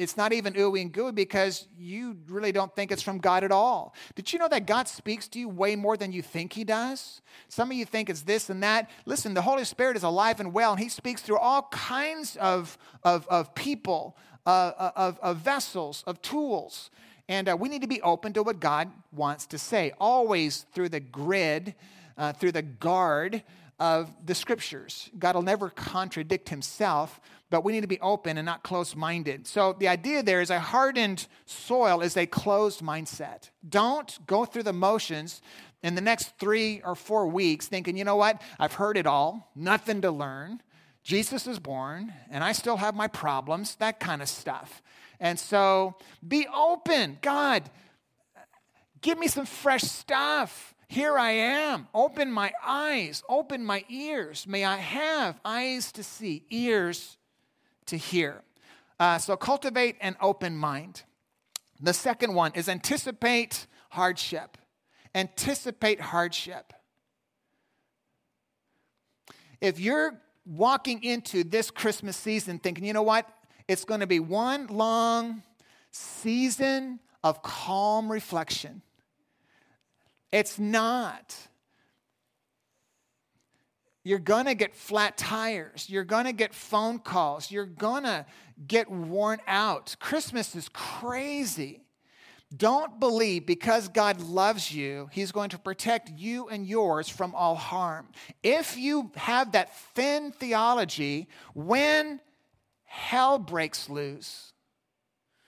it's 0.02 0.16
not 0.16 0.32
even 0.32 0.54
ooey 0.54 0.80
and 0.80 0.92
gooey 0.92 1.12
because 1.12 1.68
you 1.78 2.16
really 2.28 2.52
don't 2.52 2.74
think 2.74 2.92
it's 2.92 3.02
from 3.02 3.18
God 3.18 3.44
at 3.44 3.52
all. 3.52 3.94
Did 4.14 4.32
you 4.32 4.38
know 4.38 4.48
that 4.48 4.66
God 4.66 4.88
speaks 4.88 5.28
to 5.28 5.38
you 5.38 5.48
way 5.48 5.76
more 5.76 5.96
than 5.96 6.12
you 6.12 6.22
think 6.22 6.52
He 6.52 6.64
does? 6.64 7.22
Some 7.48 7.70
of 7.70 7.76
you 7.76 7.84
think 7.84 8.10
it's 8.10 8.22
this 8.22 8.50
and 8.50 8.62
that. 8.62 8.90
Listen, 9.06 9.34
the 9.34 9.42
Holy 9.42 9.64
Spirit 9.64 9.96
is 9.96 10.02
alive 10.02 10.40
and 10.40 10.52
well, 10.52 10.72
and 10.72 10.80
He 10.80 10.88
speaks 10.88 11.22
through 11.22 11.38
all 11.38 11.68
kinds 11.70 12.36
of, 12.36 12.76
of, 13.02 13.26
of 13.28 13.54
people, 13.54 14.16
uh, 14.46 14.72
uh 14.76 14.90
of, 14.96 15.18
of 15.20 15.36
vessels, 15.38 16.02
of 16.06 16.20
tools. 16.22 16.90
And 17.28 17.48
uh, 17.48 17.56
we 17.58 17.68
need 17.68 17.82
to 17.82 17.88
be 17.88 18.02
open 18.02 18.32
to 18.34 18.42
what 18.42 18.60
God 18.60 18.90
wants 19.12 19.46
to 19.46 19.58
say, 19.58 19.92
always 20.00 20.66
through 20.74 20.90
the 20.90 21.00
grid, 21.00 21.74
uh, 22.18 22.32
through 22.32 22.52
the 22.52 22.62
guard 22.62 23.42
of 23.82 24.14
the 24.24 24.34
scriptures. 24.34 25.10
God 25.18 25.34
will 25.34 25.42
never 25.42 25.68
contradict 25.70 26.48
himself, 26.48 27.20
but 27.52 27.64
we 27.64 27.72
need 27.74 27.82
to 27.82 27.86
be 27.86 28.00
open 28.00 28.38
and 28.38 28.46
not 28.46 28.62
closed 28.62 28.96
minded. 28.96 29.46
So 29.46 29.74
the 29.74 29.86
idea 29.86 30.22
there 30.22 30.40
is 30.40 30.48
a 30.48 30.58
hardened 30.58 31.26
soil 31.44 32.00
is 32.00 32.16
a 32.16 32.24
closed 32.24 32.80
mindset. 32.80 33.50
Don't 33.68 34.18
go 34.26 34.46
through 34.46 34.62
the 34.62 34.72
motions 34.72 35.42
in 35.82 35.94
the 35.94 36.00
next 36.00 36.38
three 36.38 36.80
or 36.82 36.94
four 36.94 37.26
weeks 37.26 37.66
thinking, 37.68 37.94
you 37.94 38.04
know 38.04 38.16
what, 38.16 38.40
I've 38.58 38.72
heard 38.72 38.96
it 38.96 39.06
all, 39.06 39.50
nothing 39.54 40.00
to 40.00 40.10
learn. 40.10 40.62
Jesus 41.04 41.46
is 41.46 41.58
born, 41.58 42.14
and 42.30 42.42
I 42.42 42.52
still 42.52 42.78
have 42.78 42.94
my 42.94 43.06
problems, 43.06 43.74
that 43.76 44.00
kind 44.00 44.22
of 44.22 44.30
stuff. 44.30 44.80
And 45.20 45.38
so 45.38 45.96
be 46.26 46.46
open. 46.56 47.18
God, 47.20 47.68
give 49.02 49.18
me 49.18 49.28
some 49.28 49.44
fresh 49.44 49.82
stuff. 49.82 50.74
Here 50.88 51.18
I 51.18 51.32
am. 51.32 51.86
Open 51.92 52.32
my 52.32 52.52
eyes, 52.64 53.22
open 53.28 53.62
my 53.62 53.84
ears. 53.90 54.46
May 54.46 54.64
I 54.64 54.78
have 54.78 55.38
eyes 55.44 55.92
to 55.92 56.02
see, 56.02 56.46
ears 56.48 57.18
to 57.86 57.96
hear. 57.96 58.42
Uh, 58.98 59.18
so 59.18 59.36
cultivate 59.36 59.96
an 60.00 60.16
open 60.20 60.56
mind. 60.56 61.02
The 61.80 61.92
second 61.92 62.34
one 62.34 62.52
is 62.54 62.68
anticipate 62.68 63.66
hardship. 63.90 64.56
Anticipate 65.14 66.00
hardship. 66.00 66.72
If 69.60 69.78
you're 69.78 70.20
walking 70.44 71.02
into 71.04 71.44
this 71.44 71.70
Christmas 71.70 72.16
season 72.16 72.58
thinking, 72.58 72.84
you 72.84 72.92
know 72.92 73.02
what? 73.02 73.28
It's 73.68 73.84
going 73.84 74.00
to 74.00 74.06
be 74.06 74.20
one 74.20 74.66
long 74.68 75.42
season 75.90 77.00
of 77.22 77.42
calm 77.42 78.10
reflection. 78.10 78.82
It's 80.32 80.58
not. 80.58 81.36
You're 84.04 84.18
going 84.18 84.46
to 84.46 84.54
get 84.54 84.74
flat 84.74 85.16
tires. 85.16 85.88
You're 85.88 86.04
going 86.04 86.24
to 86.24 86.32
get 86.32 86.54
phone 86.54 86.98
calls. 86.98 87.50
You're 87.50 87.66
going 87.66 88.02
to 88.02 88.26
get 88.66 88.90
worn 88.90 89.38
out. 89.46 89.94
Christmas 90.00 90.56
is 90.56 90.68
crazy. 90.68 91.82
Don't 92.54 93.00
believe 93.00 93.46
because 93.46 93.88
God 93.88 94.20
loves 94.20 94.72
you, 94.72 95.08
He's 95.10 95.32
going 95.32 95.50
to 95.50 95.58
protect 95.58 96.10
you 96.10 96.48
and 96.48 96.66
yours 96.66 97.08
from 97.08 97.34
all 97.34 97.54
harm. 97.54 98.08
If 98.42 98.76
you 98.76 99.10
have 99.16 99.52
that 99.52 99.74
thin 99.94 100.32
theology, 100.32 101.28
when 101.54 102.20
hell 102.84 103.38
breaks 103.38 103.88
loose, 103.88 104.52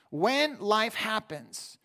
when 0.09 0.59
life 0.61 0.94
happens, 0.94 1.76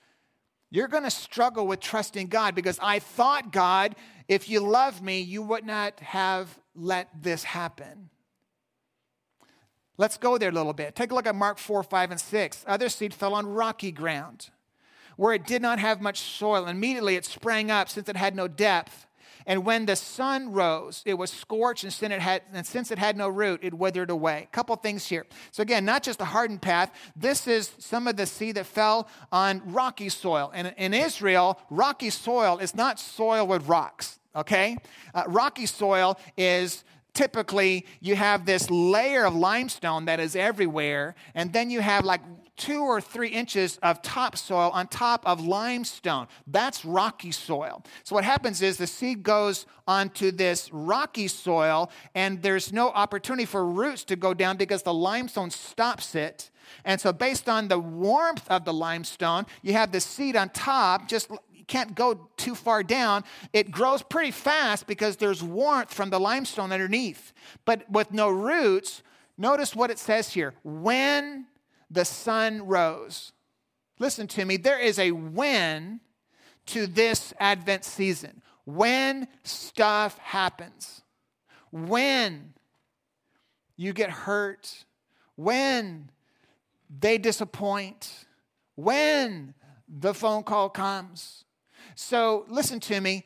you're 0.72 0.88
going 0.88 1.04
to 1.04 1.12
struggle 1.12 1.66
with 1.68 1.80
trusting 1.80 2.28
God 2.28 2.56
because 2.56 2.80
I 2.82 3.00
thought, 3.00 3.52
God, 3.52 3.96
if 4.28 4.50
you 4.50 4.60
love 4.60 5.02
me, 5.02 5.20
you 5.20 5.42
would 5.42 5.66
not 5.66 6.00
have 6.02 6.60
let 6.76 7.10
this 7.22 7.44
happen. 7.44 8.10
Let's 9.98 10.18
go 10.18 10.38
there 10.38 10.50
a 10.50 10.54
little 10.54 10.74
bit. 10.74 10.96
Take 10.96 11.12
a 11.12 11.16
look 11.16 11.28
at 11.28 11.36
Mark 11.36 11.58
4, 11.58 11.84
5, 11.84 12.12
and 12.12 12.22
6. 12.22 12.64
Other 12.68 12.88
seed 12.88 13.14
fell 13.14 13.34
on 13.34 13.48
rocky 13.48 13.92
ground 13.92 14.50
where 15.18 15.34
it 15.34 15.46
did 15.46 15.62
not 15.62 15.80
have 15.80 16.00
much 16.00 16.22
soil. 16.22 16.66
Immediately 16.66 17.18
it 17.18 17.26
sprang 17.26 17.70
up 17.70 17.90
since 17.90 18.08
it 18.08 18.16
had 18.16 18.34
no 18.34 18.48
depth. 18.48 19.06
And 19.46 19.66
when 19.66 19.86
the 19.86 19.96
sun 19.96 20.52
rose, 20.52 21.02
it 21.06 21.16
was 21.16 21.32
scorched, 21.32 21.84
and 21.84 21.94
since 21.94 22.14
it 22.14 22.20
had, 22.20 22.42
since 22.64 22.92
it 22.92 23.00
had 23.00 23.18
no 23.18 23.30
root, 23.30 23.62
it 23.64 23.74
withered 23.74 24.10
away. 24.10 24.48
A 24.52 24.56
couple 24.56 24.76
things 24.76 25.08
here. 25.08 25.26
So, 25.52 25.62
again, 25.62 25.86
not 25.86 26.04
just 26.04 26.22
a 26.22 26.26
hardened 26.26 26.62
path, 26.62 26.92
this 27.16 27.48
is 27.48 27.72
some 27.80 28.08
of 28.08 28.16
the 28.16 28.26
seed 28.26 28.56
that 28.56 28.66
fell 28.66 29.08
on 29.32 29.62
rocky 29.66 30.10
soil. 30.10 30.52
And 30.54 30.74
in 30.78 30.94
Israel, 30.94 31.60
rocky 31.70 32.10
soil 32.10 32.58
is 32.60 32.76
not 32.76 33.00
soil 33.00 33.48
with 33.48 33.68
rocks, 33.68 34.20
okay? 34.36 34.78
Uh, 35.14 35.24
rocky 35.28 35.66
soil 35.66 36.20
is 36.38 36.84
typically 37.14 37.86
you 38.00 38.16
have 38.16 38.46
this 38.46 38.70
layer 38.70 39.26
of 39.26 39.36
limestone 39.36 40.06
that 40.06 40.20
is 40.20 40.36
everywhere, 40.36 41.16
and 41.34 41.52
then 41.54 41.70
you 41.70 41.82
have 41.82 42.06
like 42.06 42.22
two 42.60 42.84
or 42.84 43.02
three 43.02 43.30
inches 43.30 43.80
of 43.82 44.02
topsoil 44.04 44.70
on 44.74 44.88
top 44.88 45.26
of 45.26 45.42
limestone. 45.42 46.28
That's 46.46 46.86
rocky 46.86 47.32
soil. 47.32 47.84
So, 48.04 48.14
what 48.14 48.24
happens 48.24 48.62
is 48.62 48.78
the 48.78 48.86
seed 48.86 49.24
goes 49.24 49.66
onto 49.88 50.30
this 50.32 50.72
rocky 50.72 51.28
soil, 51.28 51.90
and 52.14 52.44
there's 52.44 52.72
no 52.72 52.90
opportunity 52.90 53.46
for 53.46 53.66
roots 53.66 54.04
to 54.06 54.16
go 54.16 54.34
down 54.36 54.58
because 54.58 54.84
the 54.84 54.94
limestone 54.94 55.50
stops 55.50 56.14
it. 56.14 56.52
And 56.86 57.02
so, 57.02 57.12
based 57.12 57.50
on 57.50 57.70
the 57.70 57.80
warmth 57.80 58.48
of 58.52 58.66
the 58.66 58.74
limestone, 58.74 59.46
you 59.64 59.74
have 59.74 59.92
the 59.92 60.02
seed 60.02 60.36
on 60.36 60.50
top, 60.50 61.08
just 61.08 61.32
can't 61.66 61.96
go 61.96 62.28
too 62.36 62.56
far 62.56 62.84
down. 62.84 63.24
It 63.54 63.72
grows 63.72 64.02
pretty 64.02 64.32
fast 64.32 64.86
because 64.88 65.16
there's 65.16 65.42
warmth 65.42 65.94
from 65.94 66.10
the 66.10 66.20
limestone 66.20 66.74
underneath. 66.74 67.32
But 67.64 67.90
with 67.90 68.12
no 68.12 68.30
roots, 68.30 69.02
notice 69.38 69.76
what 69.76 69.92
it 69.92 70.00
says 70.00 70.34
here 70.34 70.56
when 70.64 71.46
the 71.90 72.06
sun 72.06 72.66
rose. 72.66 73.32
Listen 74.00 74.28
to 74.28 74.46
me, 74.46 74.58
there 74.58 74.80
is 74.80 75.00
a 75.00 75.12
when 75.12 76.00
to 76.68 76.88
this 76.88 77.34
Advent 77.40 77.84
season. 77.84 78.42
When 78.66 79.28
stuff 79.44 80.18
happens, 80.20 81.02
when 81.72 82.54
you 83.76 83.94
get 83.94 84.10
hurt, 84.10 84.86
when 85.36 86.12
they 86.90 87.18
disappoint, 87.18 88.26
when 88.76 89.54
the 89.88 90.14
phone 90.14 90.44
call 90.44 90.70
comes, 90.70 91.46
so 91.96 92.46
listen 92.48 92.80
to 92.82 93.02
me. 93.02 93.26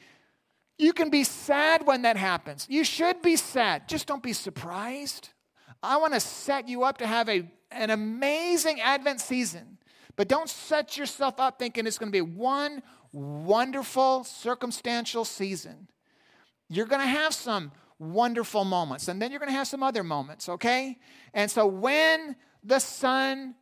You 0.78 0.94
can 0.94 1.10
be 1.10 1.24
sad 1.24 1.86
when 1.86 2.02
that 2.02 2.18
happens. 2.18 2.66
You 2.70 2.84
should 2.84 3.22
be 3.22 3.36
sad. 3.36 3.88
Just 3.88 4.08
don't 4.08 4.24
be 4.24 4.34
surprised. 4.34 5.30
I 5.82 5.98
want 5.98 6.14
to 6.14 6.20
set 6.20 6.68
you 6.68 6.84
up 6.84 6.98
to 6.98 7.08
have 7.08 7.30
a, 7.30 7.52
an 7.74 7.90
amazing 7.90 8.82
Advent 8.82 9.22
season. 9.22 9.78
But 10.16 10.28
don't 10.28 10.50
set 10.50 10.98
yourself 10.98 11.40
up 11.40 11.58
thinking 11.58 11.88
it's 11.88 11.98
going 11.98 12.12
to 12.12 12.16
be 12.16 12.22
one 12.22 12.84
wonderful 13.12 14.24
circumstantial 14.24 15.26
season. 15.26 15.88
You're 16.70 16.86
going 16.86 17.02
to 17.02 17.08
have 17.08 17.34
some 17.34 17.72
wonderful 18.00 18.66
moments, 18.66 19.08
and 19.08 19.22
then 19.22 19.32
you're 19.32 19.40
going 19.40 19.52
to 19.52 19.58
have 19.58 19.68
some 19.68 19.84
other 19.84 20.04
moments, 20.04 20.50
okay? 20.50 20.98
And 21.34 21.50
so 21.50 21.66
when 21.66 22.36
the 22.64 22.80
sun 22.80 23.56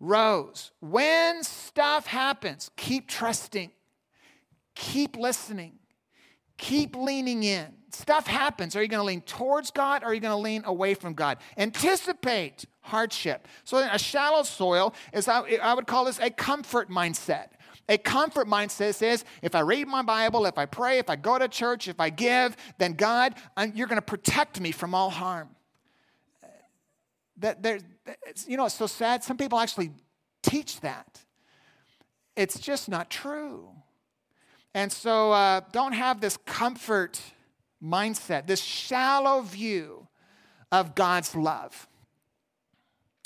rose, 0.00 0.70
when 0.80 1.42
stuff 1.42 2.06
happens, 2.06 2.70
keep 2.76 3.08
trusting. 3.08 3.70
Keep 4.74 5.16
listening. 5.16 5.72
Keep 6.56 6.94
leaning 6.94 7.42
in. 7.42 7.66
Stuff 7.90 8.26
happens. 8.26 8.76
Are 8.76 8.82
you 8.82 8.88
going 8.88 9.00
to 9.00 9.04
lean 9.04 9.22
towards 9.22 9.70
God 9.70 10.02
or 10.02 10.06
are 10.06 10.14
you 10.14 10.20
going 10.20 10.32
to 10.32 10.36
lean 10.36 10.62
away 10.64 10.94
from 10.94 11.14
God? 11.14 11.38
Anticipate 11.56 12.64
hardship. 12.88 13.46
So, 13.64 13.78
a 13.78 13.98
shallow 13.98 14.42
soil 14.42 14.94
is, 15.12 15.28
I 15.28 15.74
would 15.74 15.86
call 15.86 16.04
this 16.04 16.18
a 16.18 16.30
comfort 16.30 16.90
mindset. 16.90 17.48
A 17.88 17.96
comfort 17.96 18.46
mindset 18.46 18.94
says 18.94 19.24
if 19.40 19.54
I 19.54 19.60
read 19.60 19.88
my 19.88 20.02
Bible, 20.02 20.44
if 20.44 20.58
I 20.58 20.66
pray, 20.66 20.98
if 20.98 21.08
I 21.08 21.16
go 21.16 21.38
to 21.38 21.48
church, 21.48 21.88
if 21.88 22.00
I 22.00 22.10
give, 22.10 22.54
then 22.76 22.92
God, 22.92 23.34
you're 23.74 23.86
going 23.86 23.96
to 23.96 24.02
protect 24.02 24.60
me 24.60 24.72
from 24.72 24.94
all 24.94 25.08
harm. 25.08 25.48
That 27.38 27.62
there, 27.62 27.78
you 28.46 28.56
know, 28.56 28.66
it's 28.66 28.74
so 28.74 28.86
sad. 28.86 29.24
Some 29.24 29.38
people 29.38 29.58
actually 29.58 29.92
teach 30.42 30.80
that. 30.80 31.24
It's 32.36 32.58
just 32.58 32.88
not 32.88 33.10
true. 33.10 33.70
And 34.74 34.92
so 34.92 35.32
uh, 35.32 35.62
don't 35.72 35.92
have 35.92 36.20
this 36.20 36.36
comfort 36.44 37.20
mindset, 37.82 38.46
this 38.46 38.60
shallow 38.60 39.40
view 39.40 40.08
of 40.70 40.94
God's 40.94 41.34
love. 41.34 41.88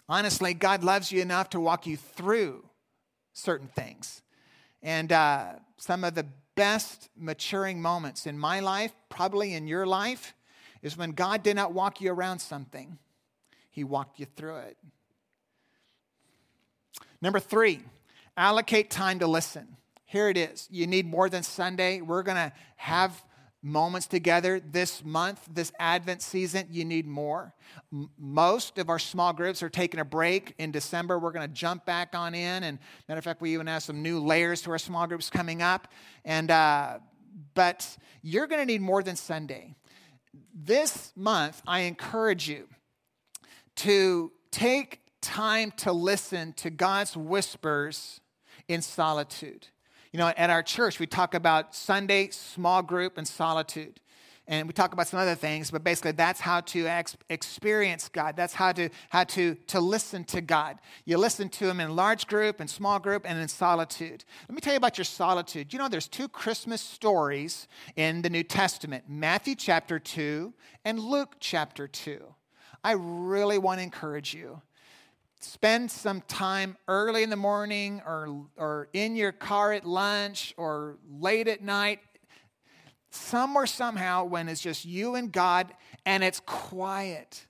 Honestly, 0.09 0.55
God 0.55 0.84
loves 0.84 1.12
you 1.12 1.22
enough 1.22 1.50
to 1.50 1.61
walk 1.61 1.86
you 1.86 1.96
through 1.96 2.64
certain 3.32 3.68
things. 3.68 4.22
And 4.82 5.12
uh, 5.12 5.53
some 5.76 6.05
of 6.05 6.14
the 6.14 6.26
best 6.55 7.09
maturing 7.16 7.80
moments 7.80 8.26
in 8.26 8.38
my 8.38 8.61
life, 8.61 8.92
probably 9.09 9.55
in 9.55 9.66
your 9.66 9.86
life, 9.86 10.34
is 10.82 10.96
when 10.96 11.12
God 11.12 11.42
did 11.42 11.57
not 11.57 11.72
walk 11.72 12.00
you 12.00 12.12
around 12.12 12.40
something, 12.40 12.98
He 13.70 13.84
walked 13.84 14.18
you 14.18 14.26
through 14.26 14.57
it. 14.57 14.76
Number 17.20 17.38
three, 17.38 17.80
allocate 18.36 18.90
time 18.90 19.20
to 19.20 19.26
listen. 19.26 19.76
Here 20.05 20.28
it 20.28 20.36
is. 20.36 20.68
You 20.70 20.86
need 20.86 21.07
more 21.07 21.28
than 21.28 21.42
Sunday. 21.42 22.00
We're 22.00 22.24
going 22.24 22.36
to 22.36 22.53
have 22.76 23.22
moments 23.62 24.06
together 24.06 24.60
this 24.60 25.04
month, 25.04 25.48
this 25.52 25.72
Advent 25.78 26.20
season, 26.20 26.66
you 26.70 26.84
need 26.84 27.06
more. 27.06 27.54
M- 27.92 28.10
most 28.18 28.78
of 28.78 28.90
our 28.90 28.98
small 28.98 29.32
groups 29.32 29.62
are 29.62 29.68
taking 29.68 30.00
a 30.00 30.04
break 30.04 30.54
in 30.58 30.72
December. 30.72 31.18
We're 31.18 31.30
going 31.30 31.48
to 31.48 31.54
jump 31.54 31.86
back 31.86 32.14
on 32.14 32.34
in. 32.34 32.64
And 32.64 32.78
matter 33.08 33.18
of 33.18 33.24
fact, 33.24 33.40
we 33.40 33.54
even 33.54 33.68
have 33.68 33.82
some 33.82 34.02
new 34.02 34.18
layers 34.18 34.62
to 34.62 34.72
our 34.72 34.78
small 34.78 35.06
groups 35.06 35.30
coming 35.30 35.62
up. 35.62 35.88
And, 36.24 36.50
uh, 36.50 36.98
but 37.54 37.96
you're 38.22 38.46
going 38.46 38.60
to 38.60 38.66
need 38.66 38.80
more 38.80 39.02
than 39.02 39.16
Sunday. 39.16 39.76
This 40.54 41.12
month, 41.14 41.62
I 41.66 41.80
encourage 41.80 42.48
you 42.48 42.66
to 43.76 44.32
take 44.50 45.00
time 45.20 45.70
to 45.78 45.92
listen 45.92 46.52
to 46.54 46.68
God's 46.68 47.16
whispers 47.16 48.20
in 48.68 48.82
solitude. 48.82 49.68
You 50.12 50.18
know, 50.18 50.28
at 50.28 50.50
our 50.50 50.62
church, 50.62 50.98
we 50.98 51.06
talk 51.06 51.32
about 51.32 51.74
Sunday, 51.74 52.28
small 52.28 52.82
group, 52.82 53.16
and 53.16 53.26
solitude. 53.26 53.98
And 54.46 54.66
we 54.66 54.74
talk 54.74 54.92
about 54.92 55.06
some 55.06 55.18
other 55.18 55.36
things, 55.36 55.70
but 55.70 55.82
basically 55.82 56.12
that's 56.12 56.40
how 56.40 56.60
to 56.60 56.86
ex- 56.86 57.16
experience 57.30 58.10
God. 58.10 58.36
That's 58.36 58.52
how 58.52 58.72
to 58.72 58.90
how 59.08 59.24
to 59.24 59.54
to 59.68 59.80
listen 59.80 60.24
to 60.24 60.42
God. 60.42 60.80
You 61.06 61.16
listen 61.16 61.48
to 61.50 61.70
Him 61.70 61.80
in 61.80 61.96
large 61.96 62.26
group, 62.26 62.60
and 62.60 62.68
small 62.68 62.98
group, 62.98 63.22
and 63.24 63.38
in 63.38 63.48
solitude. 63.48 64.24
Let 64.48 64.54
me 64.54 64.60
tell 64.60 64.74
you 64.74 64.78
about 64.78 64.98
your 64.98 65.06
solitude. 65.06 65.72
You 65.72 65.78
know, 65.78 65.88
there's 65.88 66.08
two 66.08 66.28
Christmas 66.28 66.82
stories 66.82 67.68
in 67.96 68.20
the 68.20 68.28
New 68.28 68.42
Testament: 68.42 69.04
Matthew 69.08 69.54
chapter 69.54 69.98
two 69.98 70.52
and 70.84 70.98
Luke 70.98 71.36
chapter 71.38 71.88
two. 71.88 72.22
I 72.84 72.92
really 72.92 73.58
want 73.58 73.78
to 73.78 73.84
encourage 73.84 74.34
you 74.34 74.60
spend 75.45 75.90
some 75.90 76.20
time 76.22 76.76
early 76.88 77.22
in 77.22 77.30
the 77.30 77.36
morning 77.36 78.03
or, 78.07 78.47
or 78.57 78.88
in 78.93 79.16
your 79.16 79.32
car 79.32 79.72
at 79.72 79.84
lunch 79.84 80.55
or 80.57 80.99
late 81.11 81.49
at 81.49 81.62
night, 81.62 82.01
somewhere, 83.11 83.66
somehow, 83.66 84.24
when 84.24 84.49
it's 84.49 84.61
just 84.61 84.84
you 84.84 85.14
and 85.14 85.30
God 85.32 85.72
and 86.07 86.24
it's 86.24 86.40
quiet, 86.40 87.47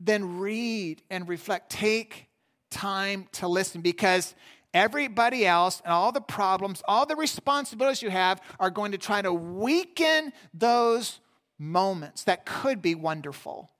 then 0.00 0.38
read 0.38 1.02
and 1.10 1.28
reflect. 1.28 1.70
Take 1.70 2.28
time 2.70 3.28
to 3.32 3.48
listen 3.48 3.80
because 3.80 4.34
everybody 4.74 5.46
else 5.46 5.80
and 5.84 5.92
all 5.92 6.12
the 6.12 6.20
problems, 6.20 6.82
all 6.86 7.06
the 7.06 7.16
responsibilities 7.16 8.02
you 8.02 8.10
have 8.10 8.40
are 8.58 8.70
going 8.70 8.92
to 8.92 8.98
try 8.98 9.22
to 9.22 9.32
weaken 9.32 10.32
those 10.52 11.20
moments 11.58 12.24
that 12.24 12.44
could 12.44 12.82
be 12.82 12.94
wonderful. 12.94 13.70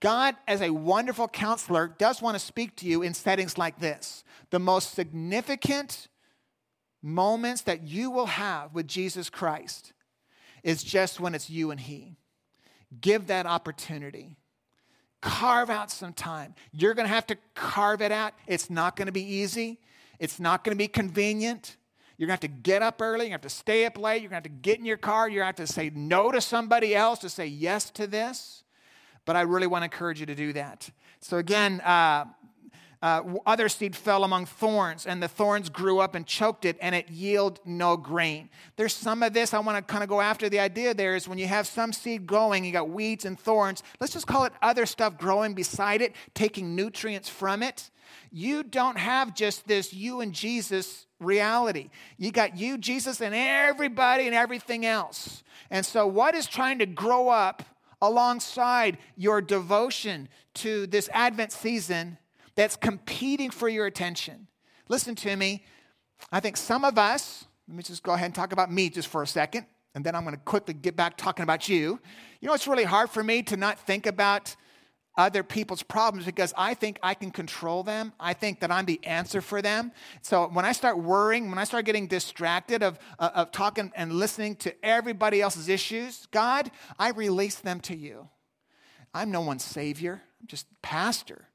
God, 0.00 0.36
as 0.46 0.62
a 0.62 0.70
wonderful 0.70 1.26
counselor, 1.26 1.88
does 1.98 2.22
want 2.22 2.36
to 2.36 2.38
speak 2.38 2.76
to 2.76 2.86
you 2.86 3.02
in 3.02 3.14
settings 3.14 3.58
like 3.58 3.80
this. 3.80 4.22
The 4.50 4.60
most 4.60 4.94
significant 4.94 6.08
moments 7.02 7.62
that 7.62 7.86
you 7.86 8.10
will 8.10 8.26
have 8.26 8.74
with 8.74 8.86
Jesus 8.86 9.28
Christ 9.28 9.92
is 10.62 10.82
just 10.82 11.18
when 11.18 11.34
it's 11.34 11.50
you 11.50 11.70
and 11.70 11.80
He. 11.80 12.16
Give 13.00 13.26
that 13.26 13.46
opportunity. 13.46 14.36
Carve 15.20 15.68
out 15.68 15.90
some 15.90 16.12
time. 16.12 16.54
You're 16.72 16.94
going 16.94 17.08
to 17.08 17.14
have 17.14 17.26
to 17.26 17.36
carve 17.54 18.00
it 18.00 18.12
out. 18.12 18.34
It's 18.46 18.70
not 18.70 18.94
going 18.94 19.06
to 19.06 19.12
be 19.12 19.24
easy, 19.24 19.80
it's 20.20 20.38
not 20.38 20.62
going 20.64 20.76
to 20.76 20.78
be 20.78 20.88
convenient. 20.88 21.76
You're 22.16 22.26
going 22.26 22.38
to 22.38 22.48
have 22.48 22.52
to 22.52 22.60
get 22.62 22.82
up 22.82 23.00
early. 23.00 23.26
You're 23.26 23.28
going 23.28 23.28
to 23.28 23.32
have 23.34 23.40
to 23.42 23.48
stay 23.48 23.86
up 23.86 23.96
late. 23.96 24.22
You're 24.22 24.30
going 24.30 24.42
to 24.42 24.48
have 24.48 24.56
to 24.56 24.62
get 24.62 24.80
in 24.80 24.84
your 24.84 24.96
car. 24.96 25.28
You're 25.28 25.44
going 25.44 25.54
to 25.54 25.62
have 25.62 25.68
to 25.68 25.72
say 25.72 25.92
no 25.94 26.32
to 26.32 26.40
somebody 26.40 26.92
else 26.92 27.20
to 27.20 27.28
say 27.28 27.46
yes 27.46 27.90
to 27.90 28.08
this 28.08 28.64
but 29.28 29.36
I 29.36 29.42
really 29.42 29.66
want 29.66 29.82
to 29.82 29.84
encourage 29.84 30.20
you 30.20 30.24
to 30.24 30.34
do 30.34 30.54
that. 30.54 30.88
So, 31.20 31.36
again, 31.36 31.82
uh, 31.82 32.24
uh, 33.02 33.22
other 33.44 33.68
seed 33.68 33.94
fell 33.94 34.24
among 34.24 34.46
thorns, 34.46 35.04
and 35.06 35.22
the 35.22 35.28
thorns 35.28 35.68
grew 35.68 35.98
up 35.98 36.14
and 36.14 36.26
choked 36.26 36.64
it, 36.64 36.78
and 36.80 36.94
it 36.94 37.10
yielded 37.10 37.60
no 37.66 37.98
grain. 37.98 38.48
There's 38.76 38.94
some 38.94 39.22
of 39.22 39.34
this 39.34 39.52
I 39.52 39.58
want 39.58 39.76
to 39.76 39.82
kind 39.82 40.02
of 40.02 40.08
go 40.08 40.22
after. 40.22 40.48
The 40.48 40.60
idea 40.60 40.94
there 40.94 41.14
is 41.14 41.28
when 41.28 41.36
you 41.36 41.46
have 41.46 41.66
some 41.66 41.92
seed 41.92 42.26
growing, 42.26 42.64
you 42.64 42.72
got 42.72 42.88
weeds 42.88 43.26
and 43.26 43.38
thorns. 43.38 43.82
Let's 44.00 44.14
just 44.14 44.26
call 44.26 44.46
it 44.46 44.54
other 44.62 44.86
stuff 44.86 45.18
growing 45.18 45.52
beside 45.52 46.00
it, 46.00 46.16
taking 46.32 46.74
nutrients 46.74 47.28
from 47.28 47.62
it. 47.62 47.90
You 48.32 48.62
don't 48.62 48.96
have 48.96 49.34
just 49.34 49.68
this 49.68 49.92
you 49.92 50.22
and 50.22 50.32
Jesus 50.32 51.06
reality. 51.20 51.90
You 52.16 52.32
got 52.32 52.56
you, 52.56 52.78
Jesus, 52.78 53.20
and 53.20 53.34
everybody 53.34 54.24
and 54.24 54.34
everything 54.34 54.86
else. 54.86 55.42
And 55.68 55.84
so, 55.84 56.06
what 56.06 56.34
is 56.34 56.46
trying 56.46 56.78
to 56.78 56.86
grow 56.86 57.28
up 57.28 57.62
alongside 58.00 58.98
your 59.16 59.40
devotion 59.40 60.28
to 60.54 60.86
this 60.86 61.08
Advent 61.12 61.52
season 61.52 62.18
that's 62.54 62.76
competing 62.76 63.50
for 63.50 63.68
your 63.68 63.86
attention. 63.86 64.48
Listen 64.88 65.14
to 65.16 65.36
me. 65.36 65.64
I 66.32 66.40
think 66.40 66.56
some 66.56 66.84
of 66.84 66.98
us, 66.98 67.44
let 67.68 67.76
me 67.76 67.82
just 67.82 68.02
go 68.02 68.12
ahead 68.12 68.26
and 68.26 68.34
talk 68.34 68.52
about 68.52 68.72
me 68.72 68.90
just 68.90 69.08
for 69.08 69.22
a 69.22 69.26
second, 69.26 69.66
and 69.94 70.04
then 70.04 70.14
I'm 70.14 70.24
going 70.24 70.34
to 70.34 70.40
quickly 70.40 70.74
get 70.74 70.96
back 70.96 71.16
talking 71.16 71.42
about 71.42 71.68
you. 71.68 72.00
You 72.40 72.48
know, 72.48 72.54
it's 72.54 72.66
really 72.66 72.84
hard 72.84 73.10
for 73.10 73.22
me 73.22 73.42
to 73.44 73.56
not 73.56 73.78
think 73.78 74.06
about 74.06 74.56
other 75.18 75.42
people's 75.42 75.82
problems 75.82 76.24
because 76.24 76.54
I 76.56 76.74
think 76.74 76.98
I 77.02 77.12
can 77.12 77.32
control 77.32 77.82
them. 77.82 78.12
I 78.20 78.32
think 78.32 78.60
that 78.60 78.70
I'm 78.70 78.86
the 78.86 79.04
answer 79.04 79.40
for 79.40 79.60
them. 79.60 79.90
So 80.22 80.46
when 80.46 80.64
I 80.64 80.70
start 80.72 80.96
worrying, 80.96 81.50
when 81.50 81.58
I 81.58 81.64
start 81.64 81.84
getting 81.84 82.06
distracted 82.06 82.84
of, 82.84 82.98
uh, 83.18 83.30
of 83.34 83.50
talking 83.50 83.92
and 83.96 84.12
listening 84.12 84.54
to 84.56 84.72
everybody 84.84 85.42
else's 85.42 85.68
issues, 85.68 86.26
God, 86.30 86.70
I 86.98 87.10
release 87.10 87.56
them 87.56 87.80
to 87.80 87.96
you. 87.96 88.28
I'm 89.12 89.32
no 89.32 89.40
one's 89.40 89.64
savior, 89.64 90.22
I'm 90.40 90.46
just 90.46 90.66
pastor. 90.80 91.48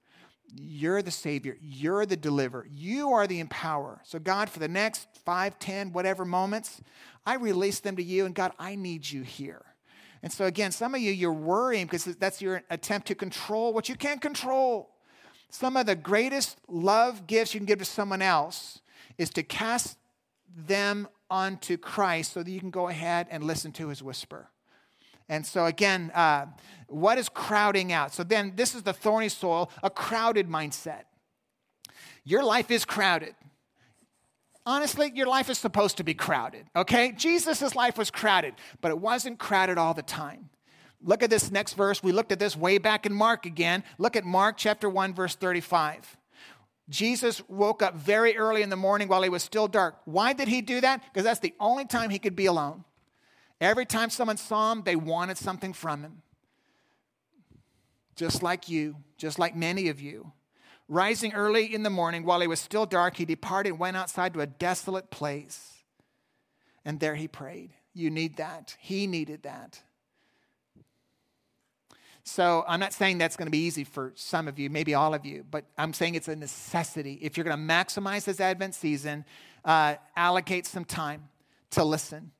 You're 0.55 1.01
the 1.01 1.09
Savior. 1.09 1.57
You're 1.61 2.05
the 2.05 2.15
deliverer. 2.15 2.67
You 2.69 3.13
are 3.13 3.25
the 3.25 3.43
empowerer. 3.43 3.97
So, 4.03 4.19
God, 4.19 4.51
for 4.51 4.59
the 4.59 4.67
next 4.67 5.07
five, 5.25 5.57
ten, 5.57 5.93
whatever 5.93 6.25
moments, 6.25 6.79
I 7.25 7.37
release 7.37 7.79
them 7.79 7.95
to 7.95 8.03
you. 8.03 8.27
And 8.27 8.35
God, 8.35 8.51
I 8.59 8.75
need 8.75 9.09
you 9.09 9.23
here. 9.23 9.63
And 10.23 10.31
so, 10.31 10.45
again, 10.45 10.71
some 10.71 10.95
of 10.95 11.01
you, 11.01 11.11
you're 11.11 11.33
worrying 11.33 11.85
because 11.85 12.05
that's 12.05 12.41
your 12.41 12.63
attempt 12.69 13.07
to 13.07 13.15
control 13.15 13.73
what 13.73 13.89
you 13.89 13.95
can't 13.95 14.21
control. 14.21 14.89
Some 15.49 15.75
of 15.75 15.85
the 15.85 15.95
greatest 15.95 16.57
love 16.69 17.27
gifts 17.27 17.53
you 17.53 17.59
can 17.59 17.65
give 17.65 17.79
to 17.79 17.85
someone 17.85 18.21
else 18.21 18.79
is 19.17 19.29
to 19.31 19.43
cast 19.43 19.97
them 20.55 21.09
onto 21.29 21.77
Christ 21.77 22.31
so 22.31 22.41
that 22.41 22.49
you 22.49 22.61
can 22.61 22.71
go 22.71 22.87
ahead 22.87 23.27
and 23.29 23.43
listen 23.43 23.73
to 23.73 23.89
his 23.89 24.01
whisper. 24.01 24.47
And 25.27 25.45
so, 25.45 25.65
again, 25.65 26.09
uh, 26.15 26.45
what 26.87 27.17
is 27.17 27.27
crowding 27.27 27.91
out? 27.91 28.13
So, 28.13 28.23
then 28.23 28.53
this 28.55 28.73
is 28.73 28.83
the 28.83 28.93
thorny 28.93 29.29
soil, 29.29 29.69
a 29.83 29.89
crowded 29.89 30.47
mindset. 30.47 31.03
Your 32.23 32.45
life 32.45 32.71
is 32.71 32.85
crowded 32.85 33.35
honestly, 34.65 35.11
your 35.13 35.27
life 35.27 35.49
is 35.49 35.57
supposed 35.57 35.97
to 35.97 36.03
be 36.03 36.13
crowded, 36.13 36.65
okay? 36.75 37.11
Jesus' 37.11 37.75
life 37.75 37.97
was 37.97 38.11
crowded, 38.11 38.55
but 38.81 38.91
it 38.91 38.99
wasn't 38.99 39.39
crowded 39.39 39.77
all 39.77 39.93
the 39.93 40.03
time. 40.03 40.49
Look 41.01 41.21
at 41.21 41.29
this 41.29 41.51
next 41.51 41.73
verse. 41.73 42.01
We 42.01 42.11
looked 42.11 42.31
at 42.31 42.39
this 42.39 42.55
way 42.55 42.77
back 42.77 43.05
in 43.05 43.13
Mark 43.13 43.45
again. 43.45 43.83
Look 43.97 44.15
at 44.15 44.23
Mark 44.23 44.55
chapter 44.57 44.89
1, 44.89 45.13
verse 45.13 45.35
35. 45.35 46.17
Jesus 46.89 47.41
woke 47.47 47.81
up 47.81 47.95
very 47.95 48.37
early 48.37 48.61
in 48.61 48.69
the 48.69 48.75
morning 48.75 49.07
while 49.07 49.23
it 49.23 49.31
was 49.31 49.43
still 49.43 49.67
dark. 49.67 49.95
Why 50.05 50.33
did 50.33 50.47
he 50.47 50.61
do 50.61 50.81
that? 50.81 51.03
Because 51.03 51.23
that's 51.23 51.39
the 51.39 51.53
only 51.59 51.85
time 51.85 52.09
he 52.09 52.19
could 52.19 52.35
be 52.35 52.45
alone. 52.45 52.83
Every 53.59 53.85
time 53.85 54.09
someone 54.09 54.37
saw 54.37 54.71
him, 54.71 54.83
they 54.83 54.95
wanted 54.95 55.37
something 55.37 55.73
from 55.73 56.01
him. 56.01 56.21
Just 58.15 58.43
like 58.43 58.69
you, 58.69 58.97
just 59.17 59.39
like 59.39 59.55
many 59.55 59.87
of 59.87 59.99
you. 59.99 60.31
Rising 60.89 61.33
early 61.33 61.73
in 61.73 61.83
the 61.83 61.89
morning 61.89 62.25
while 62.25 62.41
it 62.41 62.47
was 62.47 62.59
still 62.59 62.85
dark, 62.85 63.17
he 63.17 63.25
departed 63.25 63.69
and 63.69 63.79
went 63.79 63.97
outside 63.97 64.33
to 64.33 64.41
a 64.41 64.47
desolate 64.47 65.09
place. 65.09 65.83
And 66.85 66.99
there 66.99 67.15
he 67.15 67.27
prayed. 67.27 67.71
You 67.93 68.09
need 68.09 68.37
that. 68.37 68.75
He 68.79 69.07
needed 69.07 69.43
that. 69.43 69.81
So 72.25 72.63
I'm 72.67 72.79
not 72.79 72.93
saying 72.93 73.17
that's 73.17 73.35
going 73.35 73.47
to 73.47 73.51
be 73.51 73.65
easy 73.65 73.83
for 73.83 74.13
some 74.15 74.47
of 74.47 74.57
you, 74.57 74.69
maybe 74.69 74.93
all 74.93 75.13
of 75.13 75.25
you, 75.25 75.45
but 75.49 75.65
I'm 75.77 75.93
saying 75.93 76.15
it's 76.15 76.29
a 76.29 76.35
necessity. 76.35 77.19
If 77.21 77.35
you're 77.35 77.43
going 77.43 77.57
to 77.57 77.73
maximize 77.73 78.23
this 78.23 78.39
Advent 78.39 78.75
season, 78.75 79.25
uh, 79.65 79.95
allocate 80.15 80.65
some 80.65 80.85
time 80.85 81.27
to 81.71 81.83
listen. 81.83 82.31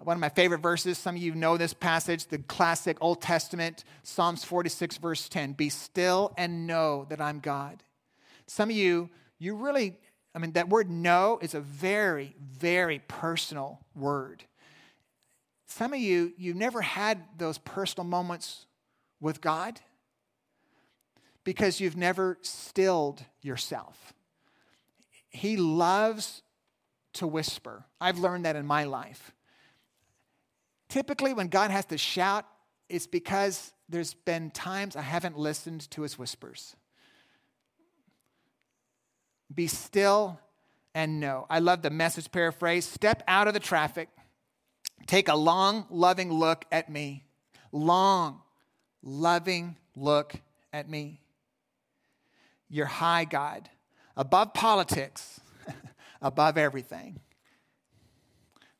One 0.00 0.16
of 0.16 0.20
my 0.20 0.30
favorite 0.30 0.60
verses, 0.60 0.98
some 0.98 1.16
of 1.16 1.22
you 1.22 1.34
know 1.34 1.56
this 1.56 1.74
passage, 1.74 2.26
the 2.26 2.38
classic 2.38 2.96
Old 3.00 3.20
Testament, 3.20 3.84
Psalms 4.02 4.42
46, 4.42 4.96
verse 4.98 5.28
10 5.28 5.52
Be 5.52 5.68
still 5.68 6.32
and 6.36 6.66
know 6.66 7.06
that 7.08 7.20
I'm 7.20 7.40
God. 7.40 7.82
Some 8.46 8.70
of 8.70 8.76
you, 8.76 9.10
you 9.38 9.54
really, 9.54 9.96
I 10.34 10.38
mean, 10.38 10.52
that 10.52 10.68
word 10.68 10.90
know 10.90 11.38
is 11.40 11.54
a 11.54 11.60
very, 11.60 12.34
very 12.40 13.00
personal 13.06 13.80
word. 13.94 14.42
Some 15.66 15.92
of 15.92 16.00
you, 16.00 16.32
you've 16.36 16.56
never 16.56 16.82
had 16.82 17.22
those 17.38 17.58
personal 17.58 18.04
moments 18.04 18.66
with 19.20 19.40
God 19.40 19.80
because 21.44 21.80
you've 21.80 21.96
never 21.96 22.38
stilled 22.42 23.24
yourself. 23.40 24.12
He 25.30 25.56
loves 25.56 26.42
to 27.14 27.26
whisper. 27.26 27.84
I've 28.00 28.18
learned 28.18 28.44
that 28.44 28.56
in 28.56 28.66
my 28.66 28.84
life. 28.84 29.32
Typically, 30.92 31.32
when 31.32 31.48
God 31.48 31.70
has 31.70 31.86
to 31.86 31.96
shout, 31.96 32.44
it's 32.90 33.06
because 33.06 33.72
there's 33.88 34.12
been 34.12 34.50
times 34.50 34.94
I 34.94 35.00
haven't 35.00 35.38
listened 35.38 35.90
to 35.92 36.02
his 36.02 36.18
whispers. 36.18 36.76
Be 39.54 39.68
still 39.68 40.38
and 40.94 41.18
know. 41.18 41.46
I 41.48 41.60
love 41.60 41.80
the 41.80 41.88
message 41.88 42.30
paraphrase 42.30 42.84
step 42.84 43.22
out 43.26 43.48
of 43.48 43.54
the 43.54 43.60
traffic, 43.60 44.10
Take 45.06 45.28
a 45.28 45.34
long, 45.34 45.86
loving 45.88 46.30
look 46.30 46.66
at 46.70 46.90
me. 46.90 47.24
Long, 47.72 48.42
loving 49.02 49.76
look 49.96 50.34
at 50.74 50.90
me. 50.90 51.22
your 52.68 52.84
high, 52.84 53.24
God, 53.24 53.70
above 54.14 54.52
politics, 54.52 55.40
above 56.20 56.58
everything. 56.58 57.18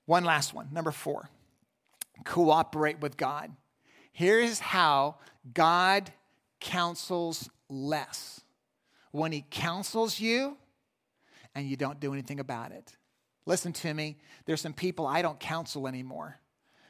One 0.04 0.24
last 0.24 0.52
one, 0.52 0.68
number 0.72 0.90
four 0.90 1.30
cooperate 2.24 3.00
with 3.00 3.16
God. 3.16 3.52
Here's 4.12 4.58
how 4.58 5.16
God 5.54 6.10
counsels 6.60 7.48
less 7.68 8.42
when 9.10 9.32
He 9.32 9.44
counsels 9.50 10.20
you 10.20 10.56
and 11.54 11.68
you 11.68 11.76
don't 11.76 12.00
do 12.00 12.12
anything 12.12 12.40
about 12.40 12.72
it. 12.72 12.96
Listen 13.44 13.72
to 13.72 13.92
me, 13.92 14.16
there's 14.44 14.60
some 14.60 14.72
people 14.72 15.06
I 15.06 15.22
don't 15.22 15.40
counsel 15.40 15.88
anymore 15.88 16.38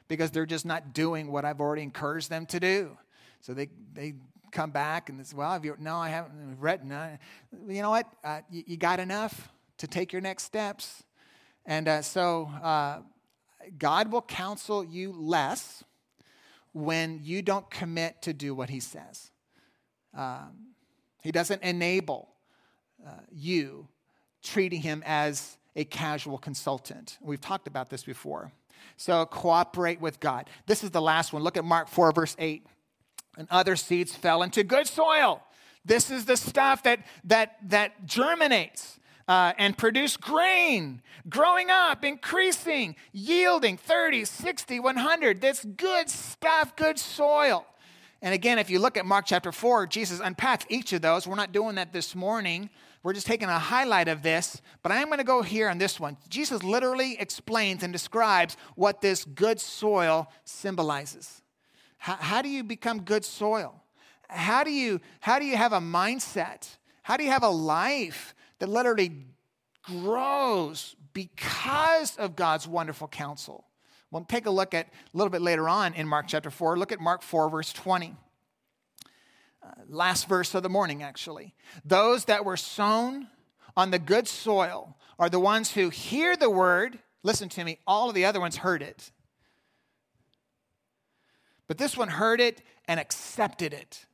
because 0.09 0.31
they're 0.31 0.47
just 0.47 0.67
not 0.67 0.93
doing 0.93 1.31
what 1.33 1.45
I've 1.45 1.61
already 1.61 1.83
encouraged 1.83 2.29
them 2.29 2.47
to 2.47 2.61
do. 2.61 2.97
So 3.41 3.55
they, 3.55 3.69
they 3.95 4.15
come 4.53 4.71
back 4.71 5.09
and 5.09 5.27
say, 5.27 5.35
Well, 5.35 5.51
have 5.51 5.65
you, 5.65 5.75
no, 5.79 5.97
I 5.97 6.11
haven't 6.11 6.59
read. 6.61 6.85
No. 6.85 7.17
You 7.67 7.83
know 7.83 7.91
what? 7.91 8.07
Uh, 8.23 8.41
you, 8.51 8.63
you, 8.67 8.77
got 8.77 9.01
enough 9.01 9.51
to 9.79 9.87
take 9.87 10.13
your 10.13 10.21
next 10.21 10.45
steps. 10.45 11.03
And 11.65 11.89
uh, 11.89 12.03
so 12.03 12.51
uh, 12.63 12.99
God 13.79 14.13
will 14.13 14.23
counsel 14.23 14.85
you 14.85 15.13
less 15.13 15.85
when 16.73 17.21
you 17.23 17.43
don't 17.43 17.71
commit 17.71 18.23
to 18.23 18.33
do 18.33 18.55
what 18.55 18.71
He 18.71 18.81
says. 18.81 19.31
Um, 20.15 20.73
he 21.23 21.33
doesn't 21.33 21.63
enable 21.63 22.29
uh, 23.07 23.13
you 23.31 23.89
treating 24.43 24.81
Him 24.81 25.03
as 25.07 25.57
a 25.77 25.85
casual 25.85 26.39
consultant. 26.39 27.19
We've 27.21 27.41
talked 27.41 27.67
about 27.67 27.91
this 27.91 28.03
before. 28.03 28.53
So 28.97 29.25
cooperate 29.27 30.01
with 30.01 30.21
God. 30.21 30.51
This 30.67 30.83
is 30.83 30.91
the 30.91 31.01
last 31.01 31.33
one. 31.33 31.43
Look 31.43 31.57
at 31.57 31.65
Mark 31.65 31.89
4, 31.89 32.13
verse 32.13 32.37
8. 32.39 32.67
And 33.39 33.49
other 33.51 33.77
seeds 33.77 34.15
fell 34.15 34.43
into 34.43 34.65
good 34.65 34.87
soil. 34.87 35.43
This 35.85 36.11
is 36.11 36.27
the 36.27 36.37
stuff 36.37 36.83
that, 36.83 37.07
that, 37.25 37.57
that 37.69 38.05
germinates 38.05 38.99
uh, 39.29 39.53
and 39.59 39.77
produce 39.77 40.17
grain, 40.17 41.03
growing 41.29 41.71
up, 41.71 42.05
increasing, 42.05 42.97
yielding 43.13 43.77
30, 43.77 44.25
60, 44.25 44.81
100. 44.81 45.41
That's 45.41 45.65
good 45.65 46.09
stuff, 46.09 46.75
good 46.77 46.99
soil. 46.99 47.67
And 48.21 48.35
again, 48.35 48.59
if 48.59 48.71
you 48.71 48.79
look 48.79 48.97
at 48.97 49.05
Mark 49.05 49.27
chapter 49.27 49.51
4, 49.51 49.87
Jesus 49.87 50.21
unpacks 50.21 50.65
each 50.69 50.93
of 50.93 51.03
those. 51.03 51.27
We're 51.27 51.35
not 51.35 51.53
doing 51.53 51.75
that 51.75 51.93
this 51.93 52.15
morning. 52.15 52.71
We're 53.03 53.15
just 53.15 53.27
taking 53.27 53.49
a 53.49 53.59
highlight 53.59 54.07
of 54.07 54.23
this, 54.23 54.63
but 54.83 54.93
I 54.93 54.97
am 54.97 55.09
going 55.09 55.19
to 55.19 55.25
go 55.25 55.43
here 55.43 55.69
on 55.69 55.79
this 55.79 55.99
one. 55.99 56.17
Jesus 56.29 56.63
literally 56.63 57.17
explains 57.19 57.83
and 57.83 57.93
describes 57.93 58.57
what 58.77 59.01
this 59.01 59.25
good 59.25 59.61
soil 59.61 60.31
symbolizes. 60.45 61.43
How, 61.99 62.15
how 62.15 62.43
do 62.43 62.49
you 62.49 62.63
become 62.63 63.03
good 63.03 63.25
soil? 63.25 63.83
How 64.29 64.63
do 64.63 64.71
you 64.71 65.01
how 65.21 65.39
do 65.39 65.45
you 65.45 65.57
have 65.57 65.73
a 65.73 65.81
mindset? 65.81 66.77
How 67.03 67.17
do 67.17 67.25
you 67.25 67.31
have 67.31 67.43
a 67.43 67.49
life 67.49 68.35
that 68.63 68.69
literally 68.69 69.27
grows 69.83 70.95
because 71.13 72.17
of 72.17 72.37
God's 72.37 72.69
wonderful 72.69 73.09
counsel? 73.09 73.67
We'll 74.13 74.23
take 74.23 74.47
a 74.47 74.53
look 74.53 74.73
at 74.73 74.87
a 74.87 75.17
little 75.17 75.33
bit 75.33 75.43
later 75.43 75.69
on 75.69 75.95
in 75.95 76.07
Mark 76.07 76.27
chapter 76.29 76.49
4. 76.49 76.79
Look 76.79 76.93
at 76.93 77.01
Mark 77.01 77.23
4, 77.23 77.51
verse 77.51 77.73
20. 77.73 78.15
Uh, 79.61 79.67
last 79.89 80.29
verse 80.29 80.55
of 80.55 80.63
the 80.63 80.69
morning, 80.69 81.03
actually. 81.03 81.57
Those 81.85 82.27
that 82.27 82.45
were 82.45 82.57
sown 82.57 83.27
on 83.77 83.91
the 83.91 83.99
good 83.99 84.29
soil 84.29 84.97
are 85.19 85.29
the 85.29 85.41
ones 85.41 85.73
who 85.73 85.89
hear 85.89 86.37
the 86.37 86.49
word. 86.49 87.01
Listen 87.25 87.49
to 87.49 87.65
me, 87.65 87.81
all 87.85 88.11
of 88.11 88.15
the 88.15 88.27
other 88.27 88.39
ones 88.39 88.59
heard 88.59 88.81
it. 88.81 89.11
But 91.67 91.79
this 91.79 91.97
one 91.97 92.11
heard 92.11 92.41
it 92.41 92.63
and 92.87 93.01
accepted 93.01 93.75
it. 93.75 94.07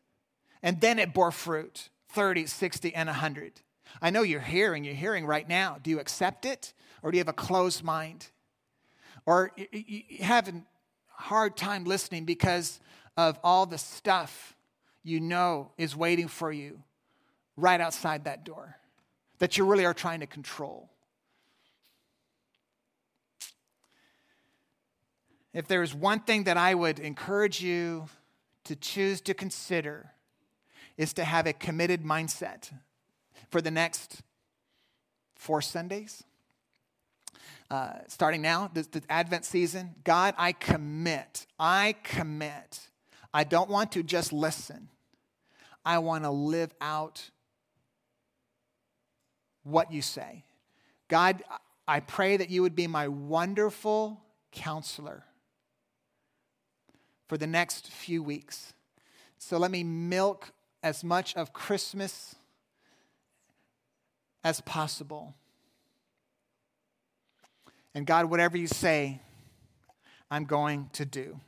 And 0.62 0.80
then 0.80 0.98
it 0.98 1.12
bore 1.12 1.32
fruit 1.32 1.90
30, 2.08 2.46
60, 2.46 2.94
and 2.94 3.08
100. 3.08 3.60
I 4.00 4.10
know 4.10 4.22
you're 4.22 4.40
hearing, 4.40 4.84
you're 4.84 4.94
hearing 4.94 5.26
right 5.26 5.48
now. 5.48 5.78
Do 5.82 5.90
you 5.90 6.00
accept 6.00 6.44
it 6.44 6.72
or 7.02 7.10
do 7.10 7.16
you 7.16 7.20
have 7.20 7.28
a 7.28 7.32
closed 7.32 7.82
mind? 7.82 8.28
Or 9.26 9.52
you 9.72 10.02
have 10.20 10.48
a 10.48 10.62
hard 11.08 11.56
time 11.56 11.84
listening 11.84 12.24
because 12.24 12.80
of 13.16 13.38
all 13.42 13.66
the 13.66 13.78
stuff 13.78 14.54
you 15.02 15.20
know 15.20 15.72
is 15.76 15.96
waiting 15.96 16.28
for 16.28 16.52
you 16.52 16.82
right 17.56 17.80
outside 17.80 18.24
that 18.24 18.44
door 18.44 18.76
that 19.38 19.56
you 19.56 19.64
really 19.64 19.84
are 19.84 19.94
trying 19.94 20.20
to 20.20 20.26
control. 20.26 20.88
If 25.52 25.66
there 25.66 25.82
is 25.82 25.94
one 25.94 26.20
thing 26.20 26.44
that 26.44 26.56
I 26.56 26.74
would 26.74 26.98
encourage 26.98 27.60
you 27.60 28.06
to 28.64 28.76
choose 28.76 29.20
to 29.22 29.34
consider, 29.34 30.12
is 30.98 31.12
to 31.14 31.24
have 31.24 31.46
a 31.46 31.52
committed 31.52 32.02
mindset 32.02 32.70
for 33.50 33.60
the 33.60 33.70
next 33.70 34.22
four 35.36 35.62
Sundays. 35.62 36.24
Uh, 37.70 37.92
starting 38.06 38.40
now, 38.40 38.70
the, 38.72 38.82
the 38.90 39.02
Advent 39.10 39.44
season, 39.44 39.94
God, 40.04 40.34
I 40.38 40.52
commit. 40.52 41.46
I 41.58 41.96
commit. 42.02 42.88
I 43.32 43.44
don't 43.44 43.68
want 43.68 43.92
to 43.92 44.02
just 44.02 44.32
listen. 44.32 44.88
I 45.84 45.98
want 45.98 46.24
to 46.24 46.30
live 46.30 46.74
out 46.80 47.30
what 49.64 49.92
you 49.92 50.00
say. 50.00 50.44
God, 51.08 51.42
I 51.86 52.00
pray 52.00 52.36
that 52.38 52.50
you 52.50 52.62
would 52.62 52.74
be 52.74 52.86
my 52.86 53.08
wonderful 53.08 54.20
counselor 54.50 55.24
for 57.28 57.36
the 57.36 57.46
next 57.46 57.90
few 57.90 58.22
weeks. 58.22 58.72
So 59.38 59.58
let 59.58 59.70
me 59.70 59.84
milk 59.84 60.52
as 60.82 61.04
much 61.04 61.36
of 61.36 61.52
Christmas 61.52 62.34
as 64.44 64.60
possible. 64.62 65.34
And 67.94 68.06
God, 68.06 68.26
whatever 68.26 68.56
you 68.56 68.66
say, 68.66 69.20
I'm 70.30 70.44
going 70.44 70.90
to 70.92 71.04
do. 71.04 71.40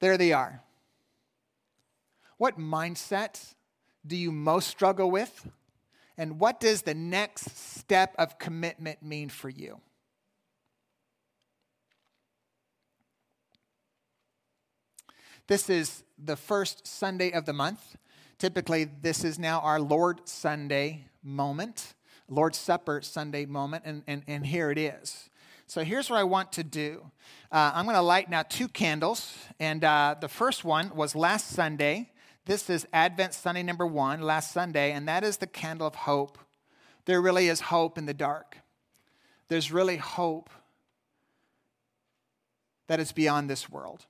There 0.00 0.16
they 0.16 0.32
are. 0.32 0.62
What 2.36 2.58
mindset 2.58 3.54
do 4.06 4.16
you 4.16 4.30
most 4.30 4.68
struggle 4.68 5.10
with? 5.10 5.50
And 6.16 6.40
what 6.40 6.60
does 6.60 6.82
the 6.82 6.94
next 6.94 7.56
step 7.76 8.14
of 8.16 8.38
commitment 8.38 9.02
mean 9.02 9.28
for 9.28 9.48
you? 9.48 9.80
This 15.48 15.70
is 15.70 16.04
the 16.22 16.36
first 16.36 16.86
Sunday 16.86 17.30
of 17.30 17.46
the 17.46 17.54
month. 17.54 17.96
Typically, 18.38 18.84
this 18.84 19.24
is 19.24 19.38
now 19.38 19.60
our 19.60 19.80
Lord 19.80 20.28
Sunday 20.28 21.06
moment, 21.22 21.94
Lord's 22.28 22.58
Supper 22.58 23.00
Sunday 23.00 23.46
moment, 23.46 23.84
and, 23.86 24.02
and, 24.06 24.22
and 24.28 24.44
here 24.44 24.70
it 24.70 24.76
is. 24.76 25.30
So 25.66 25.84
here's 25.84 26.10
what 26.10 26.18
I 26.18 26.24
want 26.24 26.52
to 26.52 26.62
do. 26.62 27.10
Uh, 27.50 27.72
I'm 27.74 27.86
going 27.86 27.96
to 27.96 28.02
light 28.02 28.28
now 28.28 28.42
two 28.42 28.68
candles, 28.68 29.34
and 29.58 29.82
uh, 29.84 30.16
the 30.20 30.28
first 30.28 30.66
one 30.66 30.94
was 30.94 31.16
last 31.16 31.48
Sunday. 31.48 32.10
This 32.44 32.68
is 32.68 32.86
Advent 32.92 33.32
Sunday 33.32 33.62
number 33.62 33.86
one, 33.86 34.20
last 34.20 34.52
Sunday, 34.52 34.92
and 34.92 35.08
that 35.08 35.24
is 35.24 35.38
the 35.38 35.46
candle 35.46 35.86
of 35.86 35.94
hope. 35.94 36.36
There 37.06 37.22
really 37.22 37.48
is 37.48 37.62
hope 37.62 37.96
in 37.96 38.04
the 38.04 38.12
dark. 38.12 38.58
There's 39.48 39.72
really 39.72 39.96
hope 39.96 40.50
that 42.86 43.00
is 43.00 43.12
beyond 43.12 43.48
this 43.48 43.70
world. 43.70 44.04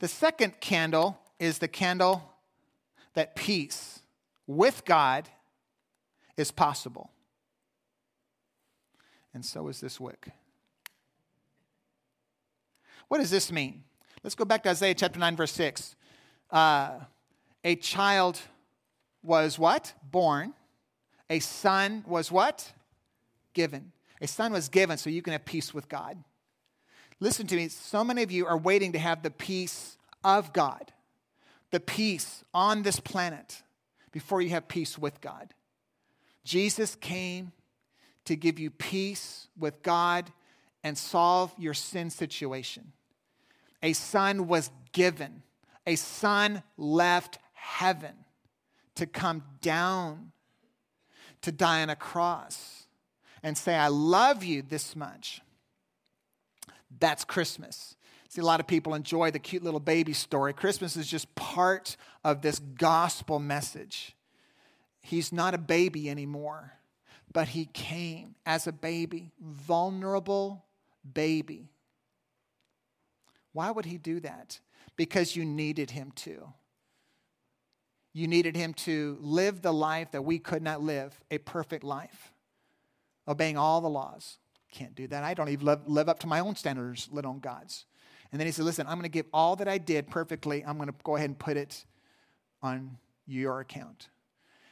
The 0.00 0.08
second 0.08 0.60
candle 0.60 1.18
is 1.38 1.58
the 1.58 1.68
candle 1.68 2.34
that 3.14 3.36
peace 3.36 4.00
with 4.46 4.84
God 4.84 5.28
is 6.36 6.50
possible 6.50 7.10
and 9.34 9.44
so 9.44 9.68
is 9.68 9.80
this 9.80 10.00
wick. 10.00 10.28
What 13.08 13.18
does 13.18 13.30
this 13.30 13.50
mean? 13.50 13.84
Let's 14.22 14.34
go 14.34 14.44
back 14.44 14.62
to 14.64 14.70
Isaiah 14.70 14.94
chapter 14.94 15.18
9, 15.18 15.36
verse 15.36 15.52
6. 15.52 15.96
Uh, 16.50 17.00
a 17.64 17.76
child 17.76 18.40
was 19.22 19.58
what? 19.58 19.94
Born. 20.10 20.54
A 21.28 21.38
son 21.38 22.04
was 22.06 22.30
what? 22.30 22.72
Given. 23.54 23.92
A 24.20 24.26
son 24.26 24.52
was 24.52 24.68
given 24.68 24.98
so 24.98 25.10
you 25.10 25.22
can 25.22 25.32
have 25.32 25.44
peace 25.44 25.72
with 25.72 25.88
God. 25.88 26.22
Listen 27.20 27.46
to 27.46 27.56
me. 27.56 27.68
So 27.68 28.02
many 28.02 28.22
of 28.22 28.32
you 28.32 28.46
are 28.46 28.56
waiting 28.56 28.92
to 28.92 28.98
have 28.98 29.22
the 29.22 29.30
peace 29.30 29.98
of 30.24 30.52
God, 30.52 30.92
the 31.70 31.80
peace 31.80 32.42
on 32.52 32.82
this 32.82 32.98
planet, 32.98 33.62
before 34.10 34.40
you 34.40 34.50
have 34.50 34.66
peace 34.66 34.98
with 34.98 35.20
God. 35.20 35.54
Jesus 36.44 36.96
came 36.96 37.52
to 38.24 38.34
give 38.34 38.58
you 38.58 38.70
peace 38.70 39.48
with 39.58 39.82
God 39.82 40.32
and 40.82 40.96
solve 40.96 41.52
your 41.58 41.74
sin 41.74 42.10
situation. 42.10 42.92
A 43.82 43.92
son 43.92 44.48
was 44.48 44.70
given, 44.92 45.42
a 45.86 45.96
son 45.96 46.62
left 46.76 47.38
heaven 47.52 48.14
to 48.94 49.06
come 49.06 49.42
down 49.60 50.32
to 51.42 51.52
die 51.52 51.82
on 51.82 51.90
a 51.90 51.96
cross 51.96 52.86
and 53.42 53.56
say, 53.56 53.74
I 53.74 53.88
love 53.88 54.44
you 54.44 54.62
this 54.62 54.94
much. 54.94 55.40
That's 57.00 57.24
Christmas. 57.24 57.96
See, 58.28 58.40
a 58.40 58.44
lot 58.44 58.60
of 58.60 58.66
people 58.68 58.94
enjoy 58.94 59.32
the 59.32 59.40
cute 59.40 59.64
little 59.64 59.80
baby 59.80 60.12
story. 60.12 60.52
Christmas 60.52 60.96
is 60.96 61.08
just 61.08 61.34
part 61.34 61.96
of 62.22 62.42
this 62.42 62.60
gospel 62.60 63.40
message. 63.40 64.14
He's 65.00 65.32
not 65.32 65.54
a 65.54 65.58
baby 65.58 66.08
anymore, 66.08 66.74
but 67.32 67.48
he 67.48 67.64
came 67.64 68.36
as 68.46 68.66
a 68.66 68.72
baby, 68.72 69.32
vulnerable 69.40 70.64
baby. 71.12 71.70
Why 73.52 73.70
would 73.70 73.86
he 73.86 73.98
do 73.98 74.20
that? 74.20 74.60
Because 74.96 75.34
you 75.34 75.44
needed 75.44 75.90
him 75.90 76.12
to. 76.16 76.52
You 78.12 78.26
needed 78.26 78.56
him 78.56 78.74
to 78.74 79.18
live 79.20 79.62
the 79.62 79.72
life 79.72 80.12
that 80.12 80.22
we 80.22 80.38
could 80.38 80.62
not 80.62 80.82
live, 80.82 81.18
a 81.30 81.38
perfect 81.38 81.84
life, 81.84 82.32
obeying 83.26 83.56
all 83.56 83.80
the 83.80 83.88
laws. 83.88 84.38
Can't 84.70 84.94
do 84.94 85.06
that. 85.08 85.24
I 85.24 85.34
don't 85.34 85.48
even 85.48 85.66
live, 85.66 85.80
live 85.86 86.08
up 86.08 86.20
to 86.20 86.26
my 86.26 86.40
own 86.40 86.54
standards, 86.54 87.08
let 87.10 87.24
alone 87.24 87.40
God's. 87.40 87.86
And 88.30 88.40
then 88.40 88.46
he 88.46 88.52
said, 88.52 88.64
Listen, 88.64 88.86
I'm 88.86 88.94
going 88.94 89.02
to 89.02 89.08
give 89.08 89.26
all 89.32 89.56
that 89.56 89.68
I 89.68 89.78
did 89.78 90.08
perfectly. 90.08 90.64
I'm 90.64 90.76
going 90.76 90.88
to 90.88 90.94
go 91.02 91.16
ahead 91.16 91.30
and 91.30 91.38
put 91.38 91.56
it 91.56 91.84
on 92.62 92.98
your 93.26 93.60
account. 93.60 94.08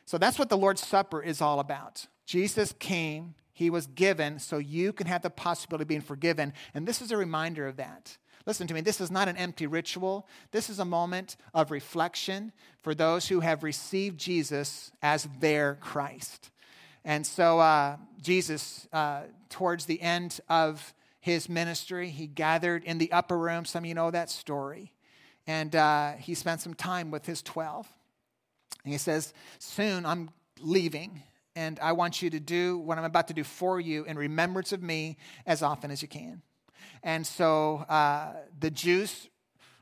So 0.05 0.19
that's 0.19 0.39
what 0.39 0.49
the 0.49 0.57
Lord's 0.57 0.87
Supper 0.87 1.23
is 1.23 1.41
all 1.41 1.61
about. 1.61 2.07
Jesus 2.25 2.75
came, 2.79 3.35
he 3.53 3.71
was 3.71 3.87
given 3.87 4.39
so 4.39 4.59
you 4.59 4.93
can 4.93 5.07
have 5.07 5.23
the 5.23 5.31
possibility 5.31 5.83
of 5.83 5.89
being 5.89 6.01
forgiven. 6.01 6.53
And 6.75 6.87
this 6.87 7.03
is 7.03 7.11
a 7.11 7.17
reminder 7.17 7.67
of 7.67 7.77
that. 7.77 8.17
Listen 8.47 8.67
to 8.67 8.75
me, 8.75 8.81
this 8.81 9.01
is 9.01 9.11
not 9.11 9.29
an 9.29 9.37
empty 9.37 9.67
ritual. 9.67 10.27
This 10.53 10.71
is 10.71 10.79
a 10.79 10.85
moment 10.85 11.37
of 11.53 11.71
reflection 11.71 12.53
for 12.81 12.95
those 12.95 13.29
who 13.29 13.41
have 13.41 13.63
received 13.63 14.19
Jesus 14.19 14.91
as 15.03 15.29
their 15.41 15.75
Christ. 15.75 16.51
And 17.09 17.27
so, 17.27 17.59
uh, 17.59 17.97
Jesus, 18.21 18.87
uh, 18.93 19.23
towards 19.49 19.87
the 19.87 20.03
end 20.03 20.43
of 20.47 20.93
his 21.21 21.49
ministry, 21.49 22.11
he 22.11 22.27
gathered 22.27 22.85
in 22.85 22.99
the 22.99 23.11
upper 23.13 23.39
room. 23.39 23.65
Some 23.65 23.85
of 23.85 23.89
you 23.89 23.95
know 23.95 24.11
that 24.11 24.29
story. 24.29 24.93
And 25.47 25.75
uh, 25.75 26.13
he 26.17 26.35
spent 26.35 26.61
some 26.61 26.75
time 26.75 27.11
with 27.11 27.25
his 27.25 27.41
12. 27.41 27.89
And 28.85 28.93
he 28.93 28.99
says, 28.99 29.33
Soon 29.59 30.05
I'm 30.05 30.29
leaving, 30.61 31.23
and 31.57 31.81
I 31.81 31.93
want 31.93 32.21
you 32.21 32.29
to 32.29 32.41
do 32.41 32.77
what 32.77 32.99
I'm 32.99 33.05
about 33.05 33.29
to 33.29 33.35
do 33.35 33.43
for 33.43 33.81
you 33.81 34.05
in 34.05 34.19
remembrance 34.19 34.73
of 34.73 34.83
me 34.83 35.17
as 35.47 35.63
often 35.63 35.91
as 35.91 36.03
you 36.03 36.09
can. 36.09 36.43
And 37.03 37.27
so 37.27 37.87
uh, 37.89 38.35
the 38.61 38.71
juice 38.71 39.29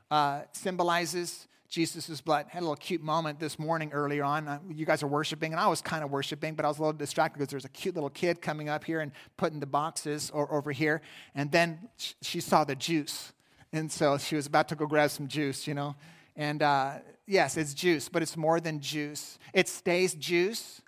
uh, 0.09 0.43
symbolizes 0.53 1.46
Jesus' 1.69 2.21
blood. 2.21 2.47
Had 2.49 2.59
a 2.59 2.61
little 2.61 2.75
cute 2.75 3.01
moment 3.01 3.39
this 3.39 3.59
morning 3.59 3.91
earlier 3.91 4.23
on. 4.23 4.47
Uh, 4.47 4.59
you 4.69 4.85
guys 4.85 5.03
are 5.03 5.07
worshiping, 5.07 5.51
and 5.53 5.59
I 5.59 5.67
was 5.67 5.81
kind 5.81 6.03
of 6.03 6.11
worshiping, 6.11 6.55
but 6.55 6.65
I 6.65 6.67
was 6.67 6.77
a 6.77 6.81
little 6.81 6.93
distracted 6.93 7.39
because 7.39 7.51
there's 7.51 7.65
a 7.65 7.69
cute 7.69 7.95
little 7.95 8.09
kid 8.09 8.41
coming 8.41 8.69
up 8.69 8.83
here 8.83 9.01
and 9.01 9.11
putting 9.35 9.59
the 9.59 9.65
boxes 9.65 10.29
or, 10.31 10.51
over 10.53 10.71
here. 10.71 11.01
And 11.35 11.51
then 11.51 11.89
she 12.21 12.39
saw 12.39 12.63
the 12.63 12.75
juice. 12.75 13.33
And 13.73 13.91
so 13.91 14.17
she 14.17 14.35
was 14.35 14.47
about 14.47 14.69
to 14.69 14.75
go 14.75 14.85
grab 14.87 15.09
some 15.09 15.27
juice, 15.27 15.67
you 15.67 15.73
know. 15.73 15.95
And 16.35 16.63
uh, 16.63 16.99
yes, 17.25 17.57
it's 17.57 17.73
juice, 17.73 18.09
but 18.09 18.21
it's 18.21 18.37
more 18.37 18.59
than 18.59 18.79
juice. 18.79 19.37
It 19.53 19.67
stays 19.67 20.13
juice, 20.13 20.81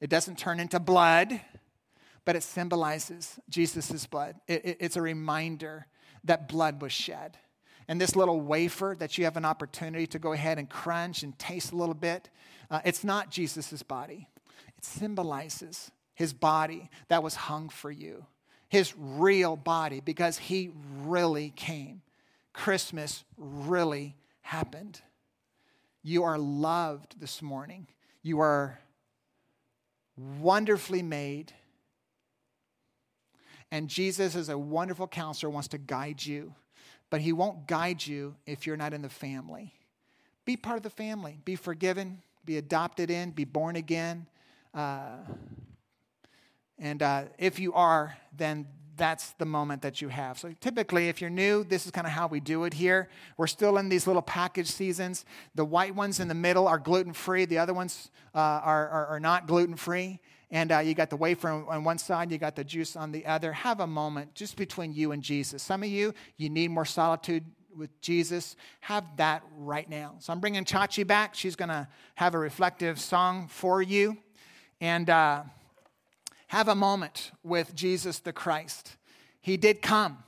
it 0.00 0.10
doesn't 0.10 0.38
turn 0.38 0.60
into 0.60 0.80
blood 0.80 1.40
but 2.24 2.36
it 2.36 2.42
symbolizes 2.42 3.38
Jesus' 3.48 4.06
blood. 4.06 4.36
It, 4.48 4.64
it, 4.64 4.76
it's 4.80 4.96
a 4.96 5.02
reminder 5.02 5.86
that 6.24 6.48
blood 6.48 6.80
was 6.80 6.92
shed. 6.92 7.36
And 7.88 8.00
this 8.00 8.16
little 8.16 8.40
wafer 8.40 8.96
that 8.98 9.18
you 9.18 9.24
have 9.24 9.36
an 9.36 9.44
opportunity 9.44 10.06
to 10.08 10.18
go 10.18 10.32
ahead 10.32 10.58
and 10.58 10.68
crunch 10.68 11.22
and 11.22 11.38
taste 11.38 11.72
a 11.72 11.76
little 11.76 11.94
bit, 11.94 12.30
uh, 12.70 12.80
it's 12.84 13.04
not 13.04 13.30
Jesus' 13.30 13.82
body. 13.82 14.28
It 14.76 14.84
symbolizes 14.84 15.90
his 16.14 16.32
body 16.32 16.90
that 17.08 17.22
was 17.22 17.34
hung 17.34 17.68
for 17.68 17.90
you, 17.90 18.26
his 18.68 18.94
real 18.96 19.56
body, 19.56 20.00
because 20.00 20.38
he 20.38 20.70
really 21.02 21.50
came. 21.50 22.02
Christmas 22.52 23.24
really 23.36 24.16
happened. 24.42 25.00
You 26.02 26.22
are 26.24 26.38
loved 26.38 27.20
this 27.20 27.42
morning. 27.42 27.88
You 28.22 28.40
are 28.40 28.78
wonderfully 30.16 31.02
made. 31.02 31.52
And 33.70 33.88
Jesus, 33.88 34.36
is 34.36 34.48
a 34.48 34.56
wonderful 34.56 35.08
counselor, 35.08 35.50
wants 35.50 35.68
to 35.68 35.78
guide 35.78 36.24
you, 36.24 36.54
but 37.10 37.20
he 37.20 37.32
won't 37.32 37.66
guide 37.66 38.06
you 38.06 38.34
if 38.46 38.66
you're 38.66 38.76
not 38.76 38.92
in 38.92 39.02
the 39.02 39.08
family. 39.08 39.72
Be 40.44 40.56
part 40.56 40.76
of 40.76 40.82
the 40.82 40.90
family, 40.90 41.38
be 41.44 41.56
forgiven, 41.56 42.22
be 42.44 42.58
adopted 42.58 43.10
in, 43.10 43.30
be 43.30 43.44
born 43.44 43.76
again. 43.76 44.26
Uh, 44.74 45.16
and 46.78 47.02
uh, 47.02 47.24
if 47.38 47.58
you 47.58 47.72
are, 47.72 48.16
then 48.36 48.66
that's 48.96 49.32
the 49.32 49.44
moment 49.44 49.82
that 49.82 50.00
you 50.00 50.08
have. 50.08 50.38
So 50.38 50.52
typically, 50.60 51.08
if 51.08 51.20
you're 51.20 51.30
new, 51.30 51.64
this 51.64 51.84
is 51.84 51.90
kind 51.90 52.06
of 52.06 52.12
how 52.12 52.26
we 52.26 52.40
do 52.40 52.64
it 52.64 52.74
here. 52.74 53.08
We're 53.36 53.46
still 53.46 53.78
in 53.78 53.88
these 53.88 54.06
little 54.06 54.22
package 54.22 54.68
seasons. 54.68 55.24
The 55.54 55.64
white 55.64 55.94
ones 55.94 56.20
in 56.20 56.28
the 56.28 56.34
middle 56.34 56.68
are 56.68 56.78
gluten 56.78 57.12
free, 57.12 57.44
the 57.44 57.58
other 57.58 57.74
ones 57.74 58.10
uh, 58.34 58.38
are, 58.38 58.88
are, 58.88 59.06
are, 59.06 59.20
not 59.20 59.46
gluten 59.46 59.76
free 59.76 60.20
and 60.50 60.72
uh, 60.72 60.78
you 60.78 60.94
got 60.94 61.10
the 61.10 61.16
wafer 61.16 61.48
on 61.48 61.84
one 61.84 61.98
side, 61.98 62.30
you 62.30 62.38
got 62.38 62.56
the 62.56 62.64
juice 62.64 62.96
on 62.96 63.12
the 63.12 63.26
other. 63.26 63.52
Have 63.52 63.80
a 63.80 63.86
moment 63.86 64.34
just 64.34 64.56
between 64.56 64.92
you 64.92 65.12
and 65.12 65.22
Jesus. 65.22 65.62
Some 65.62 65.82
of 65.82 65.88
you, 65.88 66.14
you 66.36 66.48
need 66.50 66.70
more 66.70 66.84
solitude 66.84 67.44
with 67.76 68.00
Jesus. 68.00 68.56
Have 68.80 69.04
that 69.16 69.42
right 69.56 69.88
now. 69.88 70.16
So 70.18 70.32
I'm 70.32 70.40
bringing 70.40 70.64
Chachi 70.64 71.06
back. 71.06 71.34
She's 71.34 71.56
going 71.56 71.68
to 71.68 71.88
have 72.14 72.34
a 72.34 72.38
reflective 72.38 73.00
song 73.00 73.48
for 73.48 73.82
you. 73.82 74.18
And 74.80 75.08
uh, 75.10 75.42
have 76.48 76.68
a 76.68 76.74
moment 76.74 77.32
with 77.42 77.74
Jesus 77.74 78.18
the 78.18 78.32
Christ. 78.32 78.96
He 79.40 79.56
did 79.56 79.82
come. 79.82 80.23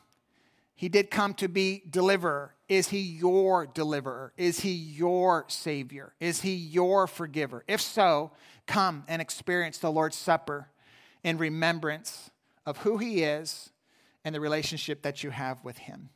He 0.77 0.91
did 0.91 1.11
come 1.11 1.33
to 1.35 1.49
be 1.49 1.83
deliverer. 1.89 2.55
Is 2.69 2.89
he 2.89 3.01
your 3.01 3.67
deliverer? 3.67 4.33
Is 4.37 4.61
he 4.61 4.73
your 4.73 5.47
savior? 5.49 6.13
Is 6.21 6.43
he 6.43 6.55
your 6.55 7.07
forgiver? 7.07 7.65
If 7.67 7.81
so, 7.81 8.33
come 8.67 9.05
and 9.09 9.23
experience 9.23 9.79
the 9.79 9.91
Lord's 9.91 10.17
Supper 10.17 10.69
in 11.25 11.39
remembrance 11.39 12.31
of 12.67 12.79
who 12.79 12.99
He 12.99 13.23
is 13.23 13.71
and 14.25 14.35
the 14.35 14.41
relationship 14.41 15.03
that 15.03 15.25
you 15.25 15.31
have 15.31 15.65
with 15.65 15.79
Him. 15.79 16.11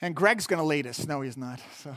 And 0.00 0.14
Greg's 0.14 0.46
going 0.46 0.60
to 0.60 0.66
lead 0.66 0.86
us. 0.86 1.06
No, 1.06 1.22
he's 1.22 1.36
not. 1.36 1.60
So. 1.78 1.96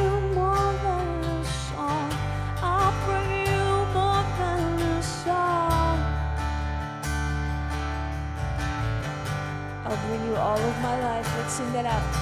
given 10.11 10.27
you 10.27 10.35
all 10.35 10.57
of 10.57 10.81
my 10.81 10.99
life. 10.99 11.37
Let's 11.37 11.53
sing 11.53 11.71
that 11.73 11.85
out. 11.85 12.20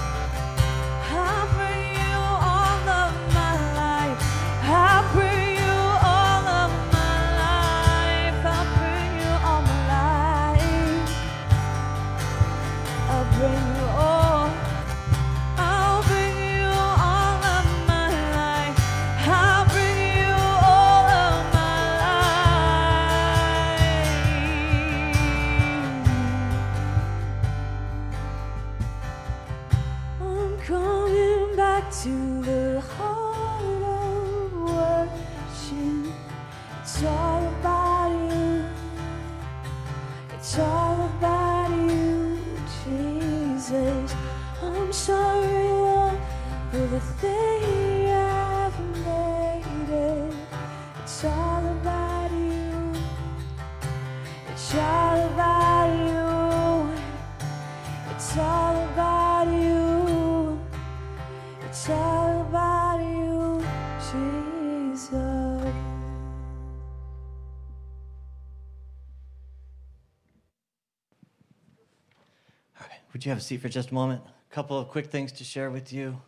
Seat 73.39 73.61
for 73.61 73.69
just 73.69 73.91
a 73.91 73.93
moment? 73.93 74.21
A 74.49 74.53
couple 74.53 74.77
of 74.77 74.87
quick 74.87 75.07
things 75.07 75.31
to 75.33 75.43
share 75.43 75.69
with 75.69 75.93
you. 75.93 76.19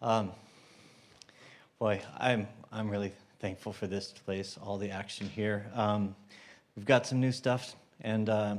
Um, 0.00 0.32
boy, 1.78 2.00
I'm 2.18 2.48
I'm 2.72 2.88
really 2.88 3.12
thankful 3.40 3.72
for 3.72 3.86
this 3.86 4.12
place, 4.24 4.58
all 4.62 4.78
the 4.78 4.90
action 4.90 5.28
here. 5.28 5.70
Um, 5.74 6.14
we've 6.76 6.86
got 6.86 7.06
some 7.06 7.20
new 7.20 7.32
stuff, 7.32 7.76
and 8.00 8.28
uh, 8.28 8.56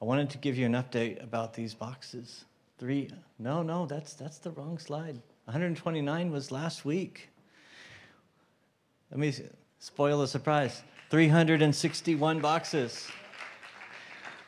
I 0.00 0.04
wanted 0.04 0.30
to 0.30 0.38
give 0.38 0.56
you 0.56 0.66
an 0.66 0.72
update 0.72 1.22
about 1.22 1.54
these 1.54 1.74
boxes. 1.74 2.44
Three? 2.78 3.10
No, 3.38 3.62
no, 3.62 3.86
that's 3.86 4.14
that's 4.14 4.38
the 4.38 4.50
wrong 4.50 4.78
slide. 4.78 5.20
129 5.44 6.30
was 6.30 6.50
last 6.50 6.84
week. 6.84 7.28
Let 9.10 9.18
me 9.20 9.34
spoil 9.78 10.20
the 10.20 10.28
surprise. 10.28 10.82
361 11.10 12.40
boxes. 12.40 13.08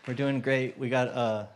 We're 0.06 0.14
doing 0.14 0.40
great. 0.40 0.78
We 0.78 0.88
got. 0.88 1.08
Uh, 1.08 1.46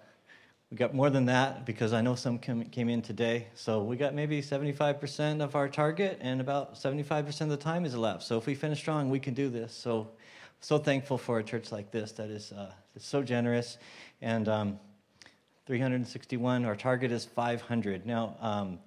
we 0.71 0.77
got 0.77 0.95
more 0.95 1.11
than 1.11 1.27
that 1.27 1.65
because 1.65 1.93
I 1.93 2.01
know 2.01 2.15
some 2.15 2.39
came 2.39 2.89
in 2.89 3.01
today. 3.03 3.47
So 3.55 3.83
we 3.83 3.97
got 3.97 4.15
maybe 4.15 4.43
75% 4.43 5.41
of 5.41 5.55
our 5.55 5.69
target, 5.69 6.19
and 6.21 6.41
about 6.41 6.75
75% 6.75 7.41
of 7.43 7.49
the 7.51 7.57
time 7.57 7.85
is 7.85 7.95
left. 7.95 8.25
So 8.25 8.37
if 8.37 8.47
we 8.47 8.55
finish 8.55 8.79
strong, 8.79 9.09
we 9.09 9.21
can 9.21 9.35
do 9.35 9.49
this. 9.49 9.73
So 9.73 10.09
so 10.61 10.79
thankful 10.79 11.19
for 11.19 11.39
a 11.39 11.45
church 11.45 11.71
like 11.71 11.91
this 11.91 12.13
that 12.13 12.31
is, 12.31 12.53
uh, 12.53 12.73
so 12.99 13.23
generous. 13.23 13.79
And 14.23 14.49
um, 14.49 14.81
361, 15.67 16.65
our 16.65 16.75
target 16.75 17.13
is 17.13 17.25
500. 17.25 18.07
Now, 18.07 18.37
um, 18.41 18.79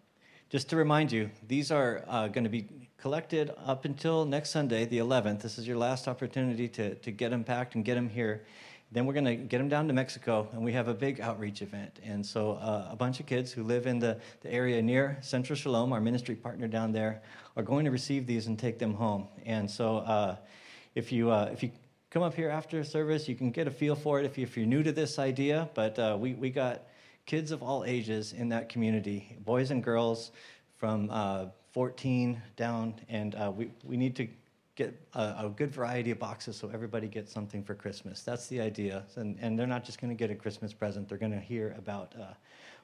just 0.50 0.70
to 0.72 0.76
remind 0.76 1.12
you, 1.12 1.30
these 1.48 1.72
are 1.72 2.04
uh, 2.08 2.28
going 2.28 2.44
to 2.44 2.50
be 2.50 2.68
collected 2.98 3.54
up 3.66 3.86
until 3.86 4.26
next 4.26 4.50
Sunday, 4.50 4.86
the 4.86 4.98
11th. 4.98 5.42
This 5.42 5.60
is 5.60 5.68
your 5.68 5.78
last 5.78 6.08
opportunity 6.08 6.68
to, 6.70 6.96
to 6.96 7.12
get 7.12 7.30
them 7.30 7.44
packed 7.44 7.76
and 7.76 7.86
get 7.86 7.96
them 7.96 8.10
here. 8.10 8.46
Then 8.92 9.06
we're 9.06 9.14
going 9.14 9.26
to 9.26 9.36
get 9.36 9.60
them 9.60 9.70
down 9.70 9.88
to 9.88 9.94
Mexico, 9.94 10.48
and 10.52 10.64
we 10.64 10.74
have 10.74 10.88
a 10.88 10.96
big 10.96 11.22
outreach 11.22 11.62
event. 11.62 12.00
And 12.04 12.26
so, 12.26 12.54
uh, 12.54 12.88
a 12.92 12.96
bunch 12.96 13.20
of 13.20 13.28
kids 13.28 13.52
who 13.52 13.64
live 13.64 13.86
in 13.86 14.00
the, 14.00 14.20
the 14.42 14.52
area 14.52 14.82
near 14.82 15.20
Central 15.22 15.56
Shalom, 15.56 15.94
our 15.94 16.02
ministry 16.02 16.34
partner 16.34 16.68
down 16.68 16.92
there, 16.92 17.22
are 17.56 17.62
going 17.62 17.86
to 17.86 17.92
receive 17.92 18.26
these 18.26 18.48
and 18.48 18.58
take 18.58 18.80
them 18.80 18.96
home. 18.96 19.28
And 19.46 19.70
so, 19.70 19.98
uh, 19.98 20.38
if 20.96 21.12
you 21.12 21.30
uh, 21.30 21.52
if 21.54 21.62
you 21.62 21.70
come 22.10 22.24
up 22.24 22.34
here 22.34 22.50
after 22.50 22.84
service, 22.84 23.30
you 23.30 23.36
can 23.36 23.52
get 23.52 23.68
a 23.68 23.72
feel 23.72 23.96
for 23.96 24.20
it 24.20 24.26
if, 24.26 24.40
you, 24.40 24.44
if 24.44 24.58
you're 24.58 24.66
new 24.66 24.82
to 24.82 24.92
this 24.92 25.20
idea. 25.20 25.70
But 25.76 26.00
uh, 26.00 26.18
we 26.20 26.34
we 26.34 26.50
got 26.50 26.88
kids 27.28 27.52
of 27.52 27.62
all 27.62 27.86
ages 27.86 28.34
in 28.34 28.50
that 28.50 28.70
community, 28.70 29.38
boys 29.46 29.70
and 29.70 29.84
girls 29.84 30.32
from 30.78 31.10
uh, 31.12 31.46
14 31.74 32.42
down, 32.56 32.96
and 33.08 33.36
we 33.56 33.70
we 33.84 33.98
need 33.98 34.16
to 34.16 34.28
get 34.80 34.98
a, 35.14 35.20
a, 35.20 35.54
good 35.54 35.74
variety 35.74 36.10
of 36.10 36.20
boxes 36.20 36.56
so 36.56 36.72
everybody 36.74 37.10
gets 37.10 37.34
something 37.34 37.62
for 37.62 37.76
Christmas. 37.76 38.22
That's 38.22 38.48
the 38.48 38.62
idea. 38.62 39.04
And, 39.18 39.38
and 39.42 39.60
they're 39.60 39.68
not 39.68 39.84
just 39.84 40.00
going 40.00 40.10
to 40.10 40.16
get 40.16 40.32
a 40.32 40.36
Christmas 40.36 40.72
present, 40.72 41.10
they're 41.10 41.18
going 41.18 41.34
to 41.34 41.40
hear 41.40 41.76
about 41.78 42.16
uh, 42.18 42.28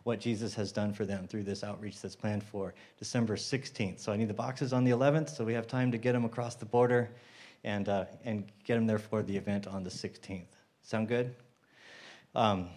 what 0.04 0.20
Jesus 0.20 0.54
has 0.56 0.74
done 0.74 0.92
for 0.92 1.06
them 1.06 1.26
through 1.26 1.44
this 1.44 1.64
outreach 1.64 2.02
that's 2.02 2.16
planned 2.16 2.44
for 2.44 2.74
December 3.00 3.38
16th. 3.38 4.02
So 4.02 4.12
I 4.12 4.18
need 4.18 4.28
the 4.28 4.34
boxes 4.34 4.74
on 4.74 4.84
the 4.84 4.92
11th 4.92 5.30
so 5.30 5.46
we 5.46 5.54
have 5.54 5.68
time 5.68 5.90
to 5.94 5.98
get 5.98 6.12
them 6.12 6.26
across 6.26 6.56
the 6.56 6.66
border 6.66 7.12
and, 7.64 7.88
uh, 7.88 8.04
and 8.26 8.44
get 8.66 8.76
them 8.76 8.86
there 8.86 9.00
for 9.00 9.24
the 9.24 9.38
event 9.38 9.66
on 9.66 9.86
the 9.86 9.90
16th. 9.90 10.44
Sound 10.84 11.08
good? 11.08 11.34
Um, 12.36 12.68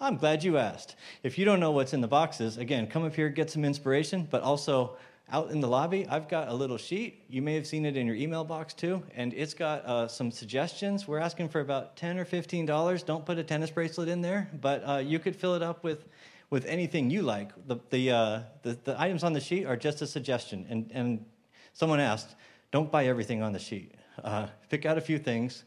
I'm 0.00 0.16
glad 0.16 0.42
you 0.44 0.58
asked. 0.58 0.94
If 1.24 1.38
you 1.38 1.44
don't 1.44 1.58
know 1.60 1.72
what's 1.72 1.92
in 1.92 2.00
the 2.00 2.08
boxes, 2.08 2.56
again, 2.56 2.86
come 2.86 3.04
up 3.04 3.14
here, 3.14 3.28
get 3.28 3.50
some 3.50 3.64
inspiration, 3.64 4.28
but 4.30 4.42
also 4.42 4.96
out 5.32 5.50
in 5.50 5.60
the 5.60 5.66
lobby, 5.66 6.06
I've 6.06 6.28
got 6.28 6.48
a 6.48 6.54
little 6.54 6.76
sheet. 6.76 7.24
You 7.28 7.40
may 7.40 7.54
have 7.54 7.66
seen 7.66 7.86
it 7.86 7.96
in 7.96 8.06
your 8.06 8.14
email 8.14 8.44
box 8.44 8.74
too, 8.74 9.02
and 9.16 9.32
it's 9.32 9.54
got 9.54 9.84
uh, 9.86 10.06
some 10.06 10.30
suggestions. 10.30 11.08
We're 11.08 11.18
asking 11.18 11.48
for 11.48 11.60
about 11.60 11.96
ten 11.96 12.18
or 12.18 12.26
fifteen 12.26 12.66
dollars. 12.66 13.02
Don't 13.02 13.24
put 13.24 13.38
a 13.38 13.42
tennis 13.42 13.70
bracelet 13.70 14.08
in 14.08 14.20
there, 14.20 14.50
but 14.60 14.86
uh, 14.86 14.98
you 14.98 15.18
could 15.18 15.34
fill 15.34 15.54
it 15.54 15.62
up 15.62 15.82
with 15.82 16.04
with 16.50 16.66
anything 16.66 17.10
you 17.10 17.22
like. 17.22 17.50
The 17.66 17.76
the, 17.90 18.10
uh, 18.10 18.40
the, 18.62 18.78
the 18.84 19.00
items 19.00 19.24
on 19.24 19.32
the 19.32 19.40
sheet 19.40 19.64
are 19.64 19.76
just 19.76 20.02
a 20.02 20.06
suggestion. 20.06 20.66
And 20.68 20.90
and 20.92 21.24
someone 21.72 21.98
asked, 21.98 22.36
don't 22.70 22.92
buy 22.92 23.06
everything 23.06 23.42
on 23.42 23.52
the 23.52 23.58
sheet. 23.58 23.94
Uh, 24.22 24.48
pick 24.68 24.84
out 24.84 24.98
a 24.98 25.00
few 25.00 25.18
things. 25.18 25.64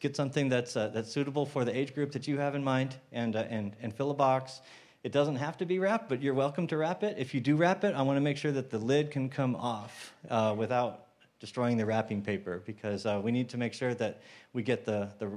Get 0.00 0.14
something 0.14 0.50
that's 0.50 0.76
uh, 0.76 0.88
that's 0.88 1.10
suitable 1.10 1.46
for 1.46 1.64
the 1.64 1.74
age 1.74 1.94
group 1.94 2.12
that 2.12 2.28
you 2.28 2.38
have 2.38 2.54
in 2.54 2.62
mind, 2.62 2.96
and 3.12 3.34
uh, 3.34 3.44
and 3.48 3.76
and 3.80 3.94
fill 3.94 4.10
a 4.10 4.14
box 4.14 4.60
it 5.06 5.12
doesn't 5.12 5.36
have 5.36 5.56
to 5.56 5.64
be 5.64 5.78
wrapped, 5.78 6.08
but 6.08 6.20
you're 6.20 6.34
welcome 6.34 6.66
to 6.66 6.76
wrap 6.76 7.04
it. 7.04 7.14
If 7.16 7.32
you 7.32 7.40
do 7.40 7.54
wrap 7.54 7.84
it, 7.84 7.94
I 7.94 8.02
want 8.02 8.16
to 8.16 8.20
make 8.20 8.36
sure 8.36 8.50
that 8.50 8.70
the 8.70 8.78
lid 8.78 9.12
can 9.12 9.28
come 9.28 9.54
off 9.54 10.12
uh, 10.28 10.52
without 10.58 11.06
destroying 11.38 11.76
the 11.76 11.86
wrapping 11.86 12.20
paper 12.20 12.60
because 12.66 13.06
uh, 13.06 13.20
we 13.22 13.30
need 13.30 13.48
to 13.50 13.56
make 13.56 13.72
sure 13.72 13.94
that 13.94 14.20
we 14.52 14.64
get 14.64 14.84
the, 14.84 15.08
the, 15.20 15.30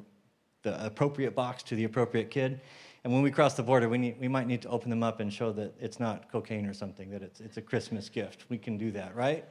the, 0.63 0.83
appropriate 0.83 1.35
box 1.35 1.61
to 1.61 1.75
the 1.75 1.83
appropriate 1.83 2.31
kid. 2.31 2.59
And 3.03 3.13
when 3.13 3.21
we 3.21 3.29
cross 3.29 3.53
the 3.53 3.61
border, 3.61 3.87
we, 3.87 3.99
need, 3.99 4.19
we 4.19 4.27
might 4.27 4.47
need 4.47 4.63
to 4.63 4.69
open 4.69 4.89
them 4.89 5.03
up 5.03 5.19
and 5.19 5.31
show 5.31 5.51
that 5.51 5.75
it's 5.79 5.99
not 5.99 6.31
cocaine 6.31 6.65
or 6.65 6.73
something, 6.73 7.11
that 7.11 7.21
it's, 7.21 7.39
it's 7.39 7.57
a 7.57 7.61
Christmas 7.61 8.09
gift. 8.09 8.45
We 8.49 8.57
can 8.57 8.75
do 8.75 8.89
that, 8.93 9.15
right? 9.15 9.45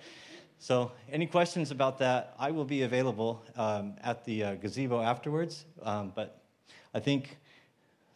So, 0.59 0.91
any 1.13 1.27
questions 1.27 1.71
about 1.71 1.97
that? 1.99 2.35
I 2.41 2.51
will 2.51 2.65
be 2.65 2.83
available 2.83 3.45
um, 3.55 3.95
at 4.03 4.25
the 4.25 4.43
uh, 4.43 4.55
gazebo 4.57 5.01
afterwards. 5.01 5.65
Um, 5.81 6.11
but 6.13 6.43
I 6.93 6.99
think 6.99 7.39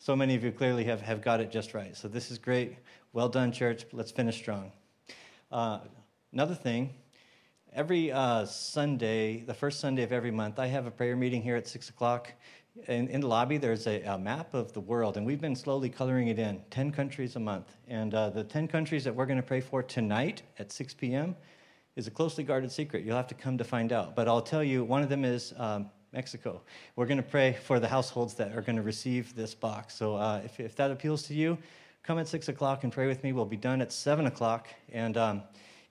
so 0.03 0.16
many 0.16 0.35
of 0.35 0.43
you 0.43 0.51
clearly 0.51 0.83
have, 0.83 1.01
have 1.01 1.23
got 1.23 1.39
it 1.39 1.53
just 1.53 1.74
right. 1.74 1.97
So 1.97 2.09
this 2.09 2.33
is 2.33 2.37
great. 2.37 2.74
Well 3.12 3.29
done, 3.29 3.53
church. 3.53 3.87
Let's 3.93 4.11
finish 4.11 4.37
strong. 4.37 4.73
Uh, 5.53 5.79
another 6.33 6.57
thing, 6.57 6.91
every 7.73 8.11
uh, 8.11 8.45
Sunday, 8.45 9.45
the 9.47 9.55
first 9.55 9.79
Sunday 9.79 10.03
of 10.03 10.11
every 10.11 10.33
month, 10.33 10.59
I 10.59 10.66
have 10.66 10.87
a 10.87 10.91
prayer 10.91 11.15
meeting 11.15 11.41
here 11.41 11.55
at 11.55 11.69
6 11.69 11.89
o'clock. 11.89 12.33
In, 12.89 13.07
in 13.07 13.20
the 13.20 13.29
lobby, 13.29 13.59
there's 13.59 13.87
a, 13.87 14.03
a, 14.03 14.19
map 14.19 14.55
of 14.55 14.73
the 14.73 14.81
world, 14.81 15.19
and 15.19 15.24
we've 15.24 15.41
been 15.41 15.55
slowly 15.55 15.89
coloring 15.89 16.27
it 16.27 16.39
in 16.41 16.61
10 16.70 16.91
countries 16.91 17.37
a 17.37 17.41
month. 17.41 17.77
And 17.87 18.12
uh, 18.12 18.31
the 18.31 18.43
10 18.43 18.66
countries 18.66 19.05
that 19.05 19.15
we're 19.15 19.27
going 19.27 19.41
to 19.41 19.47
pray 19.47 19.61
for 19.61 19.85
tonight 19.85 20.43
at 20.59 20.73
6 20.73 20.95
p.m. 20.95 21.37
is 21.95 22.09
a 22.09 22.11
closely 22.11 22.43
guarded 22.43 22.73
secret. 22.73 23.05
You'll 23.05 23.15
have 23.15 23.29
to 23.29 23.37
come 23.37 23.57
to 23.57 23.65
find 23.65 23.93
out. 23.93 24.16
But 24.16 24.27
I'll 24.27 24.43
tell 24.43 24.65
you, 24.65 24.83
one 24.83 25.05
of 25.05 25.09
them 25.09 25.24
is 25.24 25.55
um, 25.59 25.91
Mexico. 26.13 26.61
We're 26.95 27.07
going 27.07 27.17
to 27.17 27.23
pray 27.23 27.57
for 27.65 27.81
the 27.81 27.89
households 27.89 28.35
that 28.35 28.55
are 28.57 28.61
going 28.61 28.77
to 28.77 28.83
receive 28.83 29.35
this 29.35 29.55
box. 29.55 29.95
So 29.95 30.17
uh, 30.17 30.43
if, 30.45 30.61
if 30.61 30.77
that 30.77 30.91
appeals 30.91 31.23
to 31.25 31.35
you, 31.35 31.57
come 32.03 32.19
at 32.19 32.29
6 32.29 32.49
o'clock 32.49 32.85
and 32.85 32.93
pray 32.93 33.07
with 33.07 33.25
me. 33.25 33.33
We'll 33.33 33.45
be 33.47 33.57
done 33.57 33.81
at 33.81 33.93
7 33.93 34.27
o'clock. 34.27 34.69
And, 34.93 35.17
um, 35.17 35.43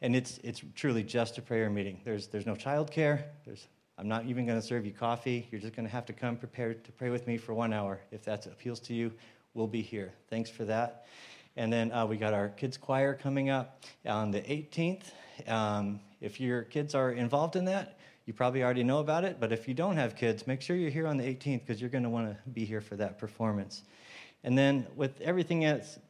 and 0.01 0.15
it's, 0.15 0.39
it's 0.43 0.61
truly 0.75 1.03
just 1.03 1.37
a 1.37 1.41
prayer 1.41 1.69
meeting. 1.69 1.99
There's, 2.05 2.27
there's 2.27 2.45
no 2.45 2.53
childcare. 2.53 3.23
There's, 3.45 3.67
I'm 3.97 4.07
not 4.07 4.25
even 4.25 4.45
going 4.45 4.59
to 4.59 4.65
serve 4.65 4.85
you 4.85 4.91
coffee. 4.91 5.47
You're 5.51 5.61
just 5.61 5.75
going 5.75 5.87
to 5.87 5.91
have 5.91 6.05
to 6.05 6.13
come 6.13 6.37
prepared 6.37 6.83
to 6.85 6.91
pray 6.91 7.09
with 7.09 7.25
me 7.27 7.37
for 7.37 7.53
one 7.53 7.73
hour. 7.73 7.99
If 8.11 8.23
that 8.25 8.45
appeals 8.45 8.79
to 8.81 8.93
you, 8.93 9.11
we'll 9.53 9.67
be 9.67 9.81
here. 9.81 10.13
Thanks 10.29 10.49
for 10.49 10.65
that. 10.65 11.05
And 11.57 11.73
then 11.73 11.91
uh, 11.91 12.05
we 12.05 12.17
got 12.17 12.33
our 12.33 12.49
kids' 12.49 12.77
choir 12.77 13.13
coming 13.13 13.49
up 13.49 13.83
on 14.05 14.31
the 14.31 14.41
18th. 14.41 15.03
Um, 15.47 15.99
if 16.21 16.39
your 16.39 16.63
kids 16.63 16.95
are 16.95 17.11
involved 17.11 17.55
in 17.55 17.65
that, 17.65 17.97
you 18.25 18.33
probably 18.33 18.63
already 18.63 18.83
know 18.83 18.99
about 18.99 19.23
it, 19.23 19.37
but 19.39 19.51
if 19.51 19.67
you 19.67 19.73
don't 19.73 19.95
have 19.95 20.15
kids, 20.15 20.45
make 20.45 20.61
sure 20.61 20.75
you're 20.75 20.91
here 20.91 21.07
on 21.07 21.17
the 21.17 21.23
18th 21.23 21.61
because 21.61 21.81
you're 21.81 21.89
going 21.89 22.03
to 22.03 22.09
want 22.09 22.27
to 22.27 22.49
be 22.49 22.65
here 22.65 22.81
for 22.81 22.95
that 22.95 23.17
performance. 23.17 23.83
And 24.43 24.57
then, 24.57 24.87
with 24.95 25.21
everything 25.21 25.63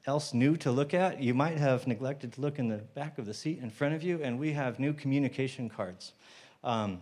else 0.06 0.34
new 0.34 0.56
to 0.58 0.72
look 0.72 0.94
at, 0.94 1.22
you 1.22 1.34
might 1.34 1.58
have 1.58 1.86
neglected 1.86 2.32
to 2.34 2.42
look 2.42 2.60
in 2.60 2.70
the 2.70 2.78
back 2.78 3.18
of 3.18 3.26
the 3.26 3.34
seat 3.34 3.60
in 3.62 3.70
front 3.70 3.94
of 3.94 4.04
you, 4.04 4.22
and 4.24 4.40
we 4.40 4.54
have 4.54 4.80
new 4.80 4.94
communication 4.94 5.68
cards. 5.68 6.14
Um, 6.64 7.02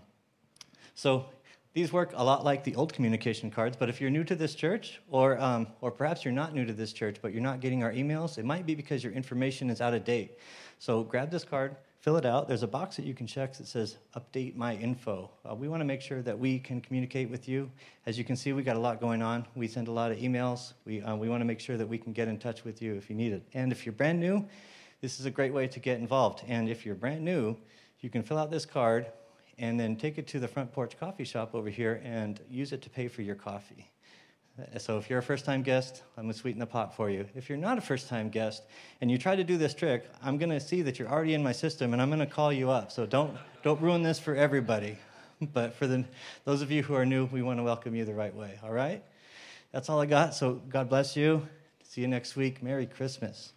so, 0.95 1.25
these 1.73 1.93
work 1.93 2.13
a 2.15 2.23
lot 2.23 2.43
like 2.43 2.63
the 2.63 2.75
old 2.75 2.93
communication 2.93 3.51
cards, 3.51 3.77
but 3.77 3.89
if 3.89 4.01
you're 4.01 4.09
new 4.09 4.23
to 4.23 4.35
this 4.35 4.55
church, 4.55 4.99
or, 5.07 5.39
um, 5.39 5.67
or 5.81 5.91
perhaps 5.91 6.25
you're 6.25 6.33
not 6.33 6.55
new 6.55 6.65
to 6.65 6.73
this 6.73 6.93
church, 6.93 7.17
but 7.21 7.31
you're 7.31 7.43
not 7.43 7.59
getting 7.59 7.83
our 7.83 7.91
emails, 7.93 8.39
it 8.39 8.45
might 8.45 8.65
be 8.65 8.73
because 8.73 9.03
your 9.03 9.13
information 9.13 9.69
is 9.69 9.81
out 9.81 9.93
of 9.93 10.03
date. 10.03 10.39
So, 10.79 11.03
grab 11.03 11.29
this 11.29 11.43
card, 11.43 11.75
fill 11.99 12.15
it 12.15 12.25
out. 12.25 12.47
There's 12.47 12.63
a 12.63 12.67
box 12.67 12.95
that 12.95 13.05
you 13.05 13.13
can 13.13 13.27
check 13.27 13.55
that 13.57 13.67
says 13.67 13.97
update 14.15 14.55
my 14.55 14.75
info. 14.75 15.29
Uh, 15.49 15.53
we 15.53 15.67
want 15.67 15.81
to 15.81 15.85
make 15.85 16.01
sure 16.01 16.21
that 16.21 16.37
we 16.37 16.59
can 16.59 16.79
communicate 16.79 17.29
with 17.29 17.47
you. 17.47 17.69
As 18.05 18.17
you 18.17 18.23
can 18.23 18.35
see, 18.35 18.53
we 18.53 18.63
got 18.63 18.77
a 18.77 18.79
lot 18.79 19.01
going 19.01 19.21
on. 19.21 19.45
We 19.55 19.67
send 19.67 19.89
a 19.89 19.91
lot 19.91 20.11
of 20.11 20.17
emails. 20.17 20.73
We, 20.85 21.01
uh, 21.01 21.15
we 21.15 21.27
want 21.27 21.41
to 21.41 21.45
make 21.45 21.59
sure 21.59 21.77
that 21.77 21.87
we 21.87 21.97
can 21.97 22.13
get 22.13 22.27
in 22.27 22.39
touch 22.39 22.63
with 22.63 22.81
you 22.81 22.95
if 22.95 23.09
you 23.09 23.15
need 23.15 23.33
it. 23.33 23.43
And 23.53 23.71
if 23.71 23.85
you're 23.85 23.93
brand 23.93 24.19
new, 24.19 24.47
this 25.01 25.19
is 25.19 25.25
a 25.25 25.31
great 25.31 25.53
way 25.53 25.67
to 25.67 25.79
get 25.79 25.99
involved. 25.99 26.43
And 26.47 26.69
if 26.69 26.85
you're 26.85 26.95
brand 26.95 27.23
new, 27.23 27.57
you 27.99 28.09
can 28.09 28.23
fill 28.23 28.37
out 28.37 28.49
this 28.49 28.65
card 28.65 29.07
and 29.57 29.77
then 29.77 29.97
take 29.97 30.17
it 30.17 30.25
to 30.27 30.39
the 30.39 30.47
front 30.47 30.71
porch 30.71 30.97
coffee 30.97 31.25
shop 31.25 31.53
over 31.53 31.69
here 31.69 32.01
and 32.03 32.39
use 32.49 32.71
it 32.71 32.81
to 32.83 32.89
pay 32.89 33.09
for 33.09 33.21
your 33.21 33.35
coffee. 33.35 33.89
So 34.77 34.97
if 34.97 35.09
you're 35.09 35.19
a 35.19 35.23
first 35.23 35.45
time 35.45 35.61
guest, 35.63 36.03
I'm 36.17 36.23
going 36.23 36.33
to 36.33 36.39
sweeten 36.39 36.59
the 36.59 36.65
pot 36.65 36.95
for 36.95 37.09
you. 37.09 37.25
If 37.35 37.49
you're 37.49 37.57
not 37.57 37.77
a 37.77 37.81
first 37.81 38.09
time 38.09 38.29
guest 38.29 38.63
and 39.01 39.09
you 39.09 39.17
try 39.17 39.35
to 39.35 39.43
do 39.43 39.57
this 39.57 39.73
trick, 39.73 40.09
I'm 40.23 40.37
going 40.37 40.49
to 40.49 40.59
see 40.59 40.81
that 40.83 40.99
you're 40.99 41.09
already 41.09 41.33
in 41.33 41.43
my 41.43 41.51
system 41.51 41.93
and 41.93 42.01
I'm 42.01 42.09
going 42.09 42.19
to 42.19 42.25
call 42.25 42.51
you 42.51 42.69
up. 42.69 42.91
So 42.91 43.05
don't, 43.05 43.37
don't 43.63 43.79
ruin 43.81 44.03
this 44.03 44.19
for 44.19 44.35
everybody. 44.35 44.97
But 45.53 45.73
for 45.73 45.87
the, 45.87 46.03
those 46.43 46.61
of 46.61 46.69
you 46.69 46.83
who 46.83 46.95
are 46.95 47.05
new, 47.05 47.23
we 47.23 47.41
want 47.41 47.59
to 47.59 47.63
welcome 47.63 47.95
you 47.95 48.03
the 48.03 48.13
right 48.13 48.35
way. 48.35 48.59
All 48.61 48.73
right? 48.73 49.01
That's 49.71 49.89
all 49.89 50.01
I 50.01 50.05
got. 50.05 50.35
So 50.35 50.55
God 50.67 50.89
bless 50.89 51.15
you. 51.15 51.47
See 51.83 52.01
you 52.01 52.09
next 52.09 52.35
week. 52.35 52.61
Merry 52.61 52.85
Christmas. 52.85 53.53